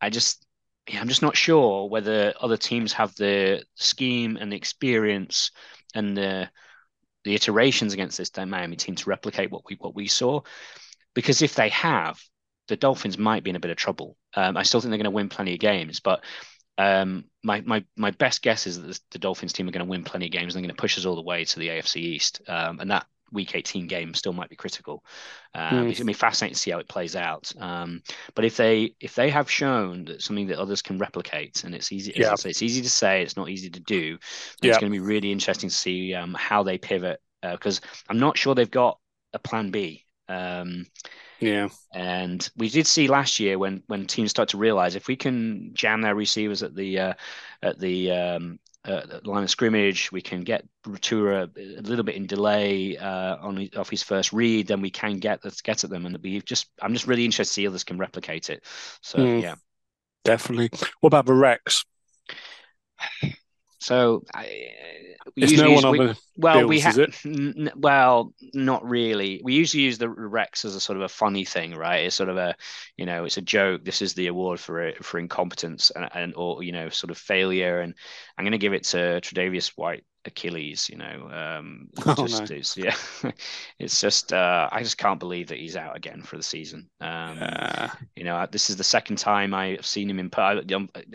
I 0.00 0.10
just 0.10 0.46
yeah, 0.88 1.00
I'm 1.00 1.08
just 1.08 1.22
not 1.22 1.36
sure 1.36 1.88
whether 1.88 2.32
other 2.40 2.56
teams 2.56 2.92
have 2.92 3.14
the 3.16 3.64
scheme 3.74 4.36
and 4.36 4.52
the 4.52 4.56
experience 4.56 5.50
and 5.94 6.16
the 6.16 6.48
the 7.24 7.34
iterations 7.34 7.92
against 7.92 8.18
this 8.18 8.30
Miami 8.36 8.76
team 8.76 8.94
to 8.94 9.10
replicate 9.10 9.50
what 9.50 9.62
we 9.68 9.76
what 9.80 9.94
we 9.94 10.06
saw. 10.06 10.40
Because 11.14 11.42
if 11.42 11.54
they 11.54 11.70
have, 11.70 12.20
the 12.68 12.76
Dolphins 12.76 13.18
might 13.18 13.42
be 13.42 13.50
in 13.50 13.56
a 13.56 13.60
bit 13.60 13.70
of 13.70 13.76
trouble. 13.76 14.16
Um, 14.34 14.56
I 14.56 14.62
still 14.62 14.80
think 14.80 14.90
they're 14.90 14.98
going 14.98 15.04
to 15.04 15.10
win 15.10 15.28
plenty 15.28 15.54
of 15.54 15.60
games, 15.60 15.98
but 15.98 16.22
um, 16.78 17.24
my 17.42 17.62
my 17.62 17.84
my 17.96 18.12
best 18.12 18.42
guess 18.42 18.66
is 18.66 18.80
that 18.82 19.00
the 19.10 19.18
Dolphins 19.18 19.52
team 19.52 19.66
are 19.68 19.72
going 19.72 19.84
to 19.84 19.90
win 19.90 20.04
plenty 20.04 20.26
of 20.26 20.32
games. 20.32 20.54
and 20.54 20.62
They're 20.62 20.68
going 20.68 20.76
to 20.76 20.80
push 20.80 20.98
us 20.98 21.06
all 21.06 21.16
the 21.16 21.22
way 21.22 21.44
to 21.44 21.58
the 21.58 21.68
AFC 21.68 21.96
East, 21.96 22.42
um, 22.46 22.78
and 22.78 22.90
that 22.90 23.06
week 23.32 23.54
18 23.54 23.86
game 23.86 24.14
still 24.14 24.32
might 24.32 24.50
be 24.50 24.56
critical. 24.56 25.04
Um, 25.54 25.62
mm. 25.62 25.88
It's 25.88 25.98
going 25.98 26.04
to 26.04 26.04
be 26.04 26.12
fascinating 26.12 26.54
to 26.54 26.60
see 26.60 26.70
how 26.70 26.78
it 26.78 26.88
plays 26.88 27.16
out. 27.16 27.52
Um, 27.58 28.02
but 28.34 28.44
if 28.44 28.56
they 28.56 28.94
if 29.00 29.14
they 29.14 29.30
have 29.30 29.50
shown 29.50 30.04
that 30.06 30.22
something 30.22 30.46
that 30.48 30.58
others 30.58 30.82
can 30.82 30.98
replicate, 30.98 31.64
and 31.64 31.74
it's 31.74 31.92
easy, 31.92 32.12
yeah. 32.16 32.34
say, 32.34 32.50
it's 32.50 32.62
easy 32.62 32.82
to 32.82 32.90
say, 32.90 33.22
it's 33.22 33.36
not 33.36 33.48
easy 33.48 33.70
to 33.70 33.80
do. 33.80 34.18
Yeah. 34.62 34.70
It's 34.70 34.78
going 34.78 34.92
to 34.92 34.98
be 34.98 35.04
really 35.04 35.32
interesting 35.32 35.70
to 35.70 35.74
see 35.74 36.14
um, 36.14 36.34
how 36.34 36.62
they 36.62 36.78
pivot 36.78 37.20
because 37.42 37.80
uh, 37.80 37.86
I'm 38.08 38.18
not 38.18 38.38
sure 38.38 38.54
they've 38.54 38.70
got 38.70 38.98
a 39.32 39.38
plan 39.38 39.70
B. 39.70 40.04
Um, 40.28 40.86
yeah. 41.40 41.68
And 41.92 42.48
we 42.56 42.68
did 42.68 42.86
see 42.86 43.08
last 43.08 43.40
year 43.40 43.58
when 43.58 43.82
when 43.86 44.06
teams 44.06 44.30
start 44.30 44.50
to 44.50 44.58
realize 44.58 44.96
if 44.96 45.08
we 45.08 45.16
can 45.16 45.72
jam 45.74 46.00
their 46.02 46.14
receivers 46.14 46.62
at 46.62 46.74
the 46.74 46.98
uh, 46.98 47.14
at 47.62 47.78
the 47.78 48.10
um, 48.12 48.58
uh, 48.86 49.20
line 49.24 49.42
of 49.42 49.50
scrimmage, 49.50 50.10
we 50.12 50.20
can 50.20 50.42
get 50.42 50.64
Ratura 50.86 51.50
a 51.56 51.82
little 51.82 52.04
bit 52.04 52.14
in 52.14 52.26
delay 52.26 52.96
uh, 52.96 53.36
on 53.36 53.68
off 53.76 53.90
his 53.90 54.02
first 54.02 54.32
read, 54.32 54.66
then 54.66 54.80
we 54.80 54.90
can 54.90 55.18
get 55.18 55.44
let's 55.44 55.62
get 55.62 55.84
at 55.84 55.90
them 55.90 56.06
and 56.06 56.20
be 56.20 56.40
just. 56.40 56.68
I'm 56.80 56.92
just 56.92 57.06
really 57.06 57.24
interested 57.24 57.50
to 57.50 57.54
see 57.54 57.66
others 57.66 57.84
can 57.84 57.98
replicate 57.98 58.50
it. 58.50 58.64
So 59.02 59.18
mm, 59.18 59.42
yeah, 59.42 59.54
definitely. 60.24 60.70
What 61.00 61.08
about 61.08 61.26
the 61.26 61.34
Rex? 61.34 61.84
So 63.86 64.24
I, 64.34 64.72
it's 65.36 65.52
no 65.52 65.70
one 65.70 65.84
on 65.84 65.96
the 65.96 66.18
well, 66.36 66.58
bills, 66.58 66.68
we 66.68 66.80
have 66.80 66.98
n- 67.24 67.70
well, 67.76 68.34
not 68.52 68.84
really. 68.84 69.40
We 69.44 69.54
usually 69.54 69.84
use 69.84 69.96
the 69.96 70.08
Rex 70.08 70.64
as 70.64 70.74
a 70.74 70.80
sort 70.80 70.96
of 70.96 71.02
a 71.02 71.08
funny 71.08 71.44
thing, 71.44 71.72
right? 71.72 71.98
It's 71.98 72.16
sort 72.16 72.28
of 72.28 72.36
a, 72.36 72.56
you 72.96 73.06
know, 73.06 73.26
it's 73.26 73.36
a 73.36 73.42
joke. 73.42 73.84
This 73.84 74.02
is 74.02 74.14
the 74.14 74.26
award 74.26 74.58
for 74.58 74.90
for 75.02 75.20
incompetence 75.20 75.92
and, 75.94 76.08
and 76.14 76.34
or 76.34 76.64
you 76.64 76.72
know, 76.72 76.88
sort 76.88 77.12
of 77.12 77.16
failure. 77.18 77.78
And 77.78 77.94
I'm 78.36 78.44
going 78.44 78.52
to 78.52 78.58
give 78.58 78.72
it 78.72 78.82
to 78.86 79.20
Tre'Davious 79.20 79.68
White 79.76 80.04
Achilles, 80.26 80.88
you 80.90 80.96
know. 80.96 81.30
Um, 81.30 81.88
oh, 82.06 82.14
just 82.26 82.50
no. 82.50 82.56
is, 82.56 82.76
yeah, 82.76 82.96
it's 83.78 84.00
just 84.00 84.32
uh, 84.32 84.68
I 84.72 84.82
just 84.82 84.98
can't 84.98 85.20
believe 85.20 85.48
that 85.48 85.58
he's 85.58 85.76
out 85.76 85.96
again 85.96 86.22
for 86.22 86.36
the 86.36 86.42
season. 86.42 86.88
Um. 87.00 87.38
You 88.16 88.24
know, 88.24 88.46
this 88.50 88.70
is 88.70 88.76
the 88.76 88.84
second 88.84 89.16
time 89.16 89.54
I've 89.54 89.84
seen 89.84 90.08
him 90.08 90.18
in. 90.18 90.30
I, 90.36 90.62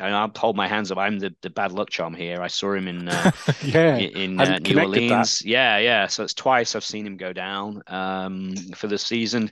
I'll 0.02 0.32
hold 0.36 0.56
my 0.56 0.68
hands 0.68 0.92
up. 0.92 0.98
I'm 0.98 1.20
the, 1.20 1.34
the 1.42 1.50
bad 1.50 1.72
luck 1.72 1.90
charm 1.90 2.14
here. 2.14 2.42
I 2.42 2.48
saw 2.48 2.74
him 2.74 2.88
in 2.88 3.10
uh, 3.10 3.32
yeah 3.64 3.98
in, 3.98 4.40
uh, 4.40 4.60
New 4.60 4.80
Orleans. 4.80 5.40
That. 5.40 5.46
Yeah, 5.46 5.78
yeah. 5.78 6.08
So 6.08 6.24
it's 6.24 6.34
twice 6.34 6.76
I've 6.76 6.84
seen 6.84 7.06
him 7.06 7.18
go 7.18 7.34
down 7.34 7.82
um, 7.88 8.56
for 8.76 8.88
the 8.88 8.98
season, 8.98 9.52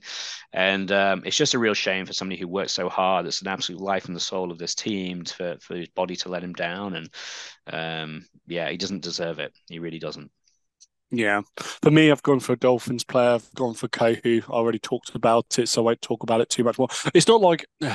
and 0.54 0.92
um, 0.92 1.24
it's 1.26 1.38
just 1.38 1.54
a 1.54 1.60
real 1.60 1.74
shame 1.74 2.06
for 2.06 2.14
somebody 2.14 2.40
who 2.40 2.48
works 2.48 2.72
so 2.72 2.90
hard. 2.90 3.26
It's 3.26 3.42
an 3.42 3.48
absolute 3.48 3.82
life 3.82 4.06
and 4.06 4.16
the 4.16 4.22
soul 4.22 4.52
of 4.52 4.58
this 4.58 4.76
team 4.76 5.26
for 5.26 5.58
for 5.60 5.76
his 5.76 5.90
body 5.90 6.16
to 6.18 6.30
let 6.30 6.44
him 6.44 6.54
down, 6.54 6.96
and 6.96 7.10
um, 7.72 8.26
yeah, 8.48 8.70
he 8.70 8.78
doesn't 8.78 9.04
deserve 9.04 9.40
it. 9.40 9.54
He 9.68 9.80
really 9.80 10.00
doesn't. 10.00 10.32
Yeah, 11.12 11.42
for 11.56 11.90
me, 11.90 12.12
I've 12.12 12.22
gone 12.22 12.40
for 12.40 12.54
a 12.54 12.60
Dolphins 12.60 13.04
player. 13.04 13.32
I've 13.32 13.54
gone 13.56 13.74
for 13.74 13.88
Kohou. 13.88 14.44
I 14.44 14.52
already 14.52 14.78
talked 14.78 15.16
about 15.16 15.58
it, 15.58 15.68
so 15.68 15.82
I 15.82 15.86
won't 15.86 16.02
talk 16.02 16.22
about 16.22 16.42
it 16.42 16.50
too 16.50 16.64
much 16.64 16.78
more. 16.78 16.88
It's 17.16 17.28
not 17.28 17.42
like, 17.42 17.66
you 17.82 17.90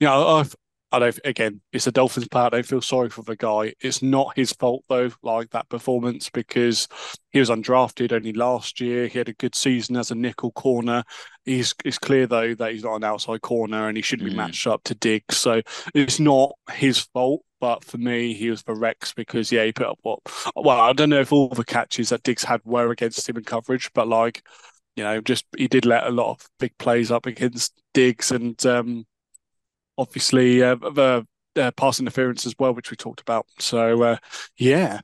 know, 0.00 0.36
I've 0.36 0.54
I 0.90 0.98
don't. 0.98 1.20
Again, 1.24 1.60
it's 1.72 1.86
a 1.86 1.92
Dolphins 1.92 2.28
player. 2.28 2.46
I 2.46 2.48
don't 2.48 2.66
feel 2.66 2.80
sorry 2.80 3.10
for 3.10 3.22
the 3.22 3.36
guy. 3.36 3.74
It's 3.80 4.02
not 4.02 4.36
his 4.36 4.52
fault 4.52 4.84
though, 4.88 5.10
like 5.22 5.50
that 5.50 5.68
performance, 5.68 6.30
because 6.30 6.88
he 7.30 7.38
was 7.38 7.50
undrafted 7.50 8.12
only 8.12 8.32
last 8.32 8.80
year. 8.80 9.06
He 9.06 9.18
had 9.18 9.28
a 9.28 9.34
good 9.34 9.54
season 9.54 9.96
as 9.96 10.10
a 10.10 10.14
nickel 10.14 10.50
corner. 10.52 11.04
He's 11.44 11.74
it's 11.84 11.98
clear 11.98 12.26
though 12.26 12.54
that 12.54 12.72
he's 12.72 12.84
not 12.84 12.96
an 12.96 13.04
outside 13.04 13.42
corner 13.42 13.88
and 13.88 13.98
he 13.98 14.02
shouldn't 14.02 14.28
mm. 14.28 14.32
be 14.32 14.36
matched 14.36 14.66
up 14.66 14.82
to 14.84 14.94
Diggs. 14.94 15.36
So 15.36 15.60
it's 15.94 16.20
not 16.20 16.52
his 16.72 17.00
fault. 17.00 17.42
But 17.60 17.84
for 17.84 17.98
me, 17.98 18.34
he 18.34 18.50
was 18.50 18.62
the 18.62 18.74
Rex 18.74 19.12
because 19.12 19.50
yeah, 19.52 19.64
he 19.64 19.72
put 19.72 19.86
up 19.88 19.98
what. 20.02 20.20
Well, 20.56 20.80
I 20.80 20.92
don't 20.92 21.10
know 21.10 21.20
if 21.20 21.32
all 21.32 21.48
the 21.48 21.64
catches 21.64 22.10
that 22.10 22.22
Diggs 22.22 22.44
had 22.44 22.60
were 22.64 22.90
against 22.90 23.28
him 23.28 23.36
in 23.36 23.44
coverage, 23.44 23.92
but 23.94 24.08
like 24.08 24.42
you 24.96 25.04
know, 25.04 25.20
just 25.20 25.44
he 25.56 25.68
did 25.68 25.86
let 25.86 26.06
a 26.06 26.10
lot 26.10 26.30
of 26.32 26.48
big 26.58 26.76
plays 26.78 27.10
up 27.10 27.26
against 27.26 27.74
Diggs 27.94 28.30
and. 28.32 28.64
um 28.66 29.06
obviously 29.96 30.62
uh, 30.62 30.74
the 30.76 31.26
uh, 31.56 31.70
pass 31.72 32.00
interference 32.00 32.46
as 32.46 32.54
well, 32.58 32.74
which 32.74 32.90
we 32.90 32.96
talked 32.96 33.20
about. 33.20 33.46
So 33.58 34.02
uh, 34.02 34.16
yeah, 34.56 35.00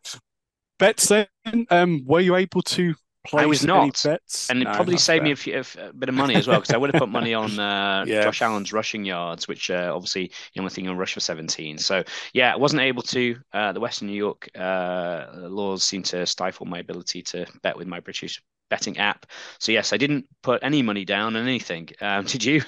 bets 0.78 1.08
then. 1.08 1.26
Um, 1.70 2.04
were 2.06 2.20
you 2.20 2.36
able 2.36 2.62
to? 2.62 2.94
I 3.32 3.46
was 3.46 3.64
not, 3.64 4.04
and 4.04 4.60
it 4.60 4.64
no, 4.64 4.72
probably 4.74 4.98
saved 4.98 5.20
fair. 5.20 5.24
me 5.24 5.30
a, 5.32 5.36
few, 5.36 5.58
a, 5.58 5.92
bit 5.94 6.10
of 6.10 6.14
money 6.14 6.34
as 6.34 6.46
well 6.46 6.60
because 6.60 6.74
I 6.74 6.76
would 6.76 6.92
have 6.92 7.00
put 7.00 7.08
money 7.08 7.32
on 7.32 7.58
uh, 7.58 8.04
yeah. 8.06 8.22
Josh 8.22 8.42
Allen's 8.42 8.72
rushing 8.72 9.04
yards, 9.04 9.48
which 9.48 9.70
uh, 9.70 9.90
obviously 9.94 10.30
the 10.54 10.60
only 10.60 10.70
thing 10.70 10.88
on 10.88 10.98
rush 10.98 11.14
for 11.14 11.20
17. 11.20 11.78
So 11.78 12.04
yeah, 12.34 12.52
I 12.52 12.56
wasn't 12.56 12.82
able 12.82 13.02
to. 13.02 13.36
Uh, 13.52 13.72
the 13.72 13.80
Western 13.80 14.08
New 14.08 14.14
York 14.14 14.48
uh, 14.54 15.26
laws 15.34 15.84
seem 15.84 16.02
to 16.04 16.26
stifle 16.26 16.66
my 16.66 16.80
ability 16.80 17.22
to 17.22 17.46
bet 17.62 17.78
with 17.78 17.86
my 17.86 18.00
British 18.00 18.42
betting 18.68 18.98
app. 18.98 19.24
So 19.58 19.72
yes, 19.72 19.92
I 19.92 19.96
didn't 19.96 20.26
put 20.42 20.62
any 20.62 20.82
money 20.82 21.06
down 21.06 21.36
on 21.36 21.42
anything. 21.42 21.88
Um, 22.02 22.24
did 22.26 22.44
you? 22.44 22.62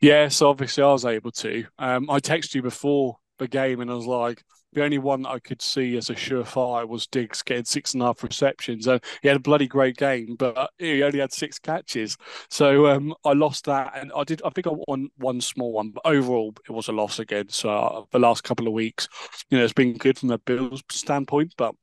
yes, 0.00 0.40
obviously 0.40 0.82
I 0.82 0.92
was 0.92 1.04
able 1.04 1.32
to. 1.32 1.64
Um, 1.78 2.08
I 2.08 2.20
texted 2.20 2.54
you 2.54 2.62
before 2.62 3.18
the 3.38 3.48
game 3.48 3.80
and 3.80 3.90
I 3.90 3.94
was 3.94 4.06
like, 4.06 4.42
the 4.76 4.84
only 4.84 4.98
one 4.98 5.22
that 5.22 5.30
I 5.30 5.38
could 5.38 5.62
see 5.62 5.96
as 5.96 6.10
a 6.10 6.14
surefire 6.14 6.86
was 6.86 7.06
Diggs 7.06 7.42
getting 7.42 7.64
six 7.64 7.94
and 7.94 8.02
a 8.02 8.06
half 8.06 8.22
receptions. 8.22 8.86
And 8.86 9.02
he 9.22 9.28
had 9.28 9.38
a 9.38 9.40
bloody 9.40 9.66
great 9.66 9.96
game, 9.96 10.36
but 10.38 10.70
he 10.78 11.02
only 11.02 11.20
had 11.20 11.32
six 11.32 11.58
catches. 11.58 12.18
So 12.50 12.86
um, 12.86 13.14
I 13.24 13.32
lost 13.32 13.64
that. 13.64 13.96
And 13.96 14.12
I 14.14 14.22
did, 14.24 14.42
I 14.44 14.50
think 14.50 14.66
I 14.66 14.72
won 14.86 15.08
one 15.16 15.40
small 15.40 15.72
one, 15.72 15.92
but 15.92 16.04
overall 16.04 16.54
it 16.68 16.72
was 16.72 16.88
a 16.88 16.92
loss 16.92 17.18
again. 17.18 17.48
So 17.48 17.70
uh, 17.70 18.04
the 18.12 18.18
last 18.18 18.44
couple 18.44 18.66
of 18.66 18.74
weeks, 18.74 19.08
you 19.48 19.56
know, 19.56 19.64
it's 19.64 19.72
been 19.72 19.96
good 19.96 20.18
from 20.18 20.28
the 20.28 20.38
Bills 20.38 20.82
standpoint, 20.90 21.54
but 21.56 21.74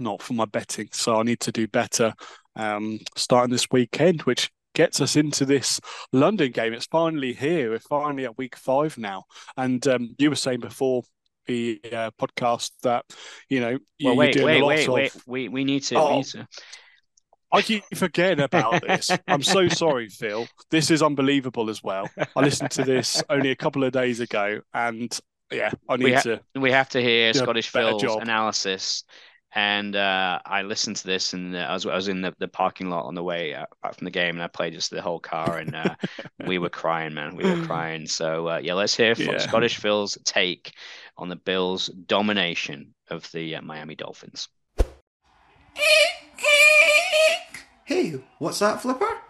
not 0.00 0.20
for 0.20 0.34
my 0.34 0.46
betting. 0.46 0.88
So 0.90 1.20
I 1.20 1.22
need 1.22 1.38
to 1.40 1.52
do 1.52 1.68
better 1.68 2.12
um, 2.56 2.98
starting 3.14 3.52
this 3.52 3.70
weekend, 3.70 4.22
which 4.22 4.50
gets 4.74 5.00
us 5.00 5.14
into 5.14 5.44
this 5.44 5.80
London 6.12 6.50
game. 6.50 6.72
It's 6.72 6.86
finally 6.86 7.34
here. 7.34 7.70
We're 7.70 7.78
finally 7.78 8.24
at 8.24 8.36
week 8.36 8.56
five 8.56 8.98
now. 8.98 9.26
And 9.56 9.86
um, 9.86 10.16
you 10.18 10.28
were 10.28 10.34
saying 10.34 10.58
before 10.58 11.04
the 11.46 11.80
uh, 11.92 12.10
podcast 12.20 12.70
that 12.82 13.04
you 13.48 13.60
know 13.60 13.78
you, 13.98 14.08
well, 14.08 14.16
wait, 14.16 14.36
wait, 14.36 14.62
wait, 14.62 14.88
of... 14.88 14.94
wait. 14.94 15.16
We 15.26 15.48
we 15.48 15.64
need 15.64 15.82
to. 15.84 15.96
Oh. 15.96 16.10
We 16.10 16.16
need 16.16 16.26
to... 16.26 16.48
I 17.52 17.62
keep 17.62 17.84
forgetting 17.94 18.44
about 18.44 18.82
this. 18.82 19.10
I'm 19.28 19.42
so 19.42 19.68
sorry, 19.82 20.08
Phil. 20.08 20.48
This 20.70 20.90
is 20.90 21.02
unbelievable 21.02 21.70
as 21.70 21.82
well. 21.82 22.10
I 22.34 22.40
listened 22.40 22.72
to 22.72 22.84
this 22.84 23.22
only 23.30 23.50
a 23.50 23.56
couple 23.56 23.84
of 23.84 23.92
days 23.92 24.20
ago, 24.20 24.60
and 24.74 25.16
yeah, 25.52 25.70
I 25.88 25.96
need 25.96 26.04
we 26.04 26.12
ha- 26.12 26.20
to. 26.22 26.40
We 26.56 26.72
have 26.72 26.88
to 26.90 27.00
hear 27.00 27.32
Scottish 27.32 27.68
Phil's 27.68 28.02
job. 28.02 28.20
analysis 28.20 29.04
and 29.56 29.96
uh, 29.96 30.38
I 30.44 30.62
listened 30.62 30.96
to 30.96 31.06
this, 31.06 31.32
and 31.32 31.56
I 31.56 31.72
was 31.72 31.86
I 31.86 31.94
was 31.94 32.08
in 32.08 32.20
the, 32.20 32.34
the 32.38 32.46
parking 32.46 32.90
lot 32.90 33.06
on 33.06 33.14
the 33.14 33.22
way 33.22 33.54
uh, 33.54 33.64
back 33.82 33.96
from 33.96 34.04
the 34.04 34.10
game, 34.10 34.34
and 34.34 34.42
I 34.42 34.48
played 34.48 34.74
just 34.74 34.90
the 34.90 35.00
whole 35.00 35.18
car, 35.18 35.56
and 35.56 35.74
uh, 35.74 35.94
we 36.46 36.58
were 36.58 36.68
crying, 36.68 37.14
man, 37.14 37.34
we 37.34 37.44
were 37.44 37.62
crying. 37.66 38.06
So 38.06 38.48
uh, 38.48 38.60
yeah, 38.62 38.74
let's 38.74 38.94
hear 38.94 39.14
yeah. 39.16 39.38
Scottish 39.38 39.78
Phil's 39.78 40.18
take 40.24 40.74
on 41.16 41.30
the 41.30 41.36
Bills' 41.36 41.86
domination 41.86 42.94
of 43.08 43.32
the 43.32 43.56
uh, 43.56 43.62
Miami 43.62 43.94
Dolphins. 43.94 44.48
Hey, 47.84 48.20
what's 48.38 48.58
that, 48.58 48.82
Flipper? 48.82 49.20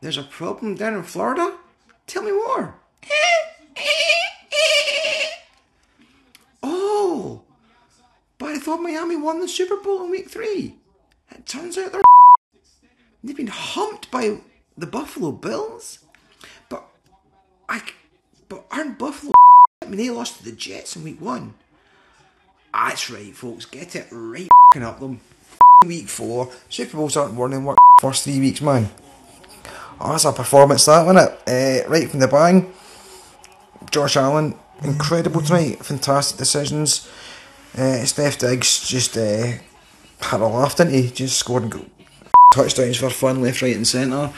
There's 0.00 0.16
a 0.16 0.22
problem 0.22 0.76
down 0.76 0.94
in 0.94 1.02
Florida. 1.02 1.58
Tell 2.06 2.22
me 2.22 2.32
more. 2.32 2.76
Thought 8.64 8.80
Miami 8.80 9.16
won 9.16 9.40
the 9.40 9.48
Super 9.48 9.76
Bowl 9.76 10.04
in 10.04 10.10
week 10.10 10.30
three. 10.30 10.76
It 11.30 11.44
turns 11.44 11.76
out 11.76 11.92
they're 11.92 12.00
they've 13.22 13.36
been 13.36 13.46
humped 13.48 14.10
by 14.10 14.38
the 14.76 14.86
Buffalo 14.86 15.32
Bills. 15.32 15.98
But 16.70 16.84
I 17.68 17.82
but 18.48 18.64
aren't 18.70 18.98
Buffalo 18.98 19.32
I 19.82 19.86
mean 19.86 19.98
they 19.98 20.08
lost 20.08 20.38
to 20.38 20.44
the 20.44 20.52
Jets 20.52 20.96
in 20.96 21.04
week 21.04 21.20
one. 21.20 21.54
That's 22.72 23.10
right, 23.10 23.36
folks. 23.36 23.66
Get 23.66 23.94
it 23.96 24.06
right 24.10 24.48
up 24.80 24.98
them. 24.98 25.20
Week 25.86 26.08
four. 26.08 26.50
Super 26.70 26.96
Bowls 26.96 27.16
aren't 27.18 27.34
won 27.34 27.64
what 27.64 27.76
first 28.00 28.24
three 28.24 28.40
weeks, 28.40 28.62
man. 28.62 28.88
Oh, 30.00 30.12
that's 30.12 30.24
a 30.24 30.32
performance, 30.32 30.86
that, 30.86 31.06
wasn't 31.06 31.30
it? 31.46 31.84
Uh, 31.86 31.88
right 31.88 32.10
from 32.10 32.20
the 32.20 32.28
bang. 32.28 32.72
Josh 33.90 34.16
Allen, 34.16 34.54
incredible 34.82 35.42
tonight. 35.42 35.84
Fantastic 35.84 36.38
decisions. 36.38 37.06
Uh, 37.74 38.04
Stef 38.04 38.38
Diggs 38.38 38.86
just 38.88 39.16
uh, 39.16 39.52
had 40.20 40.40
a 40.40 40.46
laugh, 40.46 40.76
didn't 40.76 40.94
he? 40.94 41.10
Just 41.10 41.38
scored 41.38 41.64
and 41.64 41.90
touchdowns 42.52 42.98
for 42.98 43.10
fun, 43.10 43.42
left, 43.42 43.62
right, 43.62 43.74
and 43.74 43.86
centre. 43.86 44.32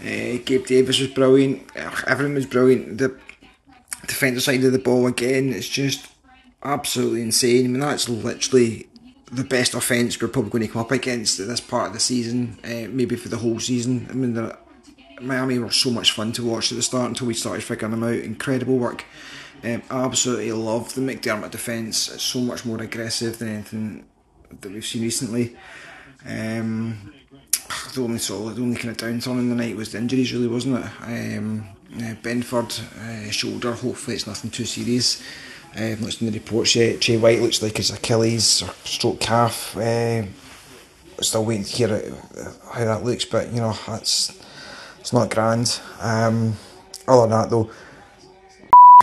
Uh, 0.00 0.38
Gabe 0.44 0.66
Davis 0.66 1.00
was 1.00 1.08
brilliant. 1.08 1.68
Everyone 2.06 2.34
was 2.34 2.46
brilliant. 2.46 2.98
The 2.98 3.18
defensive 4.06 4.42
side 4.42 4.62
of 4.62 4.72
the 4.72 4.78
ball 4.78 5.06
again, 5.06 5.52
it's 5.52 5.68
just 5.68 6.06
absolutely 6.62 7.22
insane. 7.22 7.64
I 7.64 7.68
mean, 7.68 7.80
that's 7.80 8.08
literally 8.08 8.86
the 9.32 9.42
best 9.42 9.74
offence 9.74 10.20
we're 10.20 10.28
probably 10.28 10.50
going 10.50 10.66
to 10.66 10.72
come 10.72 10.82
up 10.82 10.92
against 10.92 11.40
at 11.40 11.48
this 11.48 11.60
part 11.60 11.88
of 11.88 11.92
the 11.92 12.00
season, 12.00 12.58
uh, 12.62 12.88
maybe 12.88 13.16
for 13.16 13.28
the 13.28 13.38
whole 13.38 13.58
season. 13.58 14.06
I 14.10 14.12
mean, 14.12 14.52
Miami 15.20 15.58
were 15.58 15.72
so 15.72 15.90
much 15.90 16.12
fun 16.12 16.30
to 16.32 16.44
watch 16.44 16.70
at 16.70 16.76
the 16.76 16.82
start 16.82 17.08
until 17.08 17.26
we 17.26 17.34
started 17.34 17.64
figuring 17.64 17.90
them 17.90 18.04
out. 18.04 18.14
Incredible 18.14 18.78
work. 18.78 19.04
Um, 19.64 19.82
I 19.90 20.04
absolutely 20.04 20.52
love 20.52 20.94
the 20.94 21.00
McDermott 21.00 21.50
defence. 21.50 22.08
It's 22.12 22.22
so 22.22 22.40
much 22.40 22.64
more 22.64 22.80
aggressive 22.80 23.38
than 23.38 23.48
anything 23.48 24.04
that 24.60 24.72
we've 24.72 24.84
seen 24.84 25.02
recently. 25.02 25.56
Um, 26.26 27.12
the 27.94 28.02
only 28.02 28.18
the 28.18 28.62
only 28.62 28.76
kind 28.76 28.90
of 28.90 28.96
downturn 28.96 29.38
in 29.38 29.48
the 29.48 29.54
night 29.54 29.76
was 29.76 29.92
the 29.92 29.98
injuries, 29.98 30.32
really, 30.32 30.48
wasn't 30.48 30.84
it? 30.84 30.90
Um, 31.02 31.66
uh, 31.96 32.14
Benford, 32.22 32.80
uh, 33.00 33.30
shoulder, 33.30 33.72
hopefully 33.72 34.16
it's 34.16 34.26
nothing 34.26 34.50
too 34.50 34.64
serious. 34.64 35.22
Uh, 35.76 35.84
I've 35.84 36.00
not 36.00 36.12
seen 36.12 36.30
the 36.30 36.38
reports 36.38 36.74
yet. 36.74 37.00
Jay 37.00 37.16
White 37.16 37.40
looks 37.40 37.62
like 37.62 37.76
his 37.76 37.90
Achilles 37.90 38.62
or 38.62 38.70
stroke 38.84 39.20
calf. 39.20 39.76
Uh, 39.76 40.24
still 41.20 41.44
waiting 41.44 41.64
to 41.64 41.76
hear 41.76 42.14
how 42.70 42.84
that 42.84 43.04
looks, 43.04 43.24
but 43.24 43.50
you 43.52 43.60
know, 43.60 43.76
that's 43.86 44.38
it's 45.00 45.12
not 45.12 45.30
grand. 45.30 45.80
Um, 46.00 46.54
other 47.08 47.22
than 47.22 47.30
that, 47.30 47.50
though, 47.50 47.70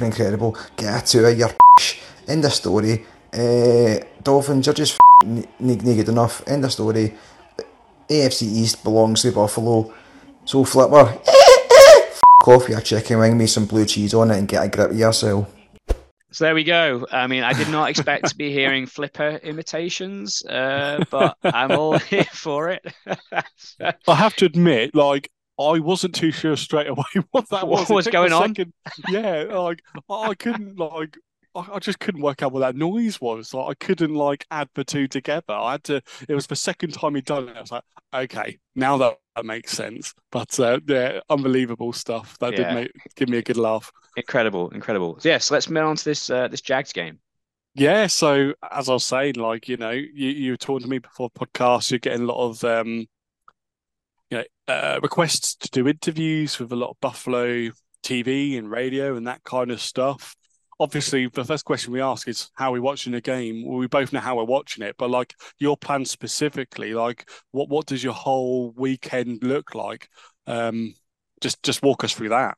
incredible. 0.02 0.58
Get 0.76 1.04
a 1.04 1.06
tour, 1.06 1.30
you're 1.30 1.50
End 2.28 2.46
of 2.46 2.54
story. 2.54 3.06
Uh, 3.34 4.00
Dolphins, 4.22 4.66
you're 4.66 4.74
just 4.74 5.00
naked 5.60 6.10
enough. 6.10 6.42
End 6.48 6.64
of 6.66 6.72
story. 6.72 7.14
AFC 8.10 8.44
East 8.44 8.84
belongs 8.84 9.22
to 9.22 9.32
Buffalo. 9.32 9.94
So 10.46 10.64
Flipper, 10.64 11.20
off 12.46 12.70
your 12.70 12.82
chicken 12.82 13.20
wing, 13.20 13.38
me 13.38 13.48
some 13.48 13.66
blue 13.66 13.86
cheese 13.86 14.14
on 14.14 14.32
it, 14.32 14.38
and 14.38 14.48
get 14.48 14.64
a 14.66 14.70
grip 14.70 14.92
of 14.92 14.98
yourself. 14.98 15.54
So 16.32 16.46
there 16.46 16.56
we 16.56 16.64
go. 16.64 17.06
I 17.12 17.28
mean, 17.28 17.44
I 17.44 17.54
did 17.54 17.70
not 17.70 17.90
expect 17.92 18.28
to 18.30 18.36
be 18.36 18.52
hearing 18.52 18.88
flipper 18.88 19.40
imitations, 19.44 20.44
uh, 20.46 21.04
but 21.12 21.38
I'm 21.44 21.72
all 21.72 22.00
here 22.10 22.28
for 22.34 22.70
it. 22.72 22.84
I 24.08 24.16
have 24.16 24.36
to 24.38 24.46
admit, 24.46 24.96
like, 24.96 25.30
I 25.60 25.80
wasn't 25.80 26.16
too 26.16 26.32
sure 26.32 26.58
straight 26.58 26.88
away 26.88 27.04
what 27.32 27.50
that 27.50 27.68
was. 27.68 27.90
What 27.90 27.96
was 27.96 28.08
going 28.08 28.34
on? 28.34 28.56
Yeah, 29.10 29.44
like 29.52 29.82
I 30.10 30.34
couldn't 30.34 30.78
like 30.78 31.18
I 31.56 31.78
just 31.78 32.00
couldn't 32.00 32.22
work 32.22 32.42
out 32.42 32.52
what 32.52 32.62
that 32.62 32.76
noise 32.76 33.22
was. 33.22 33.54
Like 33.54 33.70
I 33.70 33.86
couldn't 33.86 34.16
like 34.16 34.46
add 34.50 34.70
the 34.74 34.84
two 34.84 35.08
together. 35.08 35.54
I 35.54 35.74
had 35.74 35.84
to. 35.86 36.02
It 36.28 36.34
was 36.34 36.48
the 36.48 36.56
second 36.56 36.94
time 36.94 37.16
he'd 37.16 37.26
done 37.26 37.50
it. 37.50 37.56
I 37.56 37.62
was 37.62 37.72
like, 37.72 37.84
okay, 38.14 38.58
now 38.76 38.98
that, 38.98 39.18
that 39.36 39.46
makes 39.46 39.72
sense. 39.72 40.16
But 40.32 40.60
uh, 40.60 40.80
yeah, 40.88 41.20
unbelievable 41.30 41.94
stuff. 41.94 42.38
That 42.40 42.54
yeah. 42.54 42.58
did 42.58 42.76
make 42.76 42.92
give 43.16 43.30
me 43.30 43.38
a 43.38 43.44
good 43.44 43.58
laugh. 43.58 43.92
Incredible, 44.18 44.70
incredible. 44.72 45.16
Yes, 45.18 45.26
yeah, 45.26 45.38
so 45.38 45.54
let's 45.54 45.70
move 45.70 45.84
on 45.84 45.96
to 45.96 46.06
this 46.06 46.30
uh, 46.30 46.48
this 46.48 46.62
Jags 46.62 46.92
game. 46.92 47.20
Yeah, 47.76 48.08
so 48.08 48.54
as 48.72 48.90
I 48.90 48.94
was 48.94 49.06
saying, 49.06 49.36
like 49.36 49.68
you 49.68 49.78
know, 49.78 49.92
you 49.92 50.30
you 50.30 50.52
were 50.52 50.58
talking 50.58 50.84
to 50.84 50.90
me 50.90 51.00
before 51.00 51.30
podcast. 51.30 51.92
You're 51.92 52.00
getting 52.00 52.24
a 52.24 52.32
lot 52.32 52.50
of 52.50 52.64
um, 52.64 53.06
uh, 54.68 55.00
requests 55.02 55.56
to 55.56 55.70
do 55.70 55.88
interviews 55.88 56.60
with 56.60 56.72
a 56.72 56.76
lot 56.76 56.92
of 56.92 57.00
Buffalo 57.02 57.70
TV 58.04 58.58
and 58.58 58.70
radio 58.70 59.16
and 59.16 59.28
that 59.28 59.44
kind 59.44 59.72
of 59.72 59.82
stuff. 59.82 60.36
Obviously 60.80 61.28
the 61.28 61.46
first 61.46 61.66
question 61.66 61.94
we 61.94 62.02
ask 62.02 62.28
is 62.28 62.50
how 62.56 62.70
are 62.70 62.74
we 62.74 62.80
watching 62.80 63.14
the 63.14 63.22
game? 63.22 63.66
Well, 63.66 63.78
we 63.78 63.88
both 63.88 64.12
know 64.12 64.20
how 64.20 64.38
we're 64.38 64.44
watching 64.44 64.84
it 64.84 64.96
but 64.98 65.10
like 65.10 65.34
your 65.60 65.78
plan 65.78 66.04
specifically 66.04 66.94
like 66.94 67.30
what 67.52 67.70
what 67.70 67.86
does 67.86 68.04
your 68.04 68.14
whole 68.14 68.72
weekend 68.72 69.44
look 69.44 69.76
like? 69.76 70.10
Um 70.48 70.96
just 71.42 71.62
just 71.64 71.84
walk 71.84 72.04
us 72.04 72.14
through 72.14 72.30
that 72.30 72.58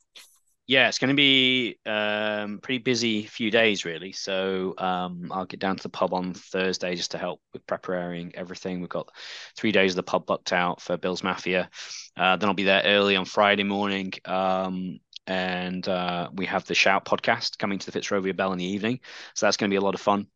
yeah 0.67 0.87
it's 0.87 0.97
going 0.99 1.09
to 1.09 1.15
be 1.15 1.77
um 1.85 2.59
pretty 2.61 2.79
busy 2.79 3.23
few 3.23 3.51
days 3.51 3.85
really 3.85 4.11
so 4.11 4.73
um 4.77 5.31
i'll 5.31 5.45
get 5.45 5.59
down 5.59 5.75
to 5.75 5.83
the 5.83 5.89
pub 5.89 6.13
on 6.13 6.33
thursday 6.33 6.95
just 6.95 7.11
to 7.11 7.17
help 7.17 7.39
with 7.53 7.65
preparing 7.67 8.33
everything 8.35 8.79
we've 8.79 8.89
got 8.89 9.09
three 9.55 9.71
days 9.71 9.91
of 9.91 9.97
the 9.97 10.03
pub 10.03 10.25
booked 10.25 10.53
out 10.53 10.81
for 10.81 10.97
bills 10.97 11.23
mafia 11.23 11.69
uh, 12.17 12.35
then 12.37 12.49
i'll 12.49 12.55
be 12.55 12.63
there 12.63 12.83
early 12.85 13.15
on 13.15 13.25
friday 13.25 13.63
morning 13.63 14.11
um 14.25 14.99
and 15.27 15.87
uh, 15.87 16.29
we 16.33 16.45
have 16.45 16.65
the 16.65 16.75
Shout 16.75 17.05
podcast 17.05 17.57
coming 17.57 17.79
to 17.79 17.91
the 17.91 17.99
Fitzrovia 17.99 18.35
Belle 18.35 18.51
in 18.51 18.59
the 18.59 18.65
evening. 18.65 18.99
So 19.33 19.45
that's 19.45 19.57
going 19.57 19.69
to 19.69 19.73
be 19.73 19.77
a 19.77 19.81
lot 19.81 19.95
of 19.95 20.01
fun. 20.01 20.27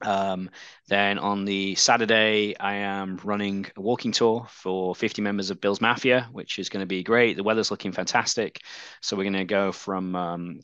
Um, 0.00 0.50
then 0.88 1.18
on 1.18 1.44
the 1.44 1.74
Saturday, 1.74 2.56
I 2.58 2.74
am 2.74 3.18
running 3.24 3.66
a 3.76 3.80
walking 3.80 4.12
tour 4.12 4.46
for 4.50 4.94
50 4.94 5.22
members 5.22 5.50
of 5.50 5.60
Bill's 5.60 5.80
Mafia, 5.80 6.28
which 6.32 6.58
is 6.58 6.68
going 6.68 6.82
to 6.82 6.86
be 6.86 7.02
great. 7.02 7.36
The 7.36 7.42
weather's 7.42 7.70
looking 7.70 7.92
fantastic, 7.92 8.62
so 9.00 9.16
we're 9.16 9.24
going 9.24 9.32
to 9.34 9.44
go 9.44 9.72
from 9.72 10.14
um, 10.14 10.60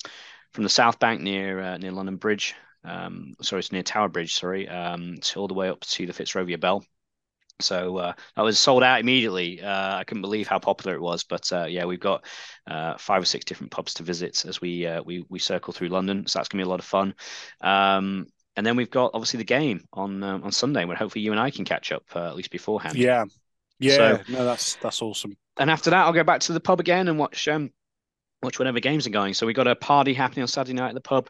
from 0.52 0.64
the 0.64 0.70
South 0.70 0.98
Bank 0.98 1.20
near 1.20 1.60
uh, 1.60 1.78
near 1.78 1.92
London 1.92 2.16
Bridge. 2.16 2.54
Um, 2.84 3.34
sorry, 3.42 3.60
it's 3.60 3.72
near 3.72 3.82
Tower 3.82 4.08
Bridge. 4.08 4.34
Sorry, 4.34 4.68
um, 4.68 5.16
to 5.20 5.40
all 5.40 5.48
the 5.48 5.54
way 5.54 5.68
up 5.68 5.80
to 5.80 6.06
the 6.06 6.12
Fitzrovia 6.12 6.60
Belle. 6.60 6.84
So 7.60 7.98
uh, 7.98 8.12
that 8.34 8.42
was 8.42 8.58
sold 8.58 8.82
out 8.82 9.00
immediately. 9.00 9.62
Uh, 9.62 9.96
I 9.96 10.04
couldn't 10.04 10.22
believe 10.22 10.48
how 10.48 10.58
popular 10.58 10.96
it 10.96 11.00
was. 11.00 11.22
But 11.24 11.52
uh, 11.52 11.66
yeah, 11.66 11.84
we've 11.84 12.00
got 12.00 12.24
uh, 12.66 12.96
five 12.98 13.22
or 13.22 13.26
six 13.26 13.44
different 13.44 13.70
pubs 13.70 13.94
to 13.94 14.02
visit 14.02 14.44
as 14.44 14.60
we 14.60 14.86
uh, 14.86 15.02
we 15.02 15.24
we 15.28 15.38
circle 15.38 15.72
through 15.72 15.88
London. 15.88 16.26
So 16.26 16.38
that's 16.38 16.48
gonna 16.48 16.62
be 16.64 16.66
a 16.66 16.70
lot 16.70 16.80
of 16.80 16.86
fun. 16.86 17.14
Um, 17.60 18.26
and 18.56 18.64
then 18.64 18.76
we've 18.76 18.90
got 18.90 19.10
obviously 19.14 19.38
the 19.38 19.44
game 19.44 19.84
on 19.92 20.22
um, 20.22 20.44
on 20.44 20.52
Sunday, 20.52 20.84
where 20.84 20.96
hopefully 20.96 21.24
you 21.24 21.32
and 21.32 21.40
I 21.40 21.50
can 21.50 21.64
catch 21.64 21.92
up 21.92 22.04
uh, 22.14 22.26
at 22.26 22.36
least 22.36 22.50
beforehand. 22.50 22.96
Yeah, 22.96 23.24
yeah. 23.78 23.96
So, 23.96 24.20
no, 24.28 24.44
that's 24.44 24.76
that's 24.76 25.02
awesome. 25.02 25.36
And 25.58 25.70
after 25.70 25.90
that, 25.90 26.04
I'll 26.04 26.12
go 26.12 26.24
back 26.24 26.40
to 26.42 26.52
the 26.52 26.60
pub 26.60 26.80
again 26.80 27.08
and 27.08 27.18
watch 27.18 27.48
um 27.48 27.70
watch 28.42 28.58
whatever 28.58 28.80
games 28.80 29.06
are 29.06 29.10
going. 29.10 29.34
So 29.34 29.46
we 29.46 29.52
got 29.52 29.66
a 29.66 29.74
party 29.74 30.14
happening 30.14 30.42
on 30.42 30.48
Saturday 30.48 30.74
night 30.74 30.90
at 30.90 30.94
the 30.94 31.00
pub. 31.00 31.28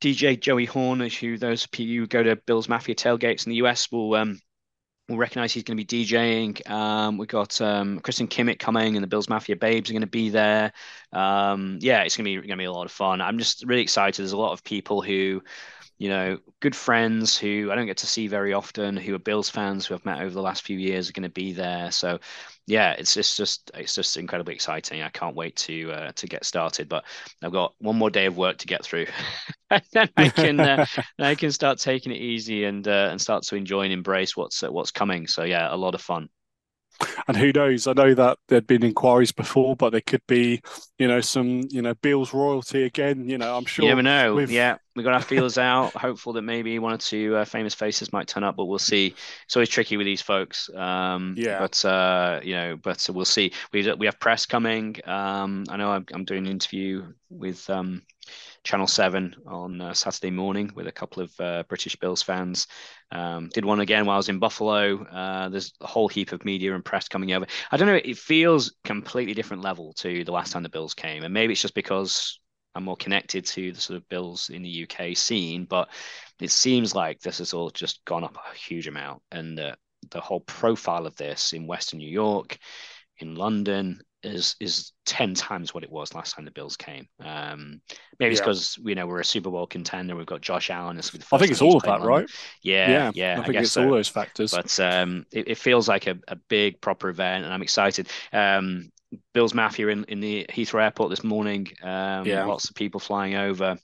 DJ 0.00 0.38
Joey 0.38 0.64
Horn, 0.64 1.00
who 1.00 1.38
those 1.38 1.64
of 1.64 1.78
you 1.78 2.02
who 2.02 2.06
go 2.06 2.22
to 2.22 2.36
Bill's 2.36 2.68
Mafia 2.68 2.94
tailgates 2.94 3.46
in 3.46 3.50
the 3.50 3.56
US 3.56 3.90
will 3.90 4.14
um, 4.14 4.38
we'll 5.08 5.18
recognize 5.18 5.52
he's 5.52 5.64
going 5.64 5.76
to 5.76 5.84
be 5.84 6.04
DJing. 6.04 6.68
Um, 6.70 7.18
we've 7.18 7.28
got 7.28 7.60
um, 7.60 7.98
Kristen 8.00 8.28
Kimmett 8.28 8.58
coming, 8.58 8.96
and 8.96 9.02
the 9.02 9.08
Bills 9.08 9.28
Mafia 9.28 9.56
Babes 9.56 9.90
are 9.90 9.94
going 9.94 10.02
to 10.02 10.06
be 10.06 10.28
there. 10.28 10.72
Um, 11.12 11.78
yeah, 11.80 12.02
it's 12.02 12.16
going 12.16 12.26
to 12.26 12.42
be 12.42 12.46
going 12.46 12.58
to 12.58 12.62
be 12.62 12.64
a 12.64 12.72
lot 12.72 12.86
of 12.86 12.92
fun. 12.92 13.20
I'm 13.20 13.38
just 13.38 13.64
really 13.66 13.82
excited. 13.82 14.22
There's 14.22 14.32
a 14.32 14.38
lot 14.38 14.52
of 14.52 14.62
people 14.62 15.02
who, 15.02 15.42
you 15.98 16.08
know, 16.08 16.38
good 16.60 16.76
friends 16.76 17.36
who 17.36 17.70
I 17.70 17.74
don't 17.74 17.86
get 17.86 17.96
to 17.98 18.06
see 18.06 18.28
very 18.28 18.52
often, 18.52 18.96
who 18.96 19.14
are 19.14 19.18
Bills 19.18 19.50
fans 19.50 19.84
who 19.84 19.94
I've 19.94 20.04
met 20.04 20.20
over 20.20 20.30
the 20.30 20.42
last 20.42 20.62
few 20.62 20.78
years 20.78 21.08
are 21.08 21.12
going 21.12 21.24
to 21.24 21.28
be 21.28 21.52
there. 21.52 21.90
So 21.90 22.20
yeah, 22.66 22.92
it's 22.92 23.16
it's 23.16 23.36
just 23.36 23.70
it's 23.74 23.94
just 23.94 24.16
incredibly 24.16 24.54
exciting. 24.54 25.02
I 25.02 25.08
can't 25.08 25.34
wait 25.34 25.56
to 25.56 25.90
uh, 25.90 26.12
to 26.12 26.26
get 26.26 26.44
started. 26.44 26.88
But 26.88 27.04
I've 27.42 27.52
got 27.52 27.74
one 27.78 27.96
more 27.96 28.10
day 28.10 28.26
of 28.26 28.36
work 28.36 28.58
to 28.58 28.66
get 28.66 28.84
through, 28.84 29.06
and 29.70 29.82
then 29.92 30.08
I 30.16 30.28
can 30.28 30.60
uh, 30.60 30.86
I 31.18 31.34
can 31.34 31.50
start 31.50 31.78
taking 31.78 32.12
it 32.12 32.20
easy 32.20 32.64
and 32.64 32.86
uh, 32.86 33.08
and 33.10 33.20
start 33.20 33.42
to 33.44 33.56
enjoy 33.56 33.82
and 33.82 33.92
embrace 33.92 34.36
what's 34.36 34.62
uh, 34.62 34.70
what's 34.70 34.92
coming. 34.92 35.26
So 35.26 35.44
yeah, 35.44 35.74
a 35.74 35.76
lot 35.76 35.94
of 35.94 36.00
fun. 36.00 36.28
And 37.26 37.36
who 37.36 37.52
knows? 37.52 37.86
I 37.86 37.92
know 37.92 38.14
that 38.14 38.38
there'd 38.48 38.66
been 38.66 38.82
inquiries 38.82 39.32
before, 39.32 39.76
but 39.76 39.90
there 39.90 40.00
could 40.00 40.26
be, 40.26 40.60
you 40.98 41.06
know, 41.06 41.20
some, 41.20 41.62
you 41.70 41.82
know, 41.82 41.94
Bills 41.94 42.32
royalty 42.32 42.84
again. 42.84 43.28
You 43.28 43.38
know, 43.38 43.56
I'm 43.56 43.66
sure. 43.66 43.84
You 43.84 43.90
never 43.90 44.02
know. 44.02 44.34
With... 44.34 44.50
Yeah, 44.50 44.78
we 44.96 45.02
got 45.02 45.14
our 45.14 45.22
feelers 45.22 45.58
out. 45.58 45.92
Hopeful 45.92 46.32
that 46.34 46.42
maybe 46.42 46.78
one 46.78 46.92
or 46.92 46.98
two 46.98 47.36
uh, 47.36 47.44
famous 47.44 47.74
faces 47.74 48.12
might 48.12 48.26
turn 48.26 48.44
up, 48.44 48.56
but 48.56 48.64
we'll 48.64 48.78
see. 48.78 49.14
It's 49.44 49.56
always 49.56 49.68
tricky 49.68 49.96
with 49.96 50.06
these 50.06 50.22
folks. 50.22 50.70
Um, 50.74 51.34
yeah. 51.36 51.58
But 51.60 51.84
uh, 51.84 52.40
you 52.42 52.54
know, 52.54 52.76
but 52.76 53.08
we'll 53.12 53.24
see. 53.24 53.52
We 53.72 53.92
we 53.94 54.06
have 54.06 54.18
press 54.18 54.46
coming. 54.46 54.96
Um, 55.04 55.64
I 55.68 55.76
know 55.76 55.90
I'm, 55.90 56.06
I'm 56.12 56.24
doing 56.24 56.46
an 56.46 56.52
interview 56.52 57.12
with 57.30 57.68
um, 57.70 58.02
Channel 58.68 58.86
7 58.86 59.34
on 59.46 59.80
uh, 59.80 59.94
Saturday 59.94 60.30
morning 60.30 60.70
with 60.74 60.86
a 60.86 60.92
couple 60.92 61.22
of 61.22 61.32
uh, 61.40 61.62
British 61.70 61.96
Bills 61.96 62.20
fans. 62.20 62.66
Um, 63.10 63.48
did 63.54 63.64
one 63.64 63.80
again 63.80 64.04
while 64.04 64.16
I 64.16 64.18
was 64.18 64.28
in 64.28 64.38
Buffalo. 64.38 65.04
Uh, 65.04 65.48
there's 65.48 65.72
a 65.80 65.86
whole 65.86 66.06
heap 66.06 66.32
of 66.32 66.44
media 66.44 66.74
and 66.74 66.84
press 66.84 67.08
coming 67.08 67.32
over. 67.32 67.46
I 67.72 67.78
don't 67.78 67.88
know, 67.88 67.98
it 68.04 68.18
feels 68.18 68.74
completely 68.84 69.32
different 69.32 69.62
level 69.62 69.94
to 70.00 70.22
the 70.22 70.32
last 70.32 70.52
time 70.52 70.64
the 70.64 70.68
Bills 70.68 70.92
came. 70.92 71.22
And 71.22 71.32
maybe 71.32 71.52
it's 71.52 71.62
just 71.62 71.72
because 71.72 72.38
I'm 72.74 72.84
more 72.84 72.98
connected 72.98 73.46
to 73.46 73.72
the 73.72 73.80
sort 73.80 73.96
of 73.96 74.08
Bills 74.10 74.50
in 74.50 74.60
the 74.60 74.86
UK 74.86 75.16
scene, 75.16 75.64
but 75.64 75.88
it 76.38 76.50
seems 76.50 76.94
like 76.94 77.20
this 77.20 77.38
has 77.38 77.54
all 77.54 77.70
just 77.70 78.04
gone 78.04 78.22
up 78.22 78.36
a 78.36 78.54
huge 78.54 78.86
amount. 78.86 79.22
And 79.32 79.56
the 79.56 80.20
whole 80.20 80.40
profile 80.40 81.06
of 81.06 81.16
this 81.16 81.54
in 81.54 81.66
Western 81.66 82.00
New 82.00 82.10
York, 82.10 82.58
in 83.16 83.34
London, 83.34 84.02
is 84.28 84.56
is 84.60 84.92
ten 85.04 85.34
times 85.34 85.74
what 85.74 85.82
it 85.82 85.90
was 85.90 86.14
last 86.14 86.34
time 86.34 86.44
the 86.44 86.50
Bills 86.50 86.76
came. 86.76 87.08
Um, 87.20 87.80
maybe 88.18 88.32
it's 88.32 88.40
because 88.40 88.78
you 88.82 88.94
know 88.94 89.06
we're 89.06 89.20
a 89.20 89.24
Super 89.24 89.50
Bowl 89.50 89.66
contender. 89.66 90.16
We've 90.16 90.26
got 90.26 90.40
Josh 90.40 90.70
Allen. 90.70 90.98
As 90.98 91.10
I 91.32 91.38
think 91.38 91.50
it's 91.50 91.62
all 91.62 91.76
of 91.76 91.82
that, 91.82 92.00
London. 92.00 92.08
right? 92.08 92.30
Yeah, 92.62 92.90
yeah. 92.90 93.10
yeah 93.14 93.40
I 93.40 93.44
think 93.44 93.56
I 93.56 93.60
it's 93.60 93.72
so. 93.72 93.84
all 93.84 93.90
those 93.90 94.08
factors. 94.08 94.52
But 94.52 94.78
um, 94.80 95.26
it, 95.32 95.48
it, 95.48 95.58
feels 95.58 95.88
like 95.88 96.06
a, 96.06 96.18
a 96.28 96.36
big 96.48 96.80
proper 96.80 97.08
event, 97.08 97.44
and 97.44 97.52
I'm 97.52 97.62
excited. 97.62 98.08
Um, 98.32 98.90
Bills 99.32 99.54
Mafia 99.54 99.88
in, 99.88 100.04
in 100.04 100.20
the 100.20 100.46
Heathrow 100.50 100.82
Airport 100.82 101.10
this 101.10 101.24
morning. 101.24 101.68
Um, 101.82 102.26
yeah. 102.26 102.44
Lots 102.44 102.68
of 102.68 102.74
people 102.74 103.00
flying 103.00 103.34
over. 103.34 103.78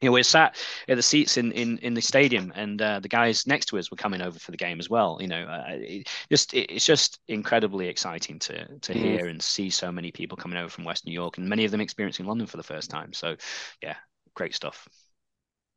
You 0.00 0.08
know, 0.08 0.12
we're 0.12 0.22
sat 0.22 0.56
at 0.88 0.96
the 0.96 1.02
seats 1.02 1.36
in 1.36 1.50
in, 1.52 1.78
in 1.78 1.94
the 1.94 2.00
stadium, 2.00 2.52
and 2.54 2.80
uh, 2.80 3.00
the 3.00 3.08
guys 3.08 3.46
next 3.46 3.66
to 3.66 3.78
us 3.78 3.90
were 3.90 3.96
coming 3.96 4.22
over 4.22 4.38
for 4.38 4.52
the 4.52 4.56
game 4.56 4.78
as 4.78 4.88
well. 4.88 5.18
You 5.20 5.28
know, 5.28 5.42
uh, 5.42 5.64
it 5.68 6.08
just 6.30 6.54
it, 6.54 6.70
it's 6.70 6.86
just 6.86 7.18
incredibly 7.28 7.88
exciting 7.88 8.38
to 8.40 8.78
to 8.78 8.92
mm. 8.92 8.96
hear 8.96 9.26
and 9.26 9.42
see 9.42 9.70
so 9.70 9.90
many 9.90 10.12
people 10.12 10.36
coming 10.36 10.58
over 10.58 10.68
from 10.68 10.84
West 10.84 11.04
New 11.06 11.12
York, 11.12 11.38
and 11.38 11.48
many 11.48 11.64
of 11.64 11.70
them 11.70 11.80
experiencing 11.80 12.26
London 12.26 12.46
for 12.46 12.58
the 12.58 12.62
first 12.62 12.90
time. 12.90 13.12
So, 13.12 13.36
yeah, 13.82 13.96
great 14.34 14.54
stuff. 14.54 14.86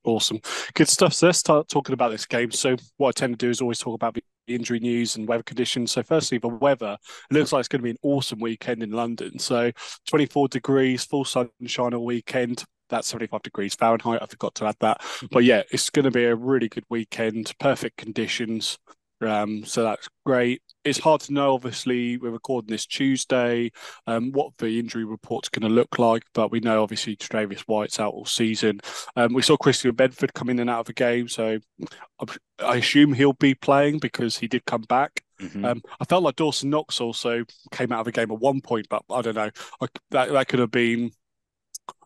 Awesome, 0.04 0.40
good 0.74 0.88
stuff. 0.88 1.14
So 1.14 1.28
let's 1.28 1.40
start 1.40 1.68
talking 1.68 1.94
about 1.94 2.12
this 2.12 2.26
game. 2.26 2.52
So 2.52 2.76
what 2.98 3.10
I 3.10 3.12
tend 3.12 3.40
to 3.40 3.46
do 3.46 3.50
is 3.50 3.62
always 3.62 3.80
talk 3.80 3.96
about 3.96 4.16
the 4.16 4.24
injury 4.48 4.80
news 4.80 5.16
and 5.16 5.28
weather 5.28 5.44
conditions. 5.44 5.92
So 5.92 6.04
firstly, 6.04 6.38
the 6.38 6.48
weather 6.48 6.98
it 7.30 7.34
looks 7.34 7.54
like 7.54 7.62
it's 7.62 7.68
going 7.68 7.82
to 7.82 7.84
be 7.84 7.92
an 7.92 7.98
awesome 8.04 8.40
weekend 8.40 8.84
in 8.84 8.92
London. 8.92 9.40
So 9.40 9.72
24 10.08 10.48
degrees, 10.50 11.06
full 11.06 11.26
sunshine 11.26 11.94
all 11.94 12.06
weekend 12.06 12.64
that's 12.92 13.08
75 13.08 13.42
degrees 13.42 13.76
Fahrenheit. 13.76 14.22
I 14.22 14.26
forgot 14.28 14.56
to 14.56 14.66
add 14.66 14.78
that. 14.82 15.02
But 15.32 15.44
yeah, 15.44 15.64
it's 15.72 15.90
going 15.90 16.06
to 16.06 16.12
be 16.12 16.26
a 16.26 16.36
really 16.36 16.70
good 16.70 16.86
weekend, 16.90 17.54
perfect 17.60 17.98
conditions. 17.98 18.78
Um, 19.22 19.66
so 19.66 19.84
that's 19.84 20.10
great. 20.26 20.62
It's 20.84 21.00
hard 21.00 21.22
to 21.22 21.34
know, 21.34 21.54
obviously, 21.54 22.18
we're 22.18 22.32
recording 22.32 22.72
this 22.72 22.86
Tuesday, 22.88 23.72
um, 24.08 24.32
what 24.32 24.58
the 24.58 24.80
injury 24.80 25.06
report's 25.06 25.50
going 25.50 25.68
to 25.68 25.74
look 25.74 26.00
like, 26.00 26.24
but 26.34 26.52
we 26.52 26.60
know 26.60 26.82
obviously 26.82 27.16
Tre'Davious 27.16 27.62
White's 27.62 28.00
out 28.00 28.14
all 28.14 28.26
season. 28.26 28.82
Um, 29.16 29.34
we 29.34 29.44
saw 29.44 29.58
Christian 29.58 29.96
Benford 29.96 30.34
come 30.34 30.50
in 30.50 30.60
and 30.60 30.70
out 30.70 30.82
of 30.82 30.86
the 30.88 30.94
game, 30.94 31.28
so 31.28 31.60
I 32.60 32.78
assume 32.78 33.14
he'll 33.14 33.34
be 33.34 33.54
playing 33.54 34.00
because 34.00 34.38
he 34.38 34.48
did 34.48 34.66
come 34.66 34.84
back. 34.84 35.24
Mm-hmm. 35.40 35.66
Um, 35.66 35.82
I 36.00 36.06
felt 36.06 36.24
like 36.24 36.36
Dawson 36.36 36.70
Knox 36.70 37.02
also 37.02 37.44
came 37.72 37.92
out 37.92 38.00
of 38.00 38.06
the 38.06 38.12
game 38.12 38.32
at 38.32 38.40
one 38.40 38.62
point, 38.62 38.88
but 38.90 39.04
I 39.10 39.22
don't 39.22 39.36
know. 39.36 39.50
I, 39.82 39.88
that 40.12 40.32
that 40.32 40.48
could 40.48 40.60
have 40.60 40.72
been 40.72 41.12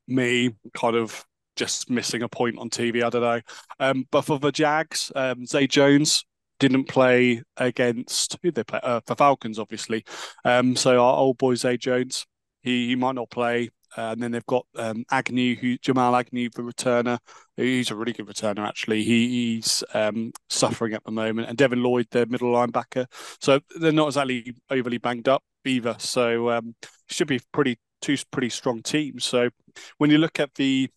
me 0.07 0.55
kind 0.75 0.95
of 0.95 1.25
just 1.55 1.89
missing 1.89 2.21
a 2.21 2.29
point 2.29 2.57
on 2.57 2.69
TV. 2.69 3.03
I 3.03 3.09
don't 3.09 3.21
know. 3.21 3.41
Um, 3.79 4.05
but 4.11 4.23
for 4.23 4.39
the 4.39 4.51
Jags, 4.51 5.11
um, 5.15 5.45
Zay 5.45 5.67
Jones 5.67 6.25
didn't 6.59 6.85
play 6.85 7.41
against 7.57 8.37
who 8.41 8.51
they 8.51 8.63
play 8.63 8.79
uh, 8.83 9.01
for 9.05 9.15
Falcons, 9.15 9.59
obviously. 9.59 10.05
Um, 10.43 10.75
so 10.75 11.01
our 11.01 11.17
old 11.17 11.37
boy 11.37 11.55
Zay 11.55 11.77
Jones, 11.77 12.25
he, 12.61 12.87
he 12.87 12.95
might 12.95 13.15
not 13.15 13.29
play. 13.29 13.69
Uh, 13.97 14.11
and 14.11 14.21
then 14.21 14.31
they've 14.31 14.45
got 14.45 14.65
um, 14.75 15.05
Agnew, 15.09 15.55
who 15.55 15.77
Jamal 15.77 16.15
Agnew, 16.15 16.49
the 16.49 16.61
returner. 16.61 17.17
He's 17.55 17.91
a 17.91 17.95
really 17.95 18.11
good 18.11 18.27
returner, 18.27 18.67
actually. 18.67 19.03
He, 19.03 19.29
he's 19.29 19.85
um, 19.93 20.33
suffering 20.49 20.93
at 20.93 21.03
the 21.05 21.11
moment, 21.11 21.47
and 21.47 21.57
Devin 21.57 21.81
Lloyd, 21.81 22.07
their 22.11 22.25
middle 22.25 22.51
linebacker. 22.51 23.05
So 23.39 23.61
they're 23.79 23.93
not 23.93 24.07
exactly 24.07 24.53
overly 24.69 24.97
banged 24.97 25.29
up 25.29 25.43
either. 25.63 25.95
So 25.97 26.49
um, 26.49 26.75
should 27.07 27.27
be 27.27 27.39
pretty 27.53 27.77
two 28.05 28.17
pretty 28.31 28.49
strong 28.49 28.81
teams. 28.83 29.25
So 29.25 29.49
when 29.97 30.11
you 30.11 30.19
look 30.19 30.39
at 30.39 30.53
the 30.55 30.89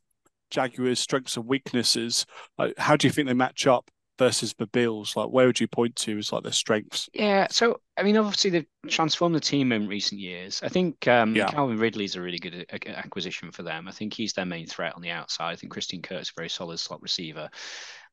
Jaguars' 0.51 1.01
strengths 1.01 1.37
and 1.37 1.47
weaknesses, 1.47 2.27
how 2.77 2.97
do 2.97 3.07
you 3.07 3.13
think 3.13 3.29
they 3.29 3.35
match 3.35 3.67
up 3.67 3.91
versus 4.19 4.55
the 4.59 4.67
Bills? 4.67 5.17
Like, 5.17 5.29
where 5.29 5.47
would 5.47 5.61
you 5.61 5.69
point 5.69 5.97
to 5.97 6.19
as 6.19 6.33
like 6.33 6.43
their 6.43 6.53
strengths? 6.53 7.09
Yeah, 7.15 7.47
so 7.51 7.81
I 7.97 8.03
mean, 8.03 8.17
obviously 8.17 8.51
they've 8.51 8.67
transformed 8.89 9.35
the 9.35 9.41
team 9.41 9.73
in 9.73 9.89
recent 9.89 10.21
years. 10.21 10.61
I 10.63 10.69
think 10.69 11.09
um, 11.09 11.35
yeah. 11.35 11.47
Calvin 11.47 11.79
Ridley's 11.79 12.17
a 12.17 12.21
really 12.21 12.39
good 12.39 12.67
acquisition 12.87 13.53
for 13.53 13.63
them. 13.63 13.89
I 13.89 13.93
think 13.93 14.13
he's 14.13 14.35
their 14.35 14.45
main 14.45 14.67
threat 14.67 14.95
on 14.95 15.03
the 15.03 15.11
outside. 15.11 15.53
I 15.53 15.57
think 15.57 15.73
Christian 15.73 16.03
Kirk's 16.03 16.31
a 16.31 16.35
very 16.37 16.51
solid 16.51 16.79
slot 16.79 17.01
receiver 17.01 17.49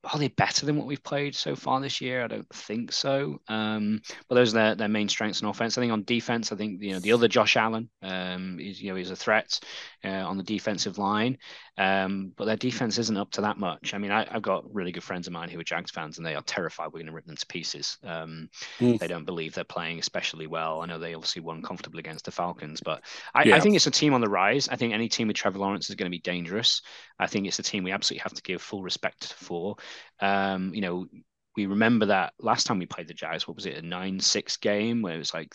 are 0.03 0.19
they 0.19 0.27
better 0.27 0.65
than 0.65 0.77
what 0.77 0.87
we've 0.87 1.03
played 1.03 1.35
so 1.35 1.55
far 1.55 1.79
this 1.81 2.01
year? 2.01 2.23
I 2.23 2.27
don't 2.27 2.49
think 2.49 2.91
so. 2.91 3.39
Um, 3.47 4.01
but 4.27 4.35
those 4.35 4.53
are 4.53 4.59
their, 4.59 4.75
their 4.75 4.87
main 4.87 5.09
strengths 5.09 5.41
in 5.41 5.47
offense. 5.47 5.77
I 5.77 5.81
think 5.81 5.93
on 5.93 6.03
defense, 6.03 6.51
I 6.51 6.55
think 6.55 6.81
you 6.81 6.93
know 6.93 6.99
the 6.99 7.13
other 7.13 7.27
Josh 7.27 7.57
Allen 7.57 7.89
um, 8.01 8.59
is 8.59 8.81
you 8.81 8.91
know 8.91 8.97
is 8.97 9.11
a 9.11 9.15
threat 9.15 9.59
uh, 10.05 10.25
on 10.27 10.37
the 10.37 10.43
defensive 10.43 10.97
line, 10.97 11.37
um, 11.77 12.31
but 12.35 12.45
their 12.45 12.55
defense 12.55 12.97
isn't 12.97 13.17
up 13.17 13.31
to 13.31 13.41
that 13.41 13.57
much. 13.57 13.93
I 13.93 13.97
mean, 13.97 14.11
I, 14.11 14.25
have 14.31 14.41
got 14.41 14.73
really 14.73 14.91
good 14.91 15.03
friends 15.03 15.27
of 15.27 15.33
mine 15.33 15.49
who 15.49 15.59
are 15.59 15.63
Jags 15.63 15.91
fans, 15.91 16.17
and 16.17 16.25
they 16.25 16.35
are 16.35 16.41
terrified 16.43 16.87
we're 16.87 16.99
going 16.99 17.07
to 17.07 17.11
rip 17.11 17.25
them 17.25 17.35
to 17.35 17.45
pieces. 17.47 17.97
Mm. 18.03 18.49
They 18.79 19.07
don't 19.07 19.25
believe 19.25 19.53
they're 19.53 19.63
playing 19.63 19.99
especially 19.99 20.47
well. 20.47 20.81
I 20.81 20.85
know 20.85 20.99
they 20.99 21.13
obviously 21.13 21.41
won 21.41 21.61
comfortably 21.61 21.99
against 21.99 22.25
the 22.25 22.31
Falcons, 22.31 22.81
but 22.83 23.03
I, 23.33 23.43
yeah. 23.45 23.55
I 23.55 23.59
think 23.59 23.75
it's 23.75 23.87
a 23.87 23.91
team 23.91 24.13
on 24.13 24.21
the 24.21 24.29
rise. 24.29 24.69
I 24.69 24.75
think 24.75 24.93
any 24.93 25.09
team 25.09 25.27
with 25.27 25.37
Trevor 25.37 25.59
Lawrence 25.59 25.89
is 25.89 25.95
going 25.95 26.09
to 26.09 26.15
be 26.15 26.21
dangerous. 26.21 26.81
I 27.19 27.27
think 27.27 27.47
it's 27.47 27.59
a 27.59 27.63
team 27.63 27.83
we 27.83 27.91
absolutely 27.91 28.23
have 28.23 28.33
to 28.33 28.41
give 28.41 28.61
full 28.61 28.83
respect 28.83 29.33
for. 29.33 29.77
Um, 30.19 30.73
you 30.73 30.81
know, 30.81 31.07
we 31.55 31.65
remember 31.65 32.07
that 32.07 32.33
last 32.39 32.67
time 32.67 32.79
we 32.79 32.85
played 32.85 33.07
the 33.07 33.13
Jags. 33.13 33.47
What 33.47 33.55
was 33.55 33.65
it? 33.65 33.77
A 33.77 33.81
nine-six 33.81 34.57
game 34.57 35.01
where 35.01 35.15
it 35.15 35.19
was 35.19 35.33
like 35.33 35.53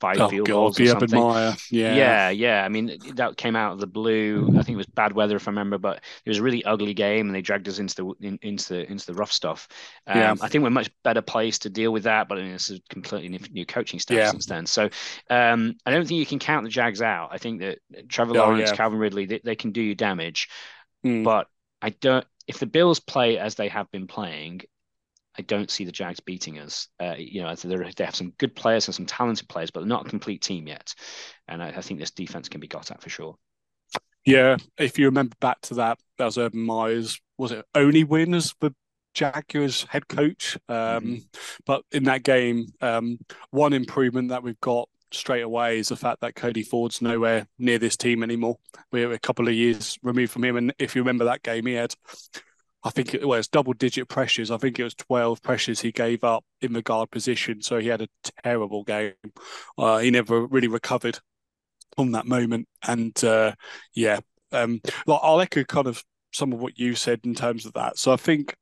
five 0.00 0.20
oh, 0.20 0.28
field 0.28 0.46
God, 0.46 0.52
goals 0.52 0.80
or 0.80 0.86
something. 0.86 1.18
Yeah, 1.70 1.94
yeah, 1.94 2.30
yeah. 2.30 2.64
I 2.64 2.68
mean, 2.68 2.98
that 3.14 3.36
came 3.36 3.56
out 3.56 3.72
of 3.72 3.80
the 3.80 3.86
blue. 3.86 4.48
I 4.50 4.62
think 4.62 4.70
it 4.70 4.76
was 4.76 4.86
bad 4.86 5.12
weather, 5.12 5.36
if 5.36 5.48
I 5.48 5.50
remember, 5.50 5.78
but 5.78 6.02
it 6.24 6.28
was 6.28 6.38
a 6.38 6.42
really 6.42 6.64
ugly 6.64 6.94
game, 6.94 7.26
and 7.26 7.34
they 7.34 7.42
dragged 7.42 7.68
us 7.68 7.78
into 7.78 7.94
the 7.94 8.26
in, 8.26 8.38
into 8.42 8.74
the, 8.74 8.90
into 8.90 9.06
the 9.06 9.14
rough 9.14 9.32
stuff. 9.32 9.68
Um, 10.06 10.18
yeah. 10.18 10.34
I 10.40 10.48
think 10.48 10.64
we're 10.64 10.70
much 10.70 10.90
better 11.04 11.22
placed 11.22 11.62
to 11.62 11.70
deal 11.70 11.92
with 11.92 12.04
that, 12.04 12.28
but 12.28 12.38
I 12.38 12.42
mean, 12.42 12.52
it's 12.52 12.70
a 12.70 12.80
completely 12.88 13.40
new 13.52 13.66
coaching 13.66 14.00
staff 14.00 14.16
yeah. 14.16 14.30
since 14.30 14.46
then. 14.46 14.66
So 14.66 14.90
um, 15.28 15.76
I 15.86 15.90
don't 15.90 16.06
think 16.06 16.18
you 16.18 16.26
can 16.26 16.38
count 16.38 16.64
the 16.64 16.70
Jags 16.70 17.02
out. 17.02 17.30
I 17.32 17.38
think 17.38 17.60
that 17.60 17.78
Trevor 18.08 18.32
oh, 18.36 18.40
Lawrence, 18.40 18.70
yeah. 18.70 18.76
Calvin 18.76 18.98
Ridley, 18.98 19.26
they, 19.26 19.40
they, 19.42 19.56
can 19.56 19.72
do 19.72 19.80
you 19.80 19.94
damage, 19.94 20.48
mm. 21.04 21.24
but 21.24 21.46
I 21.80 21.90
don't. 21.90 22.26
If 22.46 22.58
the 22.58 22.66
Bills 22.66 22.98
play 22.98 23.38
as 23.38 23.54
they 23.54 23.68
have 23.68 23.90
been 23.92 24.08
playing, 24.08 24.62
I 25.38 25.42
don't 25.42 25.70
see 25.70 25.84
the 25.84 25.92
Jags 25.92 26.20
beating 26.20 26.58
us. 26.58 26.88
Uh, 26.98 27.14
you 27.16 27.42
know, 27.42 27.54
they 27.54 28.04
have 28.04 28.14
some 28.14 28.32
good 28.38 28.54
players 28.54 28.88
and 28.88 28.94
some 28.94 29.06
talented 29.06 29.48
players, 29.48 29.70
but 29.70 29.80
they're 29.80 29.88
not 29.88 30.06
a 30.06 30.10
complete 30.10 30.42
team 30.42 30.66
yet. 30.66 30.94
And 31.46 31.62
I, 31.62 31.68
I, 31.68 31.80
think 31.80 32.00
this 32.00 32.10
defense 32.10 32.48
can 32.48 32.60
be 32.60 32.66
got 32.66 32.90
at 32.90 33.00
for 33.00 33.10
sure. 33.10 33.36
Yeah, 34.24 34.56
if 34.76 34.98
you 34.98 35.06
remember 35.06 35.34
back 35.40 35.60
to 35.62 35.74
that, 35.74 35.98
that 36.18 36.24
was 36.24 36.38
Urban 36.38 36.60
Meyer's 36.60 37.20
was 37.38 37.52
it 37.52 37.64
only 37.74 38.04
win 38.04 38.34
as 38.34 38.54
the 38.60 38.74
Jaguars 39.14 39.84
head 39.84 40.08
coach. 40.08 40.58
Um, 40.68 40.76
mm-hmm. 40.76 41.16
But 41.64 41.84
in 41.92 42.04
that 42.04 42.22
game, 42.22 42.66
um, 42.80 43.18
one 43.50 43.72
improvement 43.72 44.28
that 44.28 44.42
we've 44.42 44.60
got 44.60 44.88
straight 45.12 45.42
away 45.42 45.78
is 45.78 45.88
the 45.88 45.96
fact 45.96 46.20
that 46.20 46.34
Cody 46.34 46.62
Ford's 46.62 47.02
nowhere 47.02 47.46
near 47.58 47.78
this 47.78 47.96
team 47.96 48.22
anymore. 48.22 48.58
We're 48.92 49.12
a 49.12 49.18
couple 49.18 49.48
of 49.48 49.54
years 49.54 49.98
removed 50.02 50.32
from 50.32 50.44
him, 50.44 50.56
and 50.56 50.74
if 50.78 50.94
you 50.94 51.02
remember 51.02 51.24
that 51.24 51.42
game, 51.42 51.66
he 51.66 51.74
had 51.74 51.94
I 52.82 52.90
think 52.90 53.14
it 53.14 53.26
was 53.26 53.48
double 53.48 53.74
digit 53.74 54.08
pressures. 54.08 54.50
I 54.50 54.56
think 54.56 54.78
it 54.78 54.84
was 54.84 54.94
12 54.94 55.42
pressures 55.42 55.80
he 55.80 55.92
gave 55.92 56.24
up 56.24 56.44
in 56.60 56.72
the 56.72 56.82
guard 56.82 57.10
position. 57.10 57.60
So 57.60 57.78
he 57.78 57.88
had 57.88 58.00
a 58.00 58.08
terrible 58.42 58.84
game. 58.84 59.12
Uh, 59.76 59.98
he 59.98 60.10
never 60.10 60.46
really 60.46 60.68
recovered 60.68 61.18
from 61.96 62.12
that 62.12 62.26
moment. 62.26 62.68
And 62.86 63.22
uh, 63.22 63.52
yeah, 63.94 64.20
um, 64.52 64.80
I'll 65.06 65.40
echo 65.40 65.64
kind 65.64 65.86
of 65.86 66.02
some 66.32 66.52
of 66.52 66.60
what 66.60 66.78
you 66.78 66.94
said 66.94 67.20
in 67.24 67.34
terms 67.34 67.66
of 67.66 67.74
that. 67.74 67.98
So 67.98 68.12
I 68.12 68.16
think 68.16 68.56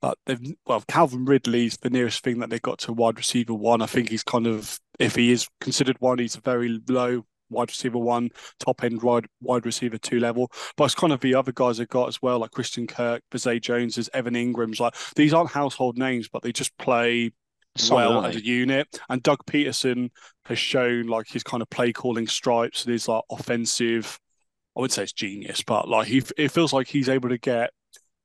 that 0.00 0.18
they've, 0.26 0.54
well, 0.66 0.82
Calvin 0.88 1.24
Ridley's 1.24 1.76
the 1.76 1.90
nearest 1.90 2.24
thing 2.24 2.40
that 2.40 2.50
they've 2.50 2.60
got 2.60 2.80
to 2.80 2.92
wide 2.92 3.16
receiver 3.16 3.54
one. 3.54 3.80
I 3.80 3.86
think 3.86 4.08
he's 4.08 4.24
kind 4.24 4.46
of, 4.48 4.78
if 4.98 5.14
he 5.14 5.30
is 5.30 5.48
considered 5.60 5.96
one, 6.00 6.18
he's 6.18 6.36
a 6.36 6.40
very 6.40 6.80
low 6.88 7.24
wide 7.52 7.70
receiver 7.70 7.98
one, 7.98 8.30
top 8.58 8.82
end 8.82 9.02
wide 9.02 9.26
wide 9.40 9.66
receiver 9.66 9.98
two 9.98 10.20
level. 10.20 10.50
But 10.76 10.84
it's 10.84 10.94
kind 10.94 11.12
of 11.12 11.20
the 11.20 11.34
other 11.34 11.52
guys 11.52 11.78
have 11.78 11.88
got 11.88 12.08
as 12.08 12.20
well, 12.22 12.40
like 12.40 12.50
Christian 12.50 12.86
Kirk, 12.86 13.22
Zay 13.36 13.60
Joneses, 13.60 14.10
Evan 14.12 14.34
Engram's. 14.34 14.80
Like 14.80 14.94
these 15.16 15.32
aren't 15.34 15.50
household 15.50 15.98
names, 15.98 16.28
but 16.28 16.42
they 16.42 16.52
just 16.52 16.76
play 16.78 17.32
well 17.90 18.24
as 18.24 18.36
a 18.36 18.44
unit. 18.44 19.00
And 19.08 19.22
Doug 19.22 19.44
Pederson 19.46 20.10
has 20.46 20.58
shown 20.58 21.06
like 21.06 21.28
his 21.28 21.42
kind 21.42 21.62
of 21.62 21.70
play 21.70 21.92
calling 21.92 22.26
stripes 22.26 22.84
and 22.84 22.92
his 22.92 23.08
like 23.08 23.22
offensive. 23.30 24.18
I 24.76 24.80
would 24.80 24.92
say 24.92 25.02
it's 25.02 25.12
genius, 25.12 25.62
but 25.62 25.88
like 25.88 26.08
he, 26.08 26.22
it 26.38 26.50
feels 26.50 26.72
like 26.72 26.88
he's 26.88 27.08
able 27.08 27.28
to 27.28 27.38
get 27.38 27.70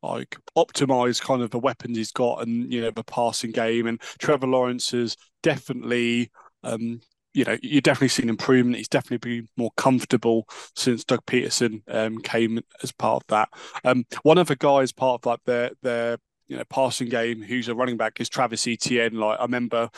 like 0.03 0.37
optimize 0.57 1.21
kind 1.21 1.41
of 1.41 1.49
the 1.49 1.59
weapons 1.59 1.97
he's 1.97 2.11
got 2.11 2.41
and 2.41 2.71
you 2.71 2.81
know 2.81 2.91
the 2.91 3.03
passing 3.03 3.51
game. 3.51 3.87
And 3.87 4.01
Trevor 4.19 4.47
Lawrence 4.47 4.91
has 4.91 5.15
definitely 5.43 6.31
um, 6.63 7.01
you 7.37 7.43
know, 7.43 7.55
you're 7.61 7.81
definitely 7.81 8.07
seen 8.07 8.29
improvement. 8.29 8.77
He's 8.77 8.87
definitely 8.87 9.41
been 9.41 9.49
more 9.57 9.69
comfortable 9.77 10.47
since 10.75 11.03
Doug 11.03 11.23
Pederson 11.27 11.83
um, 11.87 12.17
came 12.17 12.61
as 12.81 12.91
part 12.91 13.21
of 13.21 13.27
that. 13.27 13.49
Um, 13.83 14.05
one 14.23 14.39
of 14.39 14.47
the 14.47 14.55
guys 14.55 14.91
part 14.91 15.21
of 15.21 15.25
like 15.27 15.43
their 15.45 15.69
their 15.83 16.17
you 16.47 16.57
know 16.57 16.63
passing 16.71 17.09
game, 17.09 17.43
who's 17.43 17.67
a 17.67 17.75
running 17.75 17.95
back, 17.95 18.19
is 18.19 18.27
Travis 18.27 18.67
Etienne. 18.67 19.19
Like 19.19 19.39
I 19.39 19.43
remember. 19.43 19.89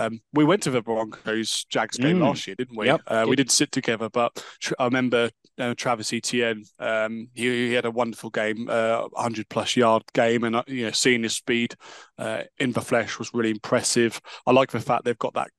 Um, 0.00 0.20
we 0.32 0.44
went 0.44 0.62
to 0.62 0.70
the 0.70 0.80
Broncos 0.80 1.64
Jags 1.64 1.96
game 1.96 2.18
mm. 2.18 2.22
last 2.22 2.46
year, 2.46 2.54
didn't 2.54 2.76
we? 2.76 2.86
Yep. 2.86 3.00
Uh, 3.08 3.26
we 3.28 3.34
didn't 3.34 3.50
sit 3.50 3.72
together, 3.72 4.08
but 4.08 4.44
I 4.78 4.84
remember 4.84 5.28
uh, 5.58 5.74
Travis 5.76 6.12
Etienne. 6.12 6.62
Um, 6.78 7.30
he, 7.34 7.70
he, 7.70 7.72
had 7.72 7.84
a 7.84 7.90
wonderful 7.90 8.30
game, 8.30 8.68
uh, 8.70 9.08
100 9.10 9.48
plus 9.48 9.74
yard 9.74 10.04
game, 10.14 10.44
and 10.44 10.54
uh, 10.54 10.62
you 10.68 10.84
know, 10.84 10.92
seeing 10.92 11.24
his 11.24 11.34
speed 11.34 11.74
uh, 12.16 12.42
in 12.58 12.70
the 12.70 12.80
flesh 12.80 13.18
was 13.18 13.34
really 13.34 13.50
impressive. 13.50 14.20
I 14.46 14.52
like 14.52 14.70
the 14.70 14.78
fact 14.78 15.04
they've 15.04 15.18
got 15.18 15.34
that 15.34 15.50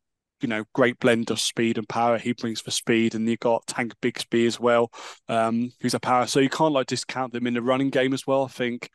you 0.41 0.47
know, 0.47 0.63
great 0.73 0.99
blend 0.99 1.31
of 1.31 1.39
speed 1.39 1.77
and 1.77 1.87
power. 1.87 2.17
He 2.17 2.33
brings 2.33 2.61
for 2.61 2.71
speed, 2.71 3.15
and 3.15 3.27
you've 3.27 3.39
got 3.39 3.67
Tank 3.67 3.93
Bigsby 4.01 4.45
as 4.47 4.59
well, 4.59 4.91
um, 5.27 5.71
who's 5.81 5.93
a 5.93 5.99
power. 5.99 6.27
So 6.27 6.39
you 6.39 6.49
can't 6.49 6.73
like 6.73 6.87
discount 6.87 7.33
them 7.33 7.47
in 7.47 7.53
the 7.53 7.61
running 7.61 7.89
game 7.89 8.13
as 8.13 8.25
well. 8.25 8.45
I 8.45 8.47
think, 8.47 8.89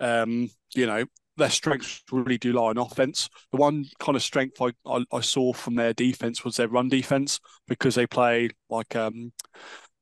um, 0.00 0.50
you 0.74 0.86
know, 0.86 1.04
their 1.36 1.50
strengths 1.50 2.02
really 2.10 2.38
do 2.38 2.52
lie 2.52 2.70
on 2.70 2.78
offense. 2.78 3.28
The 3.52 3.58
one 3.58 3.84
kind 4.00 4.16
of 4.16 4.22
strength 4.22 4.60
I, 4.60 4.72
I, 4.86 5.04
I 5.12 5.20
saw 5.20 5.52
from 5.52 5.76
their 5.76 5.92
defense 5.92 6.44
was 6.44 6.56
their 6.56 6.68
run 6.68 6.88
defense 6.88 7.38
because 7.68 7.94
they 7.94 8.06
play 8.06 8.50
like 8.68 8.96
um, 8.96 9.32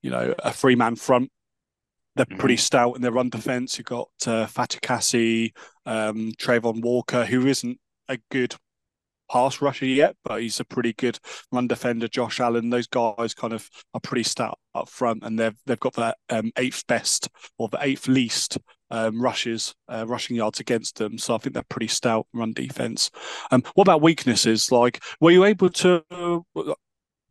you 0.02 0.10
know, 0.10 0.34
a 0.38 0.52
three 0.52 0.76
man 0.76 0.96
front 0.96 1.30
they're 2.16 2.24
mm-hmm. 2.24 2.38
pretty 2.38 2.56
stout 2.56 2.96
in 2.96 3.02
their 3.02 3.12
run 3.12 3.28
defense. 3.28 3.78
You've 3.78 3.86
got 3.86 4.08
uh, 4.26 4.46
Fatukasi, 4.46 5.52
um, 5.84 6.32
Travon 6.38 6.80
Walker, 6.80 7.24
who 7.26 7.46
isn't 7.46 7.78
a 8.08 8.18
good 8.30 8.54
pass 9.30 9.60
rusher 9.60 9.86
yet, 9.86 10.16
but 10.24 10.40
he's 10.40 10.60
a 10.60 10.64
pretty 10.64 10.92
good 10.92 11.18
run 11.52 11.66
defender. 11.66 12.08
Josh 12.08 12.40
Allen, 12.40 12.70
those 12.70 12.86
guys 12.86 13.34
kind 13.34 13.52
of 13.52 13.68
are 13.94 14.00
pretty 14.00 14.22
stout 14.22 14.58
up 14.74 14.88
front, 14.88 15.22
and 15.24 15.38
they've 15.38 15.56
they've 15.66 15.80
got 15.80 15.94
the 15.94 16.14
um, 16.30 16.52
eighth 16.56 16.86
best 16.86 17.28
or 17.58 17.68
the 17.68 17.78
eighth 17.80 18.08
least 18.08 18.58
um, 18.90 19.20
rushes, 19.20 19.74
uh, 19.88 20.04
rushing 20.06 20.36
yards 20.36 20.60
against 20.60 20.96
them. 20.96 21.18
So 21.18 21.34
I 21.34 21.38
think 21.38 21.54
they're 21.54 21.64
pretty 21.68 21.88
stout 21.88 22.26
run 22.32 22.52
defense. 22.52 23.10
Um, 23.50 23.62
what 23.74 23.84
about 23.84 24.02
weaknesses? 24.02 24.70
Like, 24.70 25.02
were 25.20 25.30
you 25.30 25.44
able 25.44 25.70
to 25.70 26.02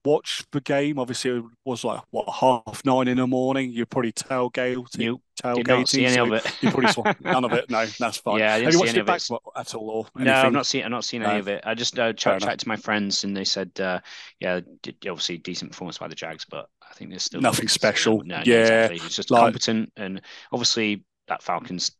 watch 0.05 0.43
the 0.51 0.61
game? 0.61 0.99
Obviously, 0.99 1.31
it 1.31 1.43
was 1.65 1.83
like 1.83 2.01
what 2.11 2.29
half 2.29 2.83
nine 2.85 3.07
in 3.07 3.17
the 3.17 3.27
morning. 3.27 3.71
You're 3.71 3.85
probably 3.85 4.13
tailgating. 4.13 4.99
You 4.99 5.21
tailgating. 5.41 5.55
Did 5.55 5.67
not 5.67 5.89
see 5.89 6.05
any 6.05 6.15
so 6.15 6.25
of 6.25 6.33
it. 6.33 6.57
you 6.61 6.71
probably 6.71 6.91
saw 6.91 7.03
none 7.21 7.43
of 7.43 7.53
it. 7.53 7.69
No, 7.69 7.85
that's 7.85 8.17
fine. 8.17 8.39
Yeah, 8.39 8.53
I 8.53 8.59
didn't 8.59 8.65
Have 8.65 8.73
you 8.73 8.79
watched 8.79 8.97
it 8.97 9.05
back 9.05 9.21
at 9.55 9.75
all? 9.75 9.89
Or 9.89 10.23
no, 10.23 10.33
I've 10.33 10.53
not 10.53 10.65
seen. 10.65 10.83
I've 10.83 10.91
not 10.91 11.05
seen 11.05 11.23
any 11.23 11.33
no. 11.33 11.39
of 11.39 11.47
it. 11.47 11.63
I 11.65 11.73
just 11.73 11.97
uh, 11.97 12.13
chatted 12.13 12.59
to 12.59 12.67
my 12.67 12.75
friends, 12.75 13.23
and 13.23 13.35
they 13.35 13.45
said, 13.45 13.71
uh, 13.79 13.99
yeah, 14.39 14.61
obviously 14.87 15.37
decent 15.39 15.71
performance 15.71 15.97
by 15.97 16.07
the 16.07 16.15
Jags, 16.15 16.45
but 16.45 16.69
I 16.89 16.93
think 16.93 17.09
there's 17.09 17.23
still 17.23 17.41
nothing 17.41 17.67
special. 17.67 18.21
No, 18.23 18.41
yeah, 18.45 18.61
exactly. 18.61 18.97
it's 18.97 19.15
just 19.15 19.31
like, 19.31 19.41
competent, 19.41 19.91
and 19.97 20.21
obviously 20.51 21.03
that 21.27 21.41
Falcons 21.41 21.91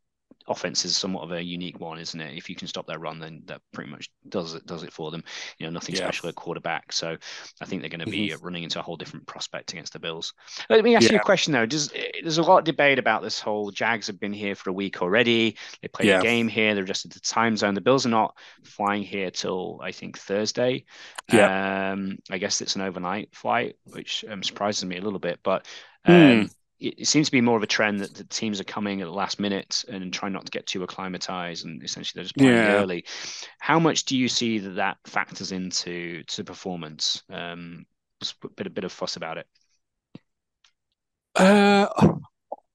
offense 0.47 0.85
is 0.85 0.95
somewhat 0.95 1.23
of 1.23 1.31
a 1.31 1.43
unique 1.43 1.79
one, 1.79 1.99
isn't 1.99 2.19
it? 2.19 2.37
If 2.37 2.49
you 2.49 2.55
can 2.55 2.67
stop 2.67 2.87
their 2.87 2.99
run, 2.99 3.19
then 3.19 3.41
that 3.45 3.61
pretty 3.73 3.89
much 3.89 4.09
does 4.29 4.53
it 4.53 4.65
does 4.65 4.83
it 4.83 4.93
for 4.93 5.11
them. 5.11 5.23
You 5.57 5.65
know, 5.65 5.71
nothing 5.71 5.95
yeah. 5.95 6.01
special 6.01 6.29
at 6.29 6.35
quarterback. 6.35 6.91
So 6.93 7.17
I 7.61 7.65
think 7.65 7.81
they're 7.81 7.89
going 7.89 7.99
to 7.99 8.09
be 8.09 8.29
mm-hmm. 8.29 8.43
running 8.43 8.63
into 8.63 8.79
a 8.79 8.81
whole 8.81 8.95
different 8.95 9.25
prospect 9.25 9.73
against 9.73 9.93
the 9.93 9.99
Bills. 9.99 10.33
Let 10.69 10.83
me 10.83 10.95
ask 10.95 11.05
yeah. 11.05 11.13
you 11.13 11.17
a 11.17 11.23
question 11.23 11.53
though. 11.53 11.65
Does 11.65 11.91
there's 12.21 12.37
a 12.37 12.43
lot 12.43 12.59
of 12.59 12.63
debate 12.65 12.99
about 12.99 13.21
this 13.21 13.39
whole 13.39 13.71
Jags 13.71 14.07
have 14.07 14.19
been 14.19 14.33
here 14.33 14.55
for 14.55 14.69
a 14.69 14.73
week 14.73 15.01
already. 15.01 15.57
They 15.81 15.87
played 15.87 16.09
yeah. 16.09 16.19
a 16.19 16.23
game 16.23 16.47
here. 16.47 16.75
They're 16.75 16.83
just 16.83 17.05
at 17.05 17.11
the 17.11 17.19
time 17.19 17.57
zone. 17.57 17.73
The 17.73 17.81
Bills 17.81 18.05
are 18.05 18.09
not 18.09 18.37
flying 18.63 19.03
here 19.03 19.31
till 19.31 19.79
I 19.81 19.91
think 19.91 20.17
Thursday. 20.17 20.85
Yeah. 21.31 21.91
Um, 21.91 22.17
I 22.29 22.37
guess 22.37 22.61
it's 22.61 22.75
an 22.75 22.81
overnight 22.81 23.29
flight, 23.33 23.75
which 23.85 24.23
um, 24.29 24.43
surprises 24.43 24.85
me 24.85 24.97
a 24.97 25.01
little 25.01 25.19
bit, 25.19 25.39
but. 25.43 25.65
Hmm. 26.05 26.11
Um, 26.11 26.21
mm 26.21 26.55
it 26.85 27.07
seems 27.07 27.27
to 27.27 27.31
be 27.31 27.41
more 27.41 27.57
of 27.57 27.63
a 27.63 27.67
trend 27.67 27.99
that 27.99 28.13
the 28.13 28.23
teams 28.25 28.59
are 28.59 28.65
coming 28.65 29.01
at 29.01 29.05
the 29.05 29.11
last 29.13 29.39
minute 29.39 29.83
and 29.89 30.13
trying 30.13 30.33
not 30.33 30.45
to 30.45 30.51
get 30.51 30.67
too 30.67 30.83
acclimatized 30.83 31.65
and 31.65 31.83
essentially 31.83 32.19
they're 32.19 32.25
just 32.25 32.37
playing 32.37 32.53
yeah. 32.53 32.73
early. 32.73 33.05
How 33.59 33.79
much 33.79 34.05
do 34.05 34.17
you 34.17 34.27
see 34.29 34.59
that 34.59 34.75
that 34.75 34.97
factors 35.05 35.51
into 35.51 36.23
to 36.23 36.43
performance? 36.43 37.23
Um, 37.29 37.85
just 38.21 38.35
a 38.43 38.49
bit 38.49 38.67
a 38.67 38.69
bit 38.69 38.83
of 38.83 38.91
fuss 38.91 39.15
about 39.15 39.37
it. 39.37 39.47
Uh, 41.35 41.87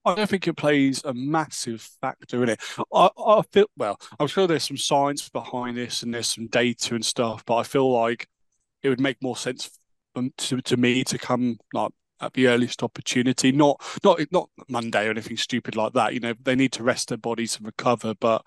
I 0.05 0.15
don't 0.15 0.29
think 0.29 0.49
it 0.49 0.57
plays 0.57 1.03
a 1.05 1.15
massive 1.15 1.83
factor 2.01 2.43
in 2.43 2.51
it. 2.51 2.61
I, 2.93 3.11
I 3.19 3.43
feel 3.53 3.67
well. 3.77 3.99
I'm 4.19 4.27
sure 4.27 4.47
there's 4.47 4.67
some 4.67 4.77
science 4.77 5.29
behind 5.29 5.77
this 5.77 6.03
and 6.03 6.13
there's 6.13 6.35
some 6.35 6.47
data 6.47 6.95
and 6.95 7.05
stuff, 7.05 7.45
but 7.45 7.57
I 7.57 7.63
feel 7.63 7.91
like 7.91 8.29
it 8.83 8.89
would 8.89 9.01
make 9.01 9.23
more 9.23 9.37
sense 9.37 9.71
to, 10.37 10.61
to 10.63 10.77
me 10.77 11.05
to 11.05 11.19
come 11.19 11.59
like 11.73 11.93
at 12.21 12.35
the 12.35 12.49
earliest 12.49 12.83
opportunity. 12.83 13.53
Not 13.53 13.83
not 14.05 14.21
not 14.31 14.51
Monday 14.68 15.07
or 15.07 15.11
anything 15.11 15.37
stupid 15.37 15.77
like 15.77 15.93
that. 15.95 16.14
You 16.14 16.21
know, 16.21 16.35
they 16.43 16.55
need 16.55 16.73
to 16.73 16.83
rest 16.83 17.09
their 17.09 17.18
bodies 17.18 17.57
and 17.57 17.66
recover. 17.66 18.14
But 18.14 18.45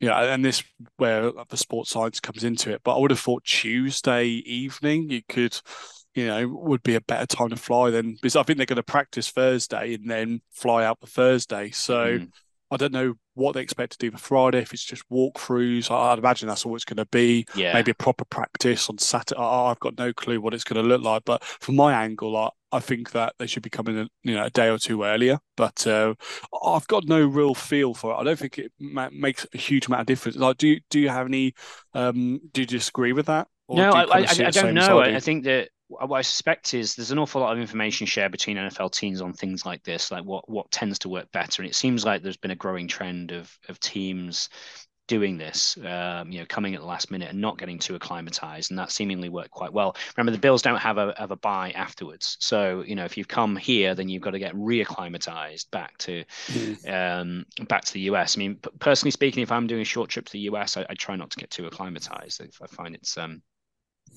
you 0.00 0.08
know, 0.08 0.14
and 0.14 0.44
this 0.44 0.62
where 0.96 1.32
the 1.48 1.56
sports 1.56 1.90
science 1.90 2.20
comes 2.20 2.44
into 2.44 2.72
it. 2.72 2.82
But 2.84 2.96
I 2.96 2.98
would 2.98 3.10
have 3.10 3.20
thought 3.20 3.44
Tuesday 3.44 4.26
evening 4.26 5.10
you 5.10 5.22
could, 5.28 5.58
you 6.14 6.26
know, 6.26 6.48
would 6.48 6.82
be 6.82 6.94
a 6.94 7.00
better 7.00 7.26
time 7.26 7.50
to 7.50 7.56
fly 7.56 7.90
than 7.90 8.14
because 8.14 8.36
I 8.36 8.42
think 8.42 8.58
they're 8.58 8.66
going 8.66 8.76
to 8.76 8.82
practice 8.82 9.30
Thursday 9.30 9.94
and 9.94 10.08
then 10.08 10.40
fly 10.50 10.84
out 10.84 11.00
the 11.00 11.06
Thursday. 11.06 11.70
So. 11.70 12.18
Mm. 12.18 12.28
I 12.70 12.76
don't 12.76 12.92
know 12.92 13.14
what 13.34 13.52
they 13.52 13.60
expect 13.60 13.92
to 13.92 13.98
do 13.98 14.10
for 14.10 14.18
Friday. 14.18 14.58
If 14.58 14.72
it's 14.72 14.84
just 14.84 15.08
walkthroughs, 15.08 15.90
I'd 15.90 16.18
imagine 16.18 16.48
that's 16.48 16.66
all 16.66 16.74
it's 16.74 16.84
going 16.84 16.96
to 16.96 17.06
be. 17.06 17.46
Yeah. 17.54 17.72
Maybe 17.72 17.92
a 17.92 17.94
proper 17.94 18.24
practice 18.24 18.88
on 18.88 18.98
Saturday. 18.98 19.40
I've 19.40 19.78
got 19.78 19.96
no 19.96 20.12
clue 20.12 20.40
what 20.40 20.54
it's 20.54 20.64
going 20.64 20.82
to 20.82 20.88
look 20.88 21.02
like. 21.02 21.24
But 21.24 21.44
from 21.44 21.76
my 21.76 21.92
angle, 22.02 22.50
I, 22.74 22.76
I 22.76 22.80
think 22.80 23.12
that 23.12 23.34
they 23.38 23.46
should 23.46 23.62
be 23.62 23.70
coming 23.70 23.96
in, 23.96 24.08
you 24.22 24.34
know, 24.34 24.44
a 24.44 24.50
day 24.50 24.68
or 24.68 24.78
two 24.78 25.04
earlier. 25.04 25.38
But 25.56 25.86
uh, 25.86 26.14
I've 26.64 26.86
got 26.88 27.04
no 27.04 27.24
real 27.24 27.54
feel 27.54 27.94
for 27.94 28.12
it. 28.12 28.16
I 28.16 28.24
don't 28.24 28.38
think 28.38 28.58
it 28.58 28.72
ma- 28.78 29.10
makes 29.12 29.46
a 29.54 29.58
huge 29.58 29.86
amount 29.86 30.00
of 30.00 30.06
difference. 30.06 30.36
Like, 30.36 30.58
do 30.58 30.68
you, 30.68 30.80
do 30.90 31.00
you 31.00 31.08
have 31.08 31.26
any? 31.26 31.54
Um, 31.92 32.40
do 32.52 32.62
you 32.62 32.66
disagree 32.66 33.12
with 33.12 33.26
that? 33.26 33.48
no, 33.68 33.90
do 33.90 33.96
I, 33.96 34.02
I, 34.02 34.26
I 34.28 34.50
don't 34.50 34.74
know. 34.74 35.00
I 35.00 35.20
think 35.20 35.44
that 35.44 35.68
what 35.88 36.16
I 36.16 36.22
suspect 36.22 36.74
is 36.74 36.94
there's 36.94 37.10
an 37.10 37.18
awful 37.18 37.40
lot 37.40 37.52
of 37.52 37.60
information 37.60 38.06
shared 38.06 38.32
between 38.32 38.56
NFL 38.56 38.92
teams 38.92 39.20
on 39.20 39.32
things 39.32 39.64
like 39.66 39.82
this, 39.82 40.10
like 40.10 40.24
what 40.24 40.48
what 40.48 40.70
tends 40.70 40.98
to 41.00 41.08
work 41.08 41.30
better. 41.32 41.62
And 41.62 41.70
it 41.70 41.74
seems 41.74 42.04
like 42.04 42.22
there's 42.22 42.36
been 42.36 42.50
a 42.50 42.56
growing 42.56 42.88
trend 42.88 43.32
of 43.32 43.56
of 43.68 43.78
teams 43.80 44.48
doing 45.06 45.36
this, 45.36 45.76
um, 45.84 46.32
you 46.32 46.40
know, 46.40 46.46
coming 46.46 46.74
at 46.74 46.80
the 46.80 46.86
last 46.86 47.10
minute 47.10 47.30
and 47.30 47.40
not 47.40 47.58
getting 47.58 47.78
too 47.78 47.94
acclimatized, 47.94 48.70
and 48.70 48.78
that 48.78 48.90
seemingly 48.90 49.28
worked 49.28 49.50
quite 49.50 49.72
well. 49.72 49.96
Remember, 50.16 50.32
the 50.32 50.38
Bills 50.38 50.62
don't 50.62 50.78
have 50.78 50.98
a 50.98 51.14
have 51.16 51.30
a 51.30 51.36
buy 51.36 51.70
afterwards, 51.72 52.36
so 52.40 52.82
you 52.86 52.94
know 52.94 53.04
if 53.04 53.16
you've 53.16 53.28
come 53.28 53.56
here, 53.56 53.94
then 53.94 54.08
you've 54.08 54.22
got 54.22 54.30
to 54.30 54.38
get 54.38 54.54
reacclimatized 54.54 55.70
back 55.70 55.96
to 55.98 56.24
mm. 56.48 57.20
um, 57.20 57.44
back 57.68 57.84
to 57.84 57.92
the 57.92 58.00
US. 58.00 58.36
I 58.36 58.38
mean, 58.38 58.58
personally 58.78 59.10
speaking, 59.10 59.42
if 59.42 59.52
I'm 59.52 59.66
doing 59.66 59.82
a 59.82 59.86
short 59.86 60.10
trip 60.10 60.26
to 60.26 60.32
the 60.32 60.50
US, 60.50 60.76
I, 60.76 60.86
I 60.88 60.94
try 60.94 61.16
not 61.16 61.30
to 61.30 61.38
get 61.38 61.50
too 61.50 61.66
acclimatized. 61.66 62.40
If 62.40 62.60
I 62.62 62.66
find 62.66 62.94
it's 62.94 63.18
um, 63.18 63.42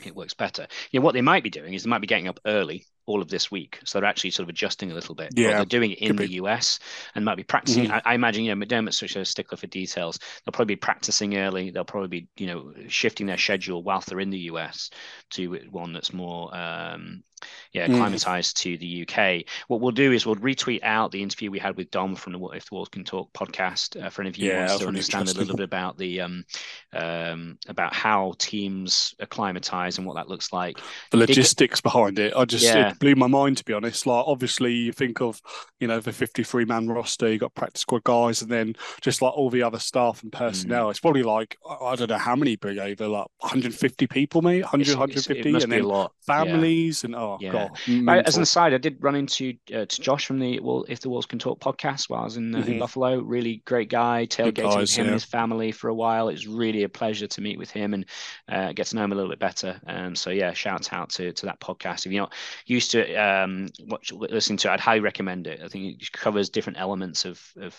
it 0.06 0.16
works 0.16 0.34
better. 0.34 0.68
You 0.92 1.00
know, 1.00 1.04
what 1.04 1.14
they 1.14 1.22
might 1.22 1.44
be 1.44 1.50
doing 1.50 1.74
is 1.74 1.84
they 1.84 1.90
might 1.90 2.02
be 2.02 2.08
getting 2.08 2.28
up 2.28 2.40
early 2.46 2.86
all 3.08 3.22
of 3.22 3.30
this 3.30 3.50
week. 3.50 3.80
So 3.86 4.00
they're 4.00 4.08
actually 4.08 4.32
sort 4.32 4.44
of 4.44 4.50
adjusting 4.50 4.92
a 4.92 4.94
little 4.94 5.16
bit. 5.16 5.30
Yeah. 5.34 5.56
they're 5.56 5.66
doing 5.66 5.92
it 5.92 6.00
in 6.00 6.16
the 6.18 6.34
US 6.34 6.80
and 7.16 7.26
might 7.26 7.38
be 7.38 7.44
practicing. 7.44 7.86
Mm-hmm. 7.86 7.94
I, 7.94 8.12
I, 8.12 8.14
imagine, 8.14 8.44
you 8.44 8.54
know, 8.54 8.66
McDermott's 8.66 9.00
such 9.00 9.16
a 9.16 9.26
stickler 9.26 9.58
for 9.58 9.68
details. 9.68 10.20
They'll 10.20 10.52
probably 10.52 10.76
be 10.76 10.80
practicing 10.80 11.38
early. 11.38 11.72
They'll 11.72 11.86
probably 11.86 12.10
be, 12.10 12.28
you 12.38 12.48
know, 12.48 12.74
shifting 12.90 13.26
their 13.26 13.38
schedule 13.38 13.82
whilst 13.82 14.10
they're 14.10 14.20
in 14.20 14.30
the 14.30 14.52
US 14.52 14.92
to 15.32 15.58
one 15.72 15.94
that's 15.94 16.14
more 16.14 16.56
um, 16.56 17.24
yeah, 17.74 17.84
acclimatized 17.84 18.58
mm. 18.58 18.60
to 18.62 18.78
the 18.78 19.08
UK. 19.08 19.46
What 19.68 19.82
we'll 19.82 19.92
do 19.92 20.12
is 20.12 20.26
we'll 20.26 20.36
retweet 20.36 20.84
out 20.84 21.12
the 21.12 21.22
interview 21.22 21.52
we 21.52 21.60
had 21.60 21.78
with 21.78 21.92
Dom 21.92 22.16
from 22.16 22.34
the 22.34 22.48
If 22.50 22.70
the 22.70 22.76
Walls 22.76 22.90
Can 22.90 23.04
Talk 23.04 23.32
podcast 23.34 24.02
uh, 24.02 24.10
for 24.10 24.22
any 24.22 24.30
of 24.30 24.38
you 24.38 24.50
yeah, 24.50 24.68
who 24.68 24.68
wants 24.68 24.80
to 24.80 24.88
understand 24.88 25.30
a 25.30 25.34
little 25.34 25.56
bit 25.56 25.64
about 25.64 25.98
the 25.98 26.22
um, 26.22 26.46
um, 26.94 27.58
about 27.68 27.94
how 27.94 28.34
teams 28.38 29.14
acclimatize 29.20 29.98
and 29.98 30.08
what 30.08 30.16
that 30.16 30.28
looks 30.28 30.52
like. 30.52 30.80
The 31.12 31.18
logistics 31.18 31.82
behind 31.82 32.20
it, 32.20 32.34
I 32.36 32.46
just 32.46 32.66
yeah. 32.66 32.92
it 32.92 33.00
blew 33.00 33.16
my 33.16 33.28
mind 33.28 33.58
to 33.58 33.66
be 33.66 33.74
honest. 33.74 34.06
Like 34.06 34.24
obviously 34.26 34.74
you 34.74 34.92
think 34.92 35.22
of 35.22 35.42
you 35.80 35.88
know 35.88 36.00
the 36.00 36.14
53 36.14 36.66
man 36.66 36.88
roster, 36.88 37.32
you 37.32 37.40
got 37.40 37.56
practice 37.56 37.82
squad 37.82 38.04
guys, 38.04 38.42
and 38.42 38.52
then 38.52 38.76
just 39.02 39.22
like 39.22 39.34
all 39.34 39.50
the 39.50 39.64
other 39.64 39.80
staff 39.80 40.24
and 40.24 40.32
personnel. 40.32 40.88
Mm. 40.88 40.92
It's 40.92 41.00
probably 41.00 41.24
like 41.24 41.58
I 41.82 41.96
don't 41.96 42.10
know 42.10 42.18
how 42.18 42.36
many 42.36 42.56
bring 42.56 42.80
over, 42.80 43.08
like 43.08 43.28
150 43.40 44.08
people, 44.08 44.42
maybe 44.42 44.62
100, 44.62 44.82
it's, 44.82 44.90
150, 44.92 45.56
it's, 45.56 45.64
and 45.64 45.72
then 45.72 46.08
families 46.26 47.04
yeah. 47.04 47.08
and 47.08 47.16
oh 47.16 47.27
yeah. 47.40 47.52
god. 47.52 47.72
I, 48.08 48.20
as 48.20 48.38
an 48.38 48.44
aside, 48.44 48.74
I 48.74 48.78
did 48.78 49.04
run 49.04 49.16
into 49.16 49.54
uh, 49.74 49.86
to 49.86 50.02
Josh 50.02 50.26
from 50.26 50.40
the 50.40 50.60
well, 50.60 50.86
if 50.88 51.02
the 51.02 51.10
walls 51.10 51.26
can 51.26 51.40
talk 51.40 51.60
podcast 51.60 52.10
while 52.10 52.22
I 52.22 52.24
was 52.24 52.38
in, 52.38 52.56
uh, 52.56 52.60
mm-hmm. 52.60 52.72
in 52.72 52.80
Buffalo. 52.80 53.20
Really 53.20 53.62
great 53.66 53.90
guy. 53.90 54.26
Tailgating 54.30 54.74
guys, 54.74 54.96
him 54.96 55.06
yeah. 55.06 55.10
and 55.10 55.14
his 55.14 55.24
family 55.24 55.72
for 55.72 55.90
a 55.90 55.94
while. 55.94 56.30
It 56.30 56.34
was 56.34 56.48
really 56.48 56.84
a 56.84 56.90
pleasure 56.90 57.28
to 57.28 57.42
meet 57.42 57.58
with 57.58 57.70
him 57.70 57.94
and 57.94 58.06
uh, 58.48 58.72
get 58.74 58.88
to 58.88 58.96
know 58.96 59.04
him 59.04 59.12
a 59.12 59.16
little 59.16 59.30
bit 59.30 59.40
better. 59.40 59.80
Um, 59.88 60.16
so 60.16 60.30
yeah, 60.30 60.54
shout 60.54 60.94
out 60.94 61.10
to 61.12 61.34
to 61.34 61.46
that 61.46 61.60
podcast. 61.60 62.06
If 62.06 62.12
you're 62.12 62.24
not 62.24 62.34
used 62.66 62.92
to 62.92 63.16
um, 63.16 63.70
watch 63.86 64.12
listening 64.12 64.58
to, 64.58 64.70
it, 64.70 64.72
I'd 64.72 64.80
highly 64.80 65.02
recommend 65.02 65.48
it. 65.48 65.62
I 65.64 65.68
think 65.68 66.02
it 66.02 66.12
covers 66.12 66.50
different 66.50 66.80
elements 66.80 67.26
of 67.26 67.42
of 67.60 67.76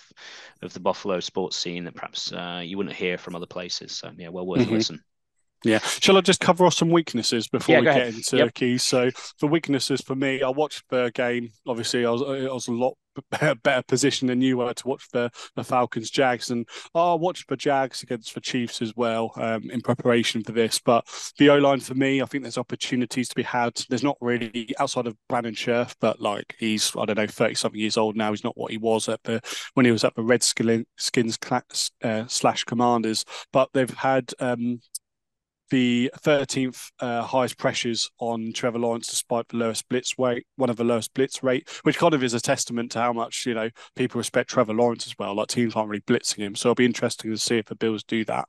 of 0.63 0.73
the 0.73 0.81
Buffalo 0.81 1.21
sports 1.21 1.57
scene 1.57 1.85
that 1.85 1.95
perhaps 1.95 2.33
uh, 2.33 2.63
you 2.65 2.77
wouldn't 2.77 2.97
hear 2.97 3.19
from 3.19 3.35
other 3.35 3.47
places. 3.47 3.93
So 3.93 4.11
yeah, 4.17 4.29
well 4.29 4.47
worth 4.47 4.63
mm-hmm. 4.63 4.75
listen. 4.75 5.03
Yeah. 5.65 5.79
Shall 5.79 6.17
I 6.17 6.21
just 6.21 6.41
cover 6.41 6.65
off 6.65 6.75
some 6.75 6.91
weaknesses 6.91 7.49
before 7.49 7.75
yeah, 7.75 7.81
we 7.81 7.85
get 7.85 7.97
ahead. 7.97 8.15
into 8.15 8.37
yep. 8.37 8.55
keys? 8.55 8.83
So, 8.83 9.11
for 9.39 9.49
weaknesses 9.49 10.01
for 10.01 10.15
me, 10.15 10.43
I 10.43 10.51
watched 10.51 10.85
the 10.89 11.11
game. 11.15 11.51
Obviously, 11.67 12.07
I 12.07 12.11
was, 12.11 12.23
I 12.23 12.53
was 12.53 12.69
a 12.69 12.73
lot 12.73 12.95
better 13.63 13.83
position 13.83 14.29
than 14.29 14.41
you 14.41 14.59
were 14.59 14.73
to 14.73 14.89
watch 14.89 15.09
the, 15.13 15.31
the 15.57 15.65
Falcons 15.65 16.11
Jags. 16.11 16.51
And 16.51 16.67
I 16.95 17.15
watched 17.15 17.49
the 17.49 17.57
Jags 17.57 18.03
against 18.03 18.35
the 18.35 18.41
Chiefs 18.41 18.83
as 18.83 18.95
well 18.97 19.33
um, 19.37 19.71
in 19.71 19.81
preparation 19.81 20.43
for 20.45 20.53
this. 20.53 20.79
But 20.79 21.07
the 21.39 21.51
O 21.51 21.59
line 21.59 21.81
for 21.81 21.95
me, 21.95 22.23
I 22.23 22.27
think 22.27 22.45
there's 22.45 22.59
opportunities 22.59 23.29
to 23.29 23.35
be 23.35 23.43
had. 23.43 23.81
There's 23.89 24.03
not 24.03 24.17
really 24.21 24.75
outside 24.79 25.07
of 25.07 25.17
Brandon 25.29 25.55
Scherff, 25.55 25.95
but 26.01 26.21
like 26.21 26.55
he's, 26.59 26.93
I 26.97 27.05
don't 27.05 27.19
know, 27.19 27.27
30 27.27 27.55
something 27.55 27.81
years 27.81 27.97
old 27.97 28.17
now. 28.17 28.31
He's 28.31 28.45
not 28.45 28.57
what 28.57 28.71
he 28.71 28.79
was 28.79 29.09
at 29.09 29.23
the 29.25 29.41
when 29.75 29.87
he 29.87 29.93
was 29.93 30.05
at 30.05 30.15
the 30.15 30.23
Redskins 30.23 31.39
uh, 32.03 32.25
slash 32.29 32.65
Commanders. 32.65 33.25
But 33.53 33.71
they've 33.73 33.91
had 33.91 34.33
um, 34.41 34.81
the 35.71 36.11
13th 36.21 36.91
uh, 37.01 37.23
highest 37.23 37.59
pressures 37.59 38.11
on 38.19 38.53
Trevor 38.53 38.79
Lawrence, 38.79 39.09
despite 39.09 39.49
the 39.49 39.57
lowest 39.57 39.89
blitz 39.89 40.19
rate, 40.19 40.47
one 40.57 40.71
of 40.71 40.77
the 40.77 40.85
lowest 40.85 41.15
blitz 41.15 41.43
rate, 41.43 41.69
which 41.83 41.99
kind 41.99 42.15
of 42.15 42.23
is 42.23 42.35
a 42.35 42.41
testament 42.41 42.93
to 42.93 43.01
how 43.01 43.13
much 43.13 43.47
you 43.47 43.55
know 43.55 43.71
people 43.97 44.19
respect 44.19 44.51
Trevor 44.51 44.75
Lawrence 44.75 45.07
as 45.07 45.15
well. 45.19 45.35
Like 45.35 45.49
teams 45.49 45.75
aren't 45.75 45.91
really 45.91 46.03
blitzing 46.03 46.39
him, 46.39 46.55
so 46.55 46.69
it'll 46.69 46.75
be 46.75 46.85
interesting 46.85 47.31
to 47.31 47.39
see 47.39 47.59
if 47.59 47.67
the 47.67 47.75
Bills 47.75 48.05
do 48.05 48.25
that 48.27 48.49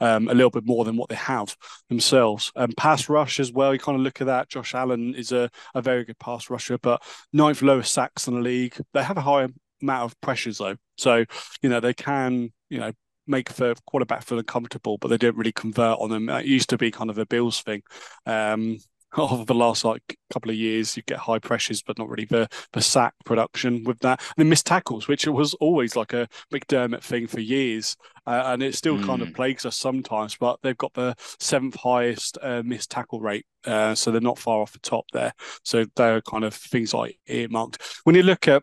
um, 0.00 0.28
a 0.28 0.34
little 0.34 0.50
bit 0.50 0.66
more 0.66 0.84
than 0.84 0.96
what 0.96 1.08
they 1.08 1.16
have 1.16 1.56
themselves. 1.88 2.52
Um, 2.56 2.72
pass 2.76 3.08
rush 3.08 3.40
as 3.40 3.52
well. 3.52 3.72
You 3.72 3.80
kind 3.80 3.96
of 3.96 4.02
look 4.02 4.20
at 4.20 4.26
that. 4.26 4.48
Josh 4.48 4.74
Allen 4.74 5.14
is 5.14 5.32
a, 5.32 5.50
a 5.74 5.82
very 5.82 6.04
good 6.04 6.18
pass 6.18 6.50
rusher, 6.50 6.78
but 6.78 7.02
ninth 7.32 7.62
lowest 7.62 7.92
sacks 7.92 8.26
in 8.28 8.34
the 8.34 8.40
league. 8.40 8.76
They 8.92 9.02
have 9.02 9.16
a 9.16 9.22
higher 9.22 9.48
amount 9.82 10.04
of 10.04 10.20
pressures 10.20 10.58
though. 10.58 10.76
So 10.96 11.24
you 11.62 11.68
know 11.68 11.80
they 11.80 11.94
can 11.94 12.52
you 12.68 12.78
know 12.78 12.92
make 13.30 13.54
the 13.54 13.74
quarterback 13.86 14.24
feel 14.24 14.38
uncomfortable, 14.38 14.98
but 14.98 15.08
they 15.08 15.18
don't 15.18 15.36
really 15.36 15.52
convert 15.52 15.98
on 15.98 16.10
them. 16.10 16.28
It 16.28 16.46
used 16.46 16.70
to 16.70 16.78
be 16.78 16.90
kind 16.90 17.10
of 17.10 17.18
a 17.18 17.26
Bills 17.26 17.60
thing. 17.60 17.82
Um, 18.26 18.78
over 19.18 19.44
the 19.44 19.54
last 19.54 19.84
like 19.84 20.18
couple 20.32 20.50
of 20.50 20.56
years, 20.56 20.96
you 20.96 21.02
get 21.02 21.18
high 21.18 21.38
pressures, 21.38 21.82
but 21.82 21.98
not 21.98 22.08
really 22.08 22.26
the 22.26 22.48
the 22.72 22.80
sack 22.80 23.14
production 23.24 23.82
with 23.84 23.98
that. 24.00 24.20
And 24.20 24.34
then 24.36 24.48
missed 24.48 24.66
tackles, 24.66 25.08
which 25.08 25.26
was 25.26 25.54
always 25.54 25.96
like 25.96 26.12
a 26.12 26.28
McDermott 26.52 27.02
thing 27.02 27.26
for 27.26 27.40
years, 27.40 27.96
uh, 28.26 28.42
and 28.46 28.62
it 28.62 28.74
still 28.74 28.98
mm. 28.98 29.04
kind 29.04 29.22
of 29.22 29.28
hmm. 29.28 29.34
plagues 29.34 29.66
us 29.66 29.76
sometimes. 29.76 30.36
But 30.36 30.60
they've 30.62 30.78
got 30.78 30.94
the 30.94 31.16
seventh 31.40 31.76
highest 31.76 32.38
uh, 32.40 32.62
missed 32.64 32.90
tackle 32.90 33.20
rate, 33.20 33.46
uh, 33.64 33.94
so 33.94 34.10
they're 34.10 34.20
not 34.20 34.38
far 34.38 34.60
off 34.60 34.72
the 34.72 34.78
top 34.78 35.06
there. 35.12 35.32
So 35.64 35.86
they're 35.96 36.22
kind 36.22 36.44
of 36.44 36.54
things 36.54 36.94
like 36.94 37.18
earmarked. 37.26 37.82
When 38.04 38.14
you 38.14 38.22
look 38.22 38.46
at 38.46 38.62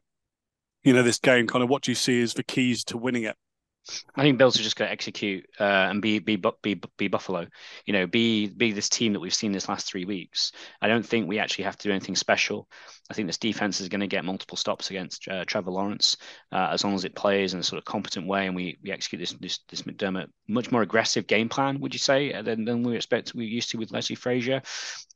you 0.84 0.94
know 0.94 1.04
this 1.04 1.20
game, 1.20 1.48
kind 1.48 1.64
of 1.64 1.70
what 1.70 1.84
do 1.84 1.92
you 1.92 1.96
see 1.96 2.22
as 2.22 2.34
the 2.34 2.44
keys 2.44 2.86
to 2.86 2.98
winning 2.98 3.24
it? 3.24 3.36
I 4.16 4.22
think 4.22 4.38
Bills 4.38 4.60
are 4.60 4.64
just 4.64 4.76
going 4.76 4.88
to 4.88 4.92
execute 4.92 5.46
uh, 5.60 5.64
and 5.64 6.02
be 6.02 6.20
be 6.20 6.36
be 6.36 6.82
be 6.98 7.08
Buffalo. 7.08 7.48
You 7.86 7.94
know, 7.94 8.08
be 8.08 8.48
be 8.48 8.72
this 8.72 8.90
team 8.90 9.14
that 9.14 9.20
we've 9.20 9.34
seen 9.34 9.52
this 9.52 9.70
last 9.70 9.88
three 9.88 10.06
weeks. 10.06 10.52
I 10.82 10.88
don't 10.88 11.06
think 11.06 11.28
we 11.28 11.40
actually 11.40 11.66
have 11.66 11.78
to 11.78 11.88
do 11.88 11.92
anything 11.92 12.16
special. 12.16 12.68
I 13.10 13.14
think 13.14 13.28
this 13.28 13.38
defense 13.38 13.80
is 13.80 13.90
going 13.90 14.02
to 14.02 14.08
get 14.08 14.26
multiple 14.26 14.58
stops 14.58 14.90
against 14.90 15.28
uh, 15.28 15.46
Trevor 15.46 15.72
Lawrence 15.72 16.18
uh, 16.52 16.70
as 16.72 16.84
long 16.84 16.96
as 16.96 17.06
it 17.06 17.16
plays 17.16 17.54
in 17.54 17.60
a 17.60 17.64
sort 17.64 17.80
of 17.80 17.86
competent 17.86 18.28
way 18.28 18.48
and 18.48 18.56
we 18.56 18.78
we 18.84 18.92
execute 18.92 19.20
this 19.20 19.34
this 19.34 19.60
this 19.70 19.84
McDermott 19.84 20.28
much 20.48 20.72
more 20.72 20.82
aggressive 20.82 21.28
game 21.28 21.50
plan. 21.50 21.80
Would 21.80 21.94
you 21.94 22.00
say 22.00 22.34
uh, 22.34 22.42
than 22.42 22.66
than 22.66 22.84
we 22.84 22.96
expect 22.96 23.34
we 23.34 23.46
used 23.46 23.72
to 23.72 23.78
with 23.78 23.92
Leslie 23.92 24.16
Frazier? 24.16 24.62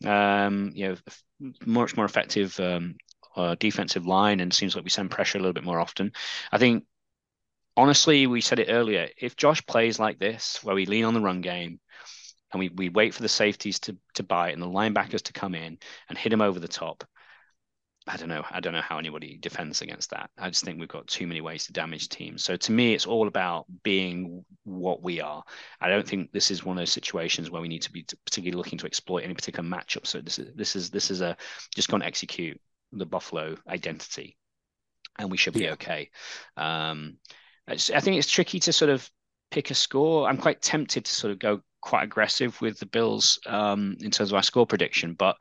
Um, 0.05 0.71
you 0.73 0.89
know, 0.89 1.51
much 1.65 1.95
more 1.95 2.05
effective. 2.05 2.59
Um, 2.59 2.95
uh, 3.35 3.55
defensive 3.59 4.05
line 4.05 4.41
and 4.41 4.53
seems 4.53 4.75
like 4.75 4.83
we 4.83 4.89
send 4.89 5.09
pressure 5.09 5.37
a 5.37 5.41
little 5.41 5.53
bit 5.53 5.63
more 5.63 5.79
often. 5.79 6.11
I 6.51 6.57
think 6.57 6.83
honestly, 7.77 8.27
we 8.27 8.41
said 8.41 8.59
it 8.59 8.69
earlier. 8.69 9.09
If 9.17 9.35
Josh 9.35 9.65
plays 9.65 9.99
like 9.99 10.19
this, 10.19 10.63
where 10.63 10.75
we 10.75 10.85
lean 10.85 11.05
on 11.05 11.13
the 11.13 11.21
run 11.21 11.41
game 11.41 11.79
and 12.51 12.59
we, 12.59 12.69
we 12.69 12.89
wait 12.89 13.13
for 13.13 13.21
the 13.21 13.29
safeties 13.29 13.79
to 13.81 13.97
to 14.15 14.23
bite 14.23 14.53
and 14.53 14.61
the 14.61 14.67
linebackers 14.67 15.23
to 15.23 15.33
come 15.33 15.55
in 15.55 15.77
and 16.09 16.17
hit 16.17 16.33
him 16.33 16.41
over 16.41 16.59
the 16.59 16.67
top, 16.67 17.03
I 18.07 18.17
don't 18.17 18.29
know. 18.29 18.43
I 18.49 18.59
don't 18.59 18.73
know 18.73 18.81
how 18.81 18.97
anybody 18.97 19.37
defends 19.39 19.81
against 19.81 20.09
that. 20.09 20.31
I 20.37 20.49
just 20.49 20.65
think 20.65 20.79
we've 20.79 20.89
got 20.89 21.07
too 21.07 21.27
many 21.27 21.39
ways 21.39 21.65
to 21.65 21.73
damage 21.73 22.09
teams. 22.09 22.43
So 22.43 22.55
to 22.55 22.71
me, 22.71 22.93
it's 22.93 23.05
all 23.05 23.27
about 23.27 23.65
being 23.83 24.43
what 24.63 25.03
we 25.03 25.21
are. 25.21 25.43
I 25.79 25.89
don't 25.89 26.07
think 26.07 26.31
this 26.31 26.49
is 26.49 26.65
one 26.65 26.77
of 26.77 26.81
those 26.81 26.91
situations 26.91 27.51
where 27.51 27.61
we 27.61 27.67
need 27.67 27.83
to 27.83 27.91
be 27.91 28.05
particularly 28.25 28.57
looking 28.57 28.79
to 28.79 28.87
exploit 28.87 29.23
any 29.23 29.35
particular 29.35 29.67
matchup. 29.67 30.07
So 30.07 30.19
this 30.19 30.39
is 30.39 30.53
this 30.55 30.75
is 30.75 30.89
this 30.89 31.11
is 31.11 31.21
a 31.21 31.37
just 31.75 31.89
going 31.89 32.01
to 32.01 32.07
execute 32.07 32.59
the 32.91 33.05
Buffalo 33.05 33.55
identity, 33.67 34.35
and 35.19 35.29
we 35.29 35.37
should 35.37 35.53
be 35.53 35.65
yeah. 35.65 35.73
okay. 35.73 36.09
Um, 36.57 37.17
I 37.71 37.99
think 37.99 38.17
it's 38.17 38.29
tricky 38.29 38.59
to 38.61 38.73
sort 38.73 38.89
of 38.89 39.09
pick 39.49 39.71
a 39.71 39.75
score. 39.75 40.27
I'm 40.27 40.37
quite 40.37 40.61
tempted 40.61 41.05
to 41.05 41.13
sort 41.13 41.31
of 41.31 41.39
go 41.39 41.61
quite 41.81 42.03
aggressive 42.03 42.59
with 42.61 42.79
the 42.79 42.85
Bills 42.85 43.39
um, 43.45 43.97
in 44.01 44.11
terms 44.11 44.31
of 44.31 44.35
our 44.35 44.43
score 44.43 44.65
prediction, 44.65 45.13
but 45.13 45.37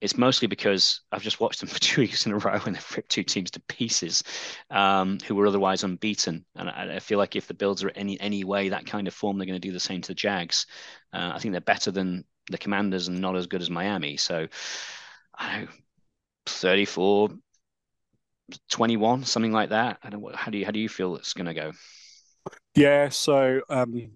it's 0.00 0.16
mostly 0.16 0.48
because 0.48 1.02
I've 1.12 1.22
just 1.22 1.40
watched 1.40 1.60
them 1.60 1.68
for 1.68 1.78
two 1.80 2.02
weeks 2.02 2.26
in 2.26 2.32
a 2.32 2.38
row 2.38 2.58
and 2.64 2.74
they've 2.74 2.96
ripped 2.96 3.10
two 3.10 3.22
teams 3.22 3.50
to 3.52 3.60
pieces 3.60 4.22
um, 4.70 5.18
who 5.26 5.34
were 5.34 5.46
otherwise 5.46 5.84
unbeaten. 5.84 6.44
And 6.56 6.70
I, 6.70 6.96
I, 6.96 7.00
feel 7.00 7.18
like 7.18 7.36
if 7.36 7.46
the 7.46 7.54
Bills 7.54 7.84
are 7.84 7.90
any 7.94 8.18
any 8.20 8.44
way 8.44 8.68
that 8.68 8.86
kind 8.86 9.08
of 9.08 9.14
form, 9.14 9.38
they're 9.38 9.46
going 9.46 9.60
to 9.60 9.68
do 9.68 9.72
the 9.72 9.80
same 9.80 10.00
to 10.02 10.08
the 10.08 10.14
Jags. 10.14 10.66
Uh, 11.12 11.32
I 11.34 11.38
think 11.38 11.52
they're 11.52 11.60
better 11.60 11.90
than 11.90 12.24
the 12.50 12.58
Commanders 12.58 13.08
and 13.08 13.20
not 13.20 13.36
as 13.36 13.46
good 13.46 13.62
as 13.62 13.70
Miami. 13.70 14.16
So 14.16 14.46
I 15.38 15.52
don't 15.52 15.64
know, 15.66 15.70
34 16.46 17.30
21, 18.70 19.24
something 19.24 19.52
like 19.52 19.70
that. 19.70 19.98
I 20.02 20.10
don't. 20.10 20.34
How 20.34 20.50
do 20.50 20.58
you 20.58 20.64
how 20.64 20.70
do 20.70 20.80
you 20.80 20.88
feel 20.88 21.16
it's 21.16 21.32
going 21.32 21.46
to 21.46 21.54
go? 21.54 21.72
Yeah. 22.74 23.08
So 23.08 23.60
um, 23.68 24.12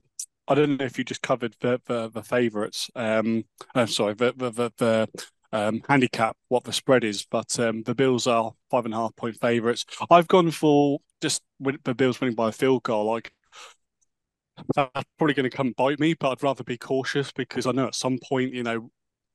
I 0.48 0.54
don't 0.54 0.78
know 0.78 0.84
if 0.84 0.98
you 0.98 1.04
just 1.04 1.22
covered 1.22 1.54
the 1.60 1.80
the, 1.86 2.10
the 2.10 2.22
favourites. 2.22 2.90
Um, 2.94 3.44
I'm 3.74 3.88
sorry, 3.88 4.14
the 4.14 4.34
the 4.36 4.50
the, 4.50 4.72
the 4.78 5.08
um, 5.52 5.82
handicap, 5.88 6.36
what 6.48 6.64
the 6.64 6.72
spread 6.72 7.04
is, 7.04 7.24
but 7.30 7.58
um, 7.60 7.82
the 7.84 7.94
Bills 7.94 8.26
are 8.26 8.52
five 8.70 8.84
and 8.84 8.92
a 8.94 8.96
half 8.96 9.14
point 9.16 9.38
favourites. 9.40 9.84
I've 10.10 10.26
gone 10.28 10.50
for 10.50 10.98
just 11.22 11.42
the 11.60 11.94
Bills 11.94 12.20
winning 12.20 12.34
by 12.34 12.48
a 12.48 12.52
field 12.52 12.82
goal. 12.82 13.06
Like 13.06 13.32
that's 14.74 15.06
probably 15.18 15.34
going 15.34 15.48
to 15.48 15.56
come 15.56 15.72
bite 15.76 16.00
me, 16.00 16.14
but 16.14 16.30
I'd 16.30 16.42
rather 16.42 16.64
be 16.64 16.76
cautious 16.76 17.32
because 17.32 17.66
I 17.66 17.72
know 17.72 17.86
at 17.86 17.94
some 17.94 18.18
point, 18.28 18.52
you 18.52 18.62
know, 18.62 18.90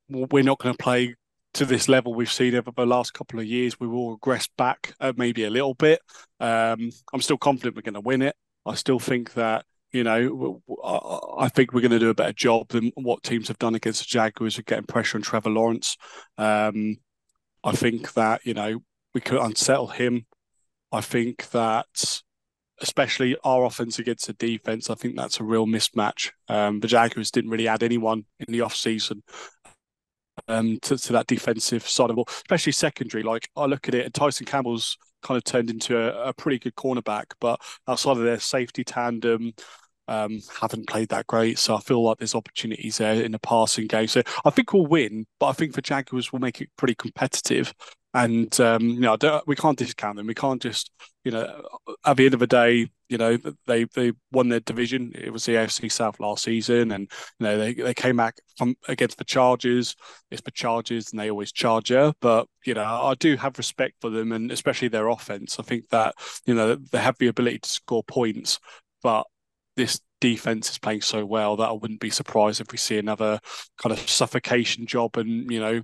we're 0.08 0.44
not 0.44 0.58
going 0.58 0.74
to 0.74 0.82
play 0.82 1.14
to 1.54 1.64
this 1.64 1.88
level 1.88 2.14
we've 2.14 2.30
seen 2.30 2.54
over 2.54 2.70
the 2.76 2.86
last 2.86 3.14
couple 3.14 3.40
of 3.40 3.46
years. 3.46 3.80
We 3.80 3.88
will 3.88 4.12
regress 4.12 4.48
back 4.56 4.94
uh, 5.00 5.12
maybe 5.16 5.44
a 5.44 5.50
little 5.50 5.74
bit. 5.74 6.00
Um, 6.38 6.90
I'm 7.12 7.20
still 7.20 7.38
confident 7.38 7.76
we're 7.76 7.82
going 7.82 7.94
to 7.94 8.00
win 8.00 8.22
it. 8.22 8.36
I 8.66 8.74
still 8.74 8.98
think 8.98 9.34
that 9.34 9.64
you 9.92 10.04
know 10.04 10.62
I 10.84 11.48
think 11.48 11.72
we're 11.72 11.80
going 11.80 11.90
to 11.90 11.98
do 11.98 12.10
a 12.10 12.14
better 12.14 12.32
job 12.32 12.68
than 12.68 12.92
what 12.94 13.22
teams 13.22 13.48
have 13.48 13.58
done 13.58 13.74
against 13.74 14.00
the 14.00 14.06
Jaguars 14.06 14.58
of 14.58 14.66
getting 14.66 14.86
pressure 14.86 15.18
on 15.18 15.22
Trevor 15.22 15.50
Lawrence. 15.50 15.96
Um, 16.38 16.96
I 17.64 17.72
think 17.72 18.12
that 18.14 18.44
you 18.44 18.54
know 18.54 18.80
we 19.14 19.20
could 19.20 19.40
unsettle 19.40 19.88
him. 19.88 20.26
I 20.92 21.00
think 21.00 21.50
that 21.50 22.22
especially 22.80 23.36
our 23.44 23.64
offense 23.64 23.98
against 23.98 24.26
the 24.26 24.32
defense, 24.32 24.88
I 24.88 24.94
think 24.94 25.16
that's 25.16 25.40
a 25.40 25.44
real 25.44 25.66
mismatch. 25.66 26.30
Um, 26.48 26.80
the 26.80 26.88
Jaguars 26.88 27.30
didn't 27.30 27.50
really 27.50 27.68
add 27.68 27.82
anyone 27.82 28.24
in 28.38 28.52
the 28.52 28.62
off 28.62 28.74
season 28.74 29.22
um, 30.50 30.78
to, 30.82 30.98
to 30.98 31.12
that 31.12 31.26
defensive 31.26 31.86
side 31.88 32.10
of 32.10 32.18
all, 32.18 32.28
especially 32.28 32.72
secondary. 32.72 33.22
Like 33.22 33.48
I 33.56 33.66
look 33.66 33.88
at 33.88 33.94
it, 33.94 34.04
and 34.04 34.14
Tyson 34.14 34.46
Campbell's 34.46 34.96
kind 35.22 35.36
of 35.36 35.44
turned 35.44 35.70
into 35.70 35.98
a, 35.98 36.28
a 36.28 36.32
pretty 36.32 36.58
good 36.58 36.74
cornerback, 36.74 37.26
but 37.40 37.60
outside 37.88 38.16
of 38.16 38.24
their 38.24 38.40
safety 38.40 38.84
tandem, 38.84 39.52
um, 40.08 40.40
haven't 40.60 40.88
played 40.88 41.08
that 41.10 41.26
great. 41.26 41.58
So 41.58 41.76
I 41.76 41.80
feel 41.80 42.02
like 42.02 42.18
there's 42.18 42.34
opportunities 42.34 42.98
there 42.98 43.22
in 43.22 43.32
the 43.32 43.38
passing 43.38 43.86
game. 43.86 44.08
So 44.08 44.22
I 44.44 44.50
think 44.50 44.72
we'll 44.72 44.86
win, 44.86 45.26
but 45.38 45.46
I 45.46 45.52
think 45.52 45.74
for 45.74 45.82
Jaguars 45.82 46.32
we'll 46.32 46.40
make 46.40 46.60
it 46.60 46.68
pretty 46.76 46.96
competitive. 46.96 47.72
And 48.12 48.58
um, 48.60 48.88
you 48.88 49.00
know, 49.00 49.16
we 49.46 49.54
can't 49.54 49.78
discount 49.78 50.16
them. 50.16 50.26
We 50.26 50.34
can't 50.34 50.60
just, 50.60 50.90
you 51.22 51.30
know, 51.30 51.62
at 52.04 52.16
the 52.16 52.24
end 52.24 52.34
of 52.34 52.40
the 52.40 52.46
day, 52.48 52.88
you 53.08 53.18
know, 53.18 53.38
they 53.66 53.84
they 53.84 54.12
won 54.32 54.48
their 54.48 54.60
division. 54.60 55.12
It 55.14 55.32
was 55.32 55.44
the 55.44 55.52
AFC 55.52 55.90
South 55.92 56.18
last 56.18 56.42
season, 56.42 56.90
and 56.90 57.10
you 57.38 57.46
know 57.46 57.56
they, 57.56 57.74
they 57.74 57.94
came 57.94 58.16
back 58.16 58.34
from 58.56 58.74
against 58.88 59.18
the 59.18 59.24
Chargers. 59.24 59.94
It's 60.30 60.42
the 60.42 60.50
Chargers, 60.50 61.10
and 61.10 61.20
they 61.20 61.30
always 61.30 61.52
charge 61.52 61.90
you. 61.90 62.12
But 62.20 62.48
you 62.64 62.74
know, 62.74 62.82
I 62.84 63.14
do 63.14 63.36
have 63.36 63.58
respect 63.58 63.94
for 64.00 64.10
them, 64.10 64.32
and 64.32 64.50
especially 64.50 64.88
their 64.88 65.08
offense. 65.08 65.60
I 65.60 65.62
think 65.62 65.88
that 65.90 66.14
you 66.46 66.54
know 66.54 66.74
they 66.74 66.98
have 66.98 67.16
the 67.18 67.28
ability 67.28 67.60
to 67.60 67.68
score 67.68 68.02
points, 68.02 68.58
but 69.04 69.24
this 69.76 70.00
defense 70.20 70.68
is 70.70 70.78
playing 70.78 71.00
so 71.02 71.24
well 71.24 71.56
that 71.56 71.68
I 71.68 71.72
wouldn't 71.72 72.00
be 72.00 72.10
surprised 72.10 72.60
if 72.60 72.72
we 72.72 72.78
see 72.78 72.98
another 72.98 73.40
kind 73.80 73.92
of 73.92 74.00
suffocation 74.10 74.86
job, 74.86 75.16
and 75.16 75.50
you 75.50 75.60
know 75.60 75.82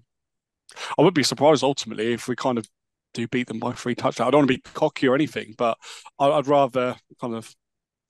I 0.99 1.03
would 1.03 1.15
be 1.15 1.23
surprised 1.23 1.63
ultimately 1.63 2.13
if 2.13 2.29
we 2.29 2.37
kind 2.37 2.59
of 2.59 2.69
do 3.15 3.27
beat 3.29 3.49
them 3.49 3.59
by 3.59 3.73
three 3.73 3.95
touchdowns. 3.95 4.29
I 4.29 4.31
don't 4.31 4.41
want 4.41 4.51
to 4.51 4.57
be 4.59 4.63
cocky 4.75 5.09
or 5.09 5.15
anything, 5.15 5.55
but 5.57 5.79
I'd 6.19 6.47
rather 6.47 6.97
kind 7.21 7.35
of 7.35 7.55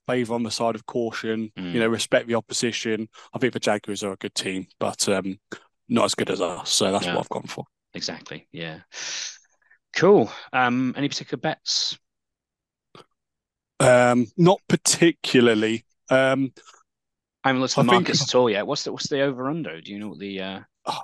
favour 0.07 0.33
on 0.33 0.43
the 0.43 0.51
side 0.51 0.75
of 0.75 0.85
caution. 0.85 1.51
Mm. 1.57 1.73
You 1.73 1.79
know, 1.79 1.87
respect 1.87 2.27
the 2.27 2.35
opposition. 2.35 3.07
I 3.33 3.39
think 3.39 3.53
the 3.53 3.59
Jaguars 3.59 4.03
are 4.03 4.13
a 4.13 4.17
good 4.17 4.35
team, 4.35 4.67
but 4.79 5.07
um, 5.09 5.39
not 5.89 6.05
as 6.05 6.15
good 6.15 6.29
as 6.29 6.41
us. 6.41 6.71
So 6.71 6.91
that's 6.91 7.05
yeah. 7.05 7.15
what 7.15 7.21
I've 7.21 7.29
gone 7.29 7.47
for. 7.47 7.65
Exactly. 7.93 8.47
Yeah. 8.51 8.79
Cool. 9.95 10.31
Um, 10.53 10.93
any 10.97 11.07
particular 11.07 11.39
bets? 11.39 11.97
Um, 13.79 14.27
not 14.37 14.59
particularly. 14.67 15.85
Um, 16.09 16.51
I 17.43 17.49
haven't 17.49 17.61
looked 17.61 17.77
at 17.77 17.85
the 17.85 17.91
markets 17.91 18.19
think... 18.19 18.29
at 18.29 18.35
all 18.35 18.49
yet. 18.49 18.67
What's 18.67 18.83
the 18.83 18.91
what's 18.91 19.07
the 19.07 19.21
over 19.21 19.49
under? 19.49 19.79
Do 19.79 19.91
you 19.91 19.99
know 19.99 20.09
what 20.09 20.19
the? 20.19 20.41
Uh... 20.41 20.59
Oh, 20.85 20.99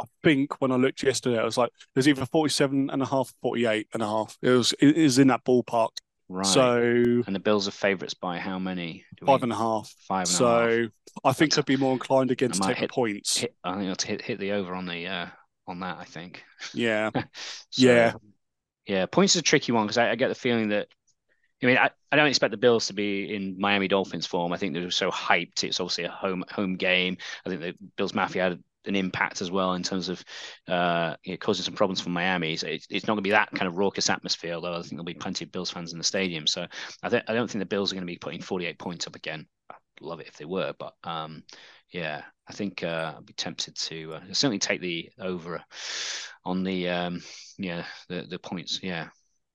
I 0.00 0.04
think 0.22 0.60
when 0.60 0.72
I 0.72 0.76
looked 0.76 1.02
yesterday, 1.02 1.38
I 1.38 1.44
was 1.44 1.56
like, 1.56 1.70
there's 1.94 2.08
either 2.08 2.26
47 2.26 2.90
and 2.90 3.02
a 3.02 3.06
half, 3.06 3.32
48 3.42 3.88
and 3.92 4.02
a 4.02 4.06
half. 4.06 4.36
It 4.42 4.50
was, 4.50 4.72
it 4.80 4.96
is 4.96 5.18
in 5.18 5.28
that 5.28 5.44
ballpark. 5.44 5.90
Right. 6.30 6.46
So, 6.46 6.80
and 7.26 7.34
the 7.34 7.40
Bills 7.40 7.66
are 7.66 7.72
favourites 7.72 8.14
by 8.14 8.38
how 8.38 8.56
many? 8.56 9.04
Five 9.26 9.40
we... 9.40 9.46
and 9.46 9.52
a 9.52 9.56
half. 9.56 9.92
Five 10.06 10.20
and 10.20 10.28
so, 10.28 10.46
a 10.46 10.70
half. 10.70 10.90
I 11.24 11.32
think 11.32 11.58
I'd 11.58 11.64
be 11.64 11.76
more 11.76 11.92
inclined 11.92 12.30
against 12.30 12.62
take 12.62 12.76
hit, 12.76 12.90
points. 12.92 13.38
Hit, 13.38 13.56
I 13.64 13.74
think 13.74 13.88
I'll 13.88 13.96
hit, 14.08 14.22
hit 14.22 14.38
the 14.38 14.52
over 14.52 14.72
on 14.74 14.86
the 14.86 15.08
uh, 15.08 15.26
on 15.66 15.80
that. 15.80 15.98
I 15.98 16.04
think. 16.04 16.44
Yeah. 16.72 17.10
so, 17.14 17.20
yeah. 17.74 18.12
Yeah. 18.86 19.06
Points 19.06 19.34
is 19.34 19.40
a 19.40 19.42
tricky 19.42 19.72
one 19.72 19.86
because 19.86 19.98
I, 19.98 20.10
I, 20.10 20.14
get 20.14 20.28
the 20.28 20.36
feeling 20.36 20.68
that. 20.68 20.86
I 21.64 21.66
mean, 21.66 21.78
I, 21.78 21.90
I 22.12 22.16
don't 22.16 22.28
expect 22.28 22.52
the 22.52 22.56
Bills 22.58 22.86
to 22.86 22.94
be 22.94 23.34
in 23.34 23.56
Miami 23.58 23.88
Dolphins 23.88 24.24
form. 24.24 24.52
I 24.52 24.56
think 24.56 24.72
they're 24.72 24.90
so 24.92 25.10
hyped. 25.10 25.64
It's 25.64 25.80
obviously 25.80 26.04
a 26.04 26.10
home 26.10 26.44
home 26.48 26.76
game. 26.76 27.16
I 27.44 27.48
think 27.48 27.60
the 27.60 27.74
Bills 27.96 28.14
Mafia 28.14 28.44
had 28.44 28.62
an 28.86 28.96
impact 28.96 29.42
as 29.42 29.50
well 29.50 29.74
in 29.74 29.82
terms 29.82 30.08
of 30.08 30.24
uh, 30.68 31.14
you 31.24 31.32
know, 31.32 31.36
causing 31.38 31.64
some 31.64 31.74
problems 31.74 32.00
for 32.00 32.10
Miami. 32.10 32.56
So 32.56 32.66
it's, 32.66 32.86
it's 32.90 33.06
not 33.06 33.14
going 33.14 33.22
to 33.22 33.28
be 33.28 33.30
that 33.30 33.50
kind 33.52 33.68
of 33.68 33.76
raucous 33.76 34.10
atmosphere, 34.10 34.54
although 34.54 34.74
I 34.74 34.80
think 34.80 34.92
there'll 34.92 35.04
be 35.04 35.14
plenty 35.14 35.44
of 35.44 35.52
Bills 35.52 35.70
fans 35.70 35.92
in 35.92 35.98
the 35.98 36.04
stadium. 36.04 36.46
So 36.46 36.66
I, 37.02 37.08
th- 37.08 37.24
I 37.28 37.34
don't 37.34 37.50
think 37.50 37.60
the 37.60 37.66
Bills 37.66 37.92
are 37.92 37.94
going 37.94 38.06
to 38.06 38.12
be 38.12 38.18
putting 38.18 38.42
48 38.42 38.78
points 38.78 39.06
up 39.06 39.16
again. 39.16 39.46
I'd 39.70 39.76
love 40.00 40.20
it 40.20 40.28
if 40.28 40.36
they 40.36 40.44
were, 40.44 40.74
but 40.78 40.94
um, 41.04 41.42
yeah, 41.90 42.22
I 42.48 42.52
think 42.52 42.82
uh, 42.82 43.14
I'd 43.18 43.26
be 43.26 43.32
tempted 43.32 43.76
to 43.76 44.14
uh, 44.14 44.20
certainly 44.32 44.58
take 44.58 44.80
the 44.80 45.10
over 45.18 45.62
on 46.44 46.64
the 46.64 46.88
um, 46.88 47.22
yeah 47.58 47.84
the 48.08 48.22
the 48.28 48.38
points. 48.38 48.80
Yeah. 48.82 49.08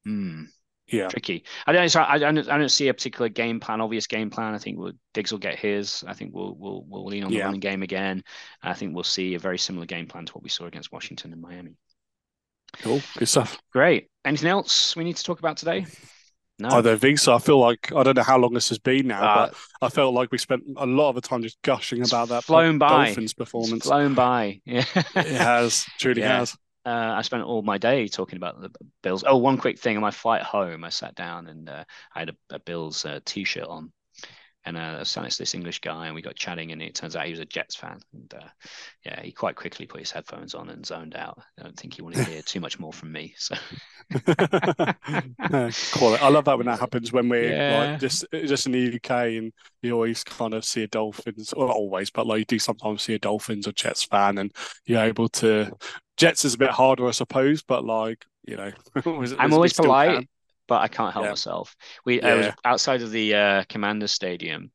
Hmm. 0.05 0.43
Yeah. 0.87 1.07
tricky. 1.07 1.43
I 1.65 1.71
don't, 1.73 1.95
I 1.95 2.17
don't, 2.19 2.37
I 2.49 2.57
don't 2.57 2.69
see 2.69 2.87
a 2.89 2.93
particular 2.93 3.27
game 3.29 3.59
plan, 3.59 3.81
obvious 3.81 4.05
game 4.07 4.29
plan. 4.29 4.53
I 4.53 4.59
think 4.59 4.77
we'll, 4.77 4.93
Diggs 5.13 5.31
will 5.31 5.39
get 5.39 5.57
his. 5.57 6.03
I 6.07 6.13
think 6.13 6.33
we'll 6.33 6.55
we'll 6.57 6.85
we'll 6.87 7.05
lean 7.05 7.23
on 7.23 7.31
the 7.31 7.37
Yeah. 7.37 7.45
running 7.45 7.59
game 7.59 7.81
again. 7.83 8.23
I 8.61 8.73
think 8.73 8.93
we'll 8.93 9.03
see 9.03 9.33
a 9.35 9.39
very 9.39 9.57
similar 9.57 9.85
game 9.87 10.05
plan 10.07 10.25
to 10.25 10.33
what 10.33 10.43
we 10.43 10.49
saw 10.49 10.65
against 10.65 10.91
Washington 10.91 11.33
and 11.33 11.41
Miami. 11.41 11.75
Cool. 12.81 13.01
Good 13.17 13.27
stuff. 13.27 13.57
Great. 13.71 14.09
Anything 14.25 14.49
else 14.49 14.95
we 14.95 15.03
need 15.03 15.15
to 15.17 15.23
talk 15.23 15.39
about 15.39 15.57
today? 15.57 15.85
No. 16.59 16.69
I 16.69 16.81
don't 16.81 16.99
think 16.99 17.19
so. 17.19 17.33
I 17.35 17.39
feel 17.39 17.59
like 17.59 17.91
I 17.93 18.03
don't 18.03 18.15
know 18.15 18.23
how 18.23 18.37
long 18.37 18.53
this 18.53 18.69
has 18.69 18.79
been 18.79 19.07
now, 19.07 19.21
Uh, 19.23 19.45
but 19.47 19.55
I 19.81 19.89
felt 19.89 20.13
like 20.13 20.31
we 20.31 20.37
spent 20.37 20.63
a 20.77 20.85
lot 20.85 21.09
of 21.09 21.15
the 21.15 21.21
time 21.21 21.41
just 21.41 21.61
gushing 21.63 22.01
about 22.01 22.29
that 22.29 22.43
flown 22.45 22.77
by. 22.77 23.05
Dolphins 23.07 23.23
It's 23.25 23.33
performance. 23.33 23.85
flown 23.85 24.13
by. 24.13 24.61
Yeah. 24.65 24.85
It 25.15 25.35
has, 25.35 25.85
truly 25.99 26.21
Yeah. 26.21 26.39
has. 26.39 26.55
Uh, 26.85 27.13
I 27.17 27.21
spent 27.21 27.43
all 27.43 27.61
my 27.61 27.77
day 27.77 28.07
talking 28.07 28.37
about 28.37 28.61
the 28.61 28.71
Bills. 29.03 29.23
Oh, 29.25 29.37
one 29.37 29.57
quick 29.57 29.79
thing 29.79 29.95
on 29.97 30.01
my 30.01 30.11
flight 30.11 30.43
home, 30.43 30.83
I 30.83 30.89
sat 30.89 31.15
down 31.15 31.47
and 31.47 31.69
uh, 31.69 31.83
I 32.13 32.19
had 32.19 32.29
a, 32.29 32.55
a 32.55 32.59
Bills 32.59 33.05
uh, 33.05 33.19
t-shirt 33.25 33.65
on, 33.67 33.91
and 34.65 34.77
uh, 34.77 34.81
I 34.81 34.99
was 34.99 35.09
sat 35.11 35.23
next 35.23 35.37
to 35.37 35.43
this 35.43 35.55
English 35.55 35.81
guy, 35.81 36.07
and 36.07 36.15
we 36.15 36.21
got 36.23 36.35
chatting, 36.35 36.71
and 36.71 36.81
it 36.81 36.95
turns 36.95 37.15
out 37.15 37.25
he 37.25 37.31
was 37.31 37.39
a 37.41 37.45
Jets 37.45 37.75
fan, 37.75 37.99
and 38.13 38.33
uh, 38.35 38.47
yeah, 39.05 39.21
he 39.21 39.31
quite 39.31 39.55
quickly 39.55 39.85
put 39.87 40.01
his 40.01 40.11
headphones 40.11 40.55
on 40.55 40.69
and 40.69 40.85
zoned 40.85 41.15
out. 41.15 41.39
I 41.59 41.63
don't 41.63 41.77
think 41.77 41.95
he 41.95 42.03
wanted 42.03 42.21
to 42.21 42.31
hear 42.31 42.43
too 42.43 42.61
much 42.61 42.79
more 42.79 42.93
from 42.93 43.11
me. 43.11 43.35
So 43.37 43.55
Quality. 45.91 46.23
I 46.23 46.29
love 46.29 46.45
that 46.45 46.57
when 46.57 46.67
that 46.67 46.79
happens 46.79 47.11
when 47.11 47.29
we're 47.29 47.55
Yeah. 47.59 47.67
like 47.67 47.97
just 47.99 48.25
just 48.31 48.65
in 48.65 48.71
the 48.73 48.79
UK 48.79 49.37
and 49.37 49.51
you 49.81 49.93
always 49.93 50.23
kind 50.23 50.53
of 50.53 50.63
see 50.65 50.83
a 50.83 50.87
Dolphins, 50.87 51.53
or 51.53 51.67
not 51.67 51.75
always, 51.75 52.11
but 52.11 52.27
like 52.27 52.39
you 52.39 52.45
do 52.45 52.59
sometimes 52.59 53.03
see 53.03 53.13
a 53.15 53.19
Dolphins 53.19 53.67
or 53.67 53.71
Jets 53.71 54.03
fan, 54.03 54.37
and 54.37 54.51
you're 54.85 55.01
able 55.03 55.29
to. 55.29 55.71
Jets 56.17 56.45
is 56.45 56.53
a 56.53 56.57
bit 56.57 56.71
harder, 56.71 57.07
I 57.07 57.11
suppose, 57.11 57.61
but 57.63 57.83
like 57.85 58.25
you 58.47 58.55
know, 58.57 58.71
I'm 59.37 59.53
always 59.53 59.73
polite, 59.73 60.09
can. 60.09 60.27
but 60.67 60.81
I 60.81 60.87
can't 60.87 61.13
help 61.13 61.25
Yeah. 61.25 61.31
myself. 61.31 61.75
We 62.05 62.21
I 62.21 62.35
was 62.35 62.49
outside 62.63 63.01
of 63.01 63.11
the 63.11 63.35
uh, 63.35 63.63
Commander 63.69 64.07
Stadium. 64.07 64.71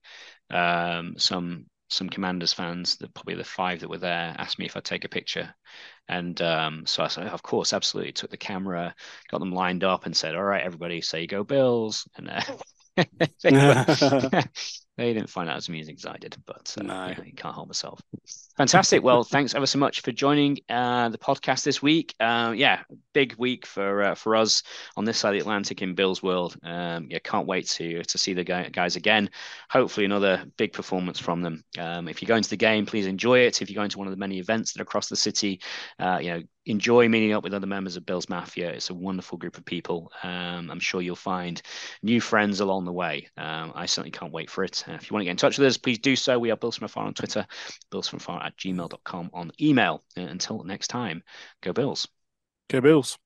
Um, 0.51 1.15
some 1.19 1.67
some 1.89 2.09
Commanders 2.09 2.53
fans, 2.53 2.97
the, 2.97 3.09
probably 3.11 3.35
the 3.35 3.45
five 3.45 3.81
that 3.81 3.91
were 3.91 3.99
there, 3.99 4.35
asked 4.39 4.59
me 4.59 4.67
if 4.67 4.77
I'd 4.77 4.85
take 4.85 5.05
a 5.05 5.09
picture, 5.09 5.55
and 6.09 6.41
um, 6.43 6.87
so 6.87 7.03
I 7.05 7.09
said, 7.09 7.29
of 7.29 7.43
course, 7.43 7.73
absolutely. 7.73 8.13
Took 8.13 8.31
the 8.31 8.37
camera, 8.37 8.95
got 9.31 9.39
them 9.41 9.53
lined 9.53 9.85
up, 9.85 10.07
and 10.07 10.17
said, 10.17 10.35
"All 10.35 10.43
right, 10.45 10.63
everybody, 10.65 11.01
say 11.01 11.27
go 11.27 11.45
Bills." 11.45 12.09
And 12.17 12.31
uh, 12.31 12.41
they, 13.43 13.53
were- 13.63 13.77
they 15.01 15.15
didn't 15.15 15.31
find 15.31 15.49
out 15.49 15.57
as 15.57 15.69
amusing 15.69 15.97
as 15.97 16.05
I 16.05 16.19
did, 16.19 16.37
but 16.45 16.77
uh, 16.79 16.83
No. 16.83 17.07
yeah, 17.07 17.15
can't 17.35 17.55
help 17.55 17.69
myself. 17.69 18.01
Fantastic. 18.59 19.03
Well, 19.03 19.25
thanks 19.35 19.55
ever 19.55 19.65
so 19.65 19.79
much 19.79 20.03
for 20.03 20.13
joining 20.13 20.59
uh, 20.69 21.09
the 21.09 21.17
podcast 21.17 21.65
this 21.65 21.81
week. 21.81 22.15
Uh, 22.21 22.53
yeah, 22.55 22.83
big 23.15 23.35
week 23.37 23.65
for 23.65 24.03
uh, 24.03 24.15
for 24.15 24.37
us 24.37 24.63
on 24.99 25.07
this 25.07 25.17
side 25.17 25.31
of 25.31 25.35
the 25.35 25.41
Atlantic 25.41 25.81
in 25.81 25.95
Bill's 25.95 26.23
world. 26.23 26.55
Um, 26.63 27.07
yeah, 27.09 27.19
can't 27.25 27.47
wait 27.47 27.67
to 27.71 28.03
to 28.03 28.19
see 28.19 28.35
the 28.35 28.45
guys 28.45 28.97
again. 28.97 29.31
Hopefully, 29.71 30.05
another 30.05 30.45
big 30.59 30.75
performance 30.75 31.19
from 31.19 31.41
them. 31.41 31.65
Um, 31.79 32.07
if 32.07 32.21
you're 32.21 32.29
going 32.29 32.43
to 32.43 32.51
the 32.51 32.57
game, 32.57 32.85
please 32.85 33.07
enjoy 33.07 33.39
it. 33.41 33.63
If 33.63 33.71
you're 33.71 33.81
going 33.81 33.91
to 33.91 33.99
one 33.99 34.07
of 34.07 34.13
the 34.13 34.19
many 34.19 34.39
events 34.39 34.73
that 34.73 34.81
are 34.81 34.83
across 34.83 35.09
the 35.09 35.17
city, 35.17 35.63
uh, 35.99 36.19
you 36.21 36.31
know, 36.31 36.43
enjoy 36.67 37.09
meeting 37.09 37.33
up 37.33 37.43
with 37.43 37.55
other 37.55 37.67
members 37.67 37.97
of 37.97 38.05
Bill's 38.05 38.29
Mafia. 38.29 38.71
It's 38.71 38.91
a 38.91 38.95
wonderful 38.95 39.39
group 39.39 39.57
of 39.57 39.65
people. 39.65 40.13
Um, 40.23 40.71
I'm 40.71 40.81
sure 40.81 41.01
you'll 41.01 41.17
find 41.17 41.61
new 42.03 42.21
friends 42.21 42.61
along 42.61 42.85
the 42.85 42.93
way. 42.93 43.29
Um, 43.37 43.73
I 43.75 43.87
certainly 43.87 44.11
can't 44.11 44.33
wait 44.33 44.51
for 44.51 44.63
it. 44.65 44.85
Uh, 44.91 44.95
if 44.95 45.11
you 45.11 45.15
want 45.15 45.23
to 45.23 45.25
get 45.25 45.33
in 45.33 45.37
touch 45.37 45.59
with 45.59 45.67
us, 45.67 45.77
please 45.77 45.99
do 45.99 46.17
so. 46.17 46.39
We 46.39 46.51
are 46.51 46.57
Bills 46.57 46.77
from 46.77 46.87
Afar 46.87 47.07
on 47.07 47.15
Twitter, 47.15 47.47
Bills 47.91 48.09
from 48.09 48.19
Afar 48.19 48.43
at 48.43 48.57
gmail.com 48.57 49.31
on 49.33 49.53
email. 49.61 50.03
Uh, 50.17 50.23
until 50.23 50.63
next 50.65 50.89
time, 50.89 51.23
go 51.63 51.73
Bills. 51.73 52.09
Go 52.69 52.81
Bills. 52.81 53.19